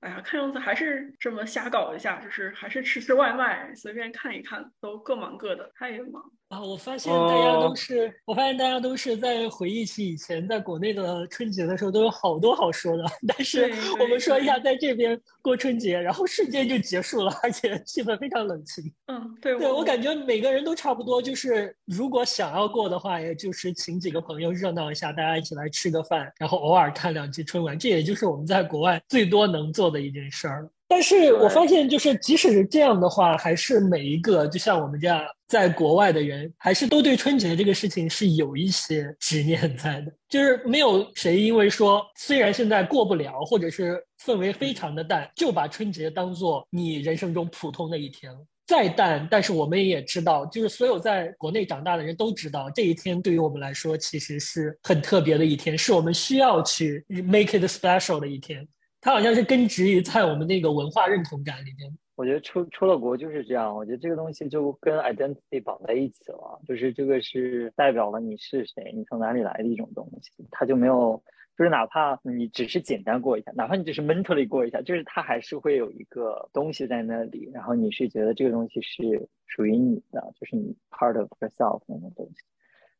[0.00, 6.22] 哎呀，看样子还是这么瞎搞一下，就是还是吃吃外卖，随便看一看，都各忙各的，他也忙。
[6.48, 13.04] 啊，我发现大家都是，我发现大家都是在回忆起以前在国内的春节的时候，都有好多好说的。
[13.26, 13.64] 但是
[14.00, 18.84] 我们说一下，在这边过春节，然后瞬间就结束了，而且气氛非常冷清。
[19.06, 30.70] 嗯，对，对我感觉每个人都差不多，就是如果想要过的话，也就是请几个朋友热闹一下，大家一起来吃个饭，然后偶尔看两集春晚，这也就是我们在国外最多能做的一件事儿了。
[30.88, 40.12] 但是我发现，就是即使是这样的话，还是每一个就像我们这样在国外的人，还是都对春节这个事情是有一些执念在的。
[40.28, 48.38] 就是没有谁因为说虽然现在过不了，或者是氛围非常的淡，就把春节当做你人生中普通的一天了。
[48.66, 58.66] 再淡，但是我们也知道，就是所有在国内长大的人都知道，这一天对于我们来说其实是很特别的一天，是我们需要去 make it special 的一天。
[59.06, 61.88] 它好像是根植于在我们那个文化认同感里面。
[62.16, 70.44] 我觉得出出了国就是这样，我觉得这个东西就跟 identity 绑在一起了，就是这个是代表了你是谁，你从哪里来的一种东西。
[70.50, 71.22] 它就没有，
[71.56, 82.42] 就是哪怕你只是简单过一下，哪怕你只是 mentally 过一下，就是它还是会有一个东西在那里，然后你是觉得这个东西是属于你的，就是你 part of yourself 那种东西。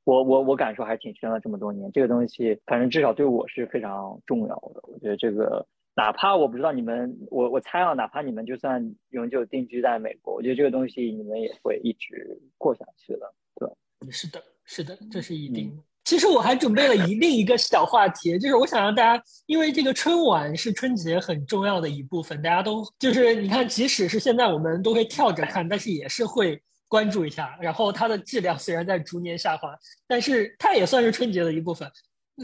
[0.05, 4.81] 我我我感受还挺深了，这么多年，这个东西反正至少对我是非常重要的。
[4.85, 5.66] 我觉得这个。
[5.97, 15.82] 哪怕我不知道你们，我我猜啊，哪怕你们就算永久定居在美国，我觉得这个东西你们也会一直过下去的，对是的，是的，这是一定的。
[16.05, 27.59] 其实我还准备了一另一个小话题，就是我想让大家，因为这个春晚是春节很重要的一部分，大家都就是你看，即使是现在我们都会跳着看，但是也是会关注一下。
[27.60, 29.74] 然后它的质量虽然在逐年下滑，
[30.06, 31.90] 但是它也算是春节的一部分。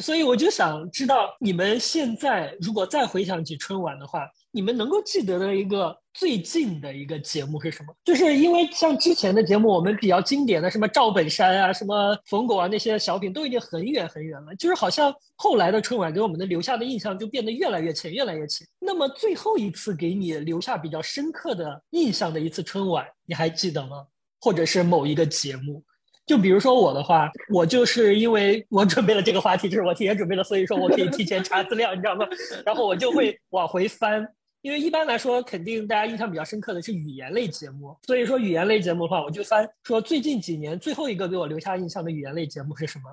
[0.00, 7.94] 所以我就想知道，你们现在如果再回想起春晚的话，你们能够记得的一个最近的一个节目是什么？
[8.02, 14.54] 就是因为像之前的节目，我们比较经典的什么赵本山啊、什么冯巩啊那些小品，都已经很远很远了。
[14.56, 18.66] 就是好像后来的春晚给我们的留下的印象就变得越来越浅，越来越浅。
[18.80, 24.06] 那么最后一次给你留下比较深刻的印象的一次春晚，你还记得吗？
[24.40, 25.84] 或者是某一个节目？
[26.32, 32.26] 就比如说我的话，我就是因为我准备了这个话题，就是我提前准备了，所以说我可以提前查资料，你知道吗？
[32.64, 34.26] 然后我就会往回翻，
[34.62, 43.04] 因为一般来说，肯定大家印象比较深刻的是语言类节目，所以说语言类节目的话，我就翻说最近几年最后一个给我留下印象的语言类节目是什么。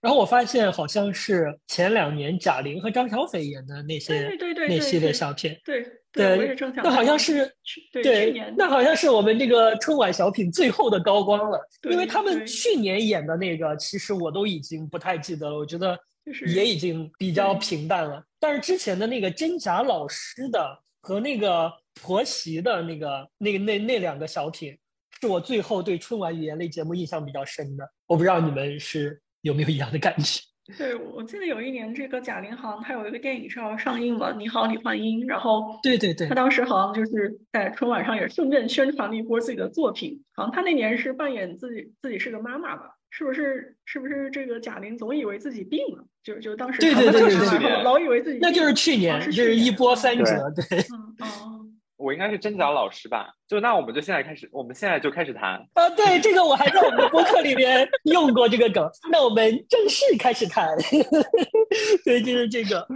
[0.00, 7.54] 然后我发现好像是前两年贾玲和张小斐演的那些对对对那系列小品，对对，那好像是
[7.92, 11.60] 对，那好像是我们这个春晚小品最后的高光了，
[11.90, 15.98] 因为他们去年演的那个其实我都已经不太记得了，我觉得
[16.46, 18.24] 也已经比较平淡了。
[18.38, 21.70] 但是之前的那个真假老师的和那个
[22.00, 24.74] 婆媳的那个那个那那两个小品，
[25.20, 27.86] 是我最后对春晚语言类节目印象比较深的。
[28.06, 29.20] 我不知道你们是。
[29.42, 30.40] 有没有一样的感觉？
[30.78, 42.94] 对，我记得有一年这个贾玲好像她有一个电影是要上映嘛，《你好，李焕英》，然后对对对，她当时好像就是在春晚上也顺便宣传了一波自己的作品，好像她那年是扮演自己自己是个妈妈吧？
[43.10, 43.76] 是不是？
[43.84, 46.04] 是不是这个贾玲总以为自己病了？
[46.22, 50.78] 就就当时对对对对对，老以为自己那就是去年，就是一波三折，对，
[51.18, 51.59] 哦。
[52.00, 53.28] 我应该是真假老师吧？
[53.46, 55.90] 就那我们就现在开始，我们现在就开始谈啊！
[55.90, 58.88] 对，这个我还在我们的播客里面用过这个梗。
[59.10, 60.68] 那我们正式开始谈。
[62.04, 62.86] 对，就是这个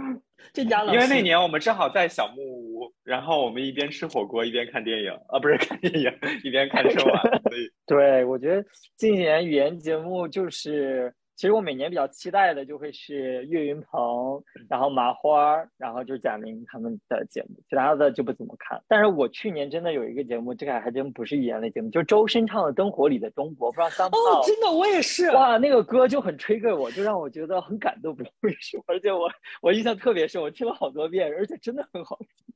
[0.51, 0.95] 真假老师。
[0.95, 6.11] 因为那年我们正好在小木屋，然后我们一边吃火锅一边看电影啊，不是看电影
[6.43, 7.21] 一边看春晚。
[7.21, 8.63] 所以，对我觉得
[8.97, 18.81] 今年语言节目就是其实我每年比较期待的就会是岳云鹏，然后麻花，然后就是贾玲他们的节目，其他的就不怎么看。
[18.87, 24.17] 但是我去年真的有一个节目，这个还真不是语言类节目，就是周深唱的《灯火里的中国》，不知道三炮。
[24.17, 25.29] 哦，真的，我也是。
[25.31, 29.29] 哇，那个歌就很 trigger 我，就让我觉得很感动，不知道为什么，而且我
[29.61, 32.54] 我印象特别深，我听了好多遍，而且真的很好听。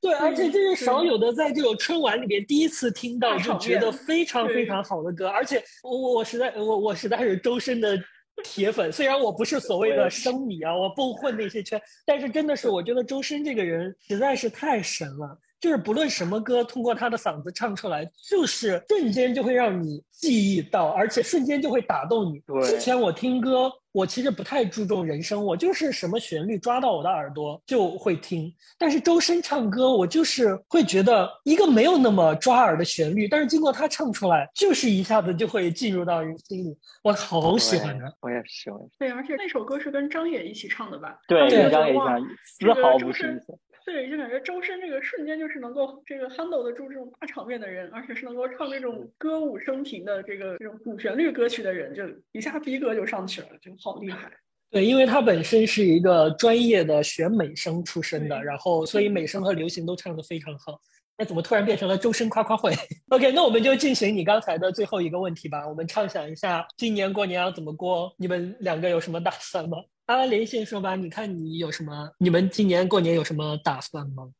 [0.00, 7.98] 对，而且这是少有的在这种春晚里边第一次听到就觉得非常非常好的歌，而且我我我实在我我实在是周深的
[8.42, 15.38] 铁粉，虽然我不是所谓的生米啊，我不混那些圈，但是真的是我觉得周深这个人实在是太神了。
[15.60, 22.42] 就是不论什么歌，通过他的嗓子唱出来，就是瞬间就会让你记忆到，而且瞬间就会打动你。
[22.66, 28.52] 之前我听歌，我其实不太注重人声，我就是什么旋律抓到我的耳朵就会听。
[28.78, 36.76] 但是周深唱歌，我就是会觉得一个没有那么抓耳的旋律，但是经过他唱出来，就是一下子就会进入到人心里。
[37.04, 38.92] 我好喜欢他，我也是，我也是。
[38.98, 41.18] 对，而且那首歌是跟张也一起唱的吧？
[41.28, 43.44] 对，跟张也一起唱，丝毫不是。
[43.84, 52.02] 对，就感觉周深这个瞬间就是能够这个 handle 得住这种大场面的人，而且是能够唱这种歌舞升平的这个这种主旋律歌曲的人，就
[52.32, 54.30] 一下逼格就上去了，就好厉害。
[54.70, 60.80] 对，因为他本身是一个专业的学美声出身的，然后所以美声和流行都唱得非常好。
[61.18, 62.72] 那怎么突然变成了周深夸夸会
[63.10, 65.68] ？OK，那我们就进行你刚才的最后一个问题吧。
[65.68, 69.76] 我们畅想一下今年过年要怎么过，你们两个有什么打算吗？
[70.12, 72.12] 阿拉连线说吧，你看你有什么？
[72.18, 74.30] 你们今年过年有什么打算吗？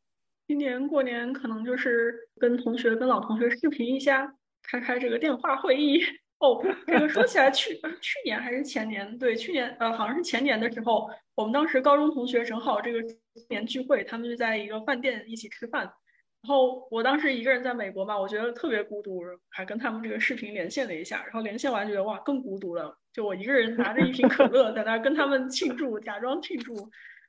[0.46, 5.98] 今年过年可能就是跟同学、跟老同学视频一下，开开这个电话会议。
[6.40, 9.16] 哦，这个说起来，去去年还是前年？
[9.18, 13.00] 对，去年呃，好像是前年的时候，我们当时高中同学正好这个
[13.48, 15.84] 年聚会，他们就在一个饭店一起吃饭。
[15.84, 26.74] 然后我当时一个人在美国嘛，我觉得特别孤独，还跟他们这个视频连线了一下，然后连线完觉得哇更孤独了，就我一个人拿着一瓶可乐在那跟他们庆祝，假装庆祝，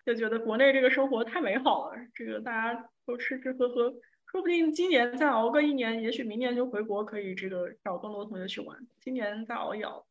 [0.05, 3.93] 就觉得国内这个生活太美好了，这个大家都吃吃喝喝，
[4.31, 10.05] 说不定今年再熬个一年，也许明年就回国可以这个找更多同学去玩，今年再熬一熬。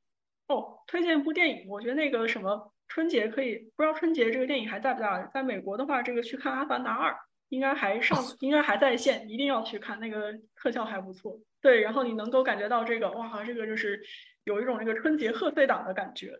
[0.48, 5.30] 哦，推荐一部电影，我觉得那个什么春节可以，不知道春节这个电影还在不在？
[5.32, 7.10] 在美国的话，这个去看《阿凡达二》。
[7.48, 11.38] 应该还上，应该还在线，一定要去看，那个特效还不错。
[11.60, 14.02] 对，然后你能够感觉到这个，哇，这个就是
[14.44, 16.38] 有一种那个春节贺岁档的感觉。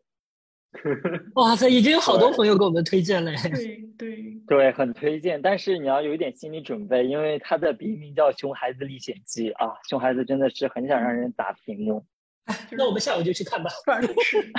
[1.36, 3.30] 哇塞，已经有好多朋友给我们推荐了。
[3.52, 12.04] 对对对，很推荐，但是你要有一点心理准备，因为它的笔名叫《熊孩子历险记》啊，熊孩子真的是很想让人打屏幕。
[12.44, 13.70] 哎那我们下午就去看吧。
[14.24, 14.52] 是。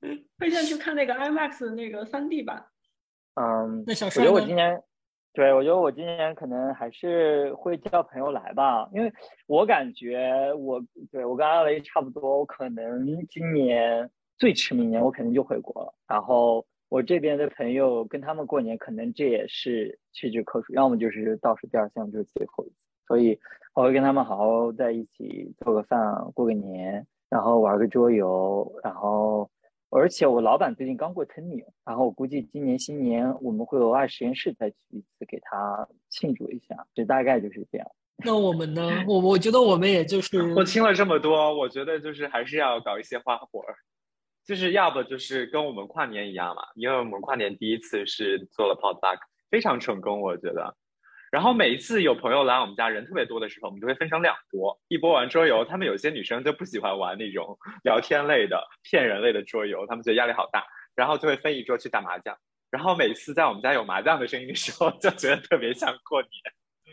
[0.38, 2.64] 推荐去看那个 IMAX 那个三 D 版。
[3.34, 4.82] 嗯，那小帅我觉得我今年。
[5.34, 9.12] 对，我觉得我今年可能还是会叫朋友来吧，因为
[9.48, 10.80] 我感觉我
[11.10, 14.08] 对我跟阿雷差不多，我可能今年
[14.38, 15.92] 最迟明年我肯定就回国了。
[16.06, 22.76] 然后我这边的朋友跟他们过年，可能这也是屈指可数，要么就是倒数第二，项就是最后一次。
[23.08, 23.36] 所以
[23.74, 29.50] 我会跟他们好好在一起做个饭，过个年，然后玩个桌游，然后。
[29.96, 37.86] 而且我老板最近刚过 turning，然后我估计今年新年我们会额外实验室再去一次给他庆祝一下，就大概就是这样。
[38.24, 39.04] 那我们呢？
[39.06, 43.76] 我我觉得我们也就是 我听了这么多，我觉得就是还是要搞一些花活儿，
[44.44, 49.18] 就是要不就是跟我们跨年一样嘛，因为我们跨年第一次是做了 potluck，
[49.48, 50.76] 非常成功，我觉得。
[51.34, 62.38] 然后每一次有朋友来我们家人特别多的时候，我们就会分成两波，一波玩桌游，他们有些女生就不喜欢玩那种 聊天类的、骗人类的桌游，他们觉得压力好大，然后就会分一桌去打麻将。
[62.70, 66.30] 然后每次在我们家有麻将的声音的时候，就觉得特别像过年。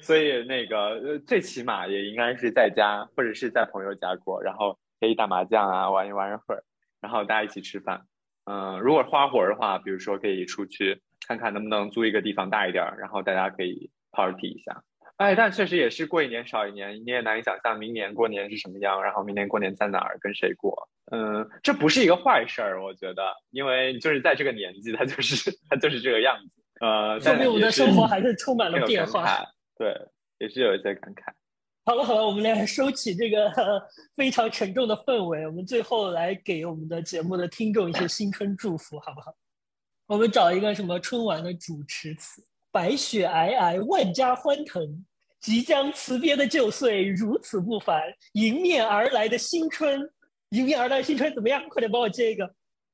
[0.02, 6.64] 所以那个呃，最起码也应该是在家或者是在朋友家过，然后可以打麻将啊，玩一玩一会儿，
[7.00, 8.02] 然后大家一起吃饭。
[8.46, 13.92] 嗯，如果花活的话，比如说可以出去看看能不能租一个地方大一点，然后大家可以。
[14.12, 14.84] Party 一下，
[15.18, 20.90] 哎，但确实也是过一年少一年，你也难以想象明年过年是什么样，然后明年过年在哪儿跟谁过。
[21.12, 26.64] 嗯，这不是一个坏事儿，我觉得，因为就是在这个年纪，他就是他就是这个样子。
[26.80, 29.46] 呃，说明我们的生活还是充满了变化。
[29.78, 29.94] 对，
[30.40, 31.32] 也是有一些感慨。
[31.86, 33.52] 好了好了，我们来收起这个
[34.16, 39.34] 非常沉重的氛围，我们最后来给我们的节目的听众一些新春祝福，好不好？
[40.08, 42.44] 我们找一个什么春晚的主持词。
[42.72, 45.06] 白雪皑皑，万家欢腾，
[45.40, 48.02] 即将辞别的旧岁如此不凡，
[48.34, 50.10] 迎面而来的新春，
[50.50, 51.68] 迎面而来的新春怎么样？
[51.70, 52.46] 快点帮我接一个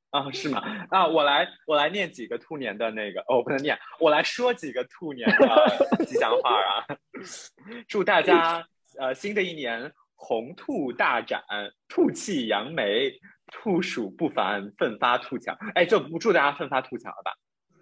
[0.10, 0.32] 啊？
[0.32, 0.62] 是吗？
[0.90, 6.86] 啊，我来，我来念几个兔年的那个哦，不能念，我来说几个兔年的吉祥话啊！
[7.88, 8.68] 祝大家
[8.98, 11.44] 呃新的一年红兔大展，
[11.88, 13.12] 兔气扬眉，
[13.52, 15.56] 兔鼠不凡，奋发图强。
[15.76, 17.34] 哎，就不祝大家奋发图强了吧？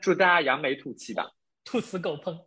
[0.02, 1.30] 祝大家扬眉吐气吧，
[1.66, 2.46] 兔死狗烹。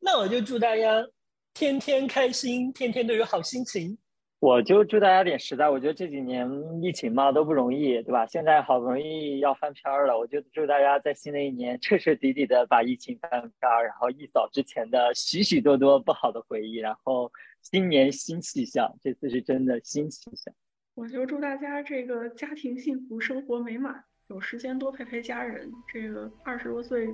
[0.00, 1.08] 那我就祝大家
[1.54, 3.96] 天天开心，天天都有好心情。
[4.40, 6.48] 我就祝大家点实在，我觉得这几年
[6.80, 8.24] 疫情嘛都不容易，对吧？
[8.24, 13.50] 现在好不容易要翻篇了，我就祝大家在新的一年彻彻底底的把疫情翻篇，
[13.84, 17.32] 然后一扫之前的许许多多不好的回忆，然后
[17.62, 20.54] 新年新气象，这次是真的新气象。
[20.94, 25.68] 我就祝大家这个家庭幸福，生活美满，有时间多陪陪家人。
[25.92, 27.08] 这个二十多岁。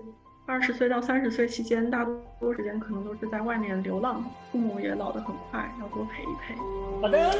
[0.47, 2.07] 二十岁到三十岁期间，大
[2.39, 4.23] 多时间可能都是在外面流浪，
[4.53, 6.55] 父母也老得很快，要多陪一陪。
[7.01, 7.35] 好的，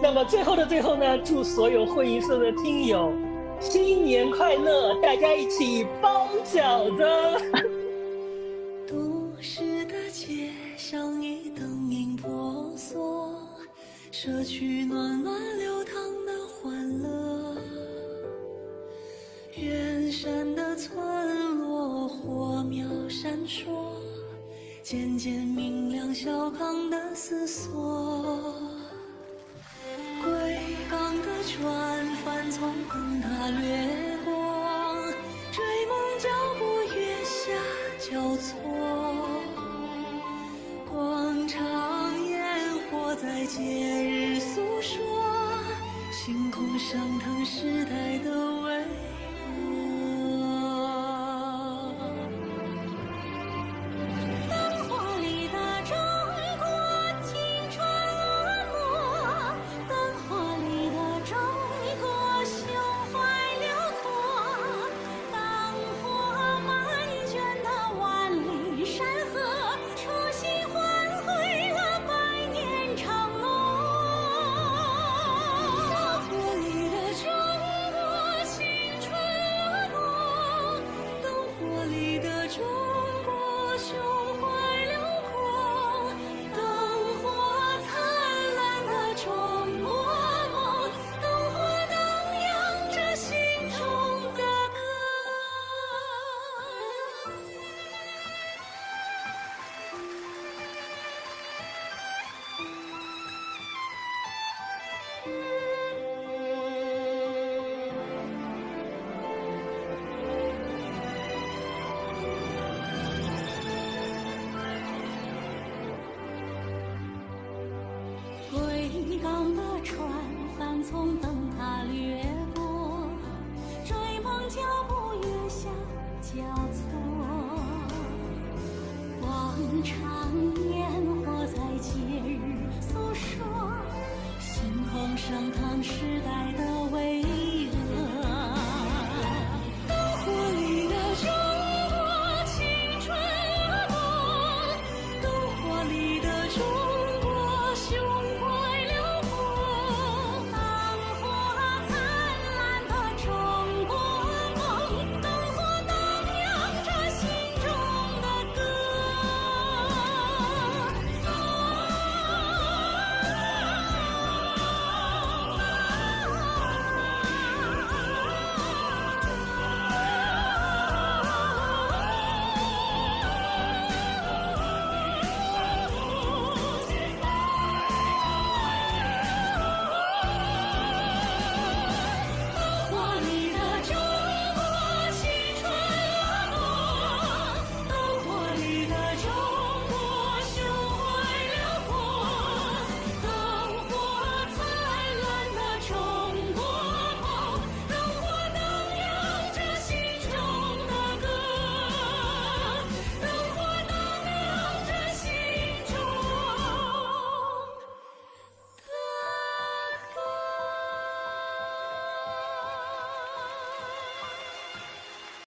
[0.00, 3.12] 那么最后的最后呢，祝所有会议室的听友
[3.58, 7.02] 新年快乐，大家一起包饺子。
[8.86, 13.34] 都市的街上已灯影婆娑，
[14.12, 15.94] 社区暖暖流淌
[16.24, 17.56] 的欢乐。
[19.56, 23.62] 远山的村落火苗闪烁，
[24.82, 28.36] 渐渐明亮小康的思索。
[30.22, 34.34] 归港的船帆从灯塔掠过，
[35.50, 36.28] 追梦脚
[36.58, 37.50] 步月下
[37.98, 38.52] 交错。
[40.90, 45.00] 广场烟火在节日诉说，
[46.12, 48.51] 星空升腾时代的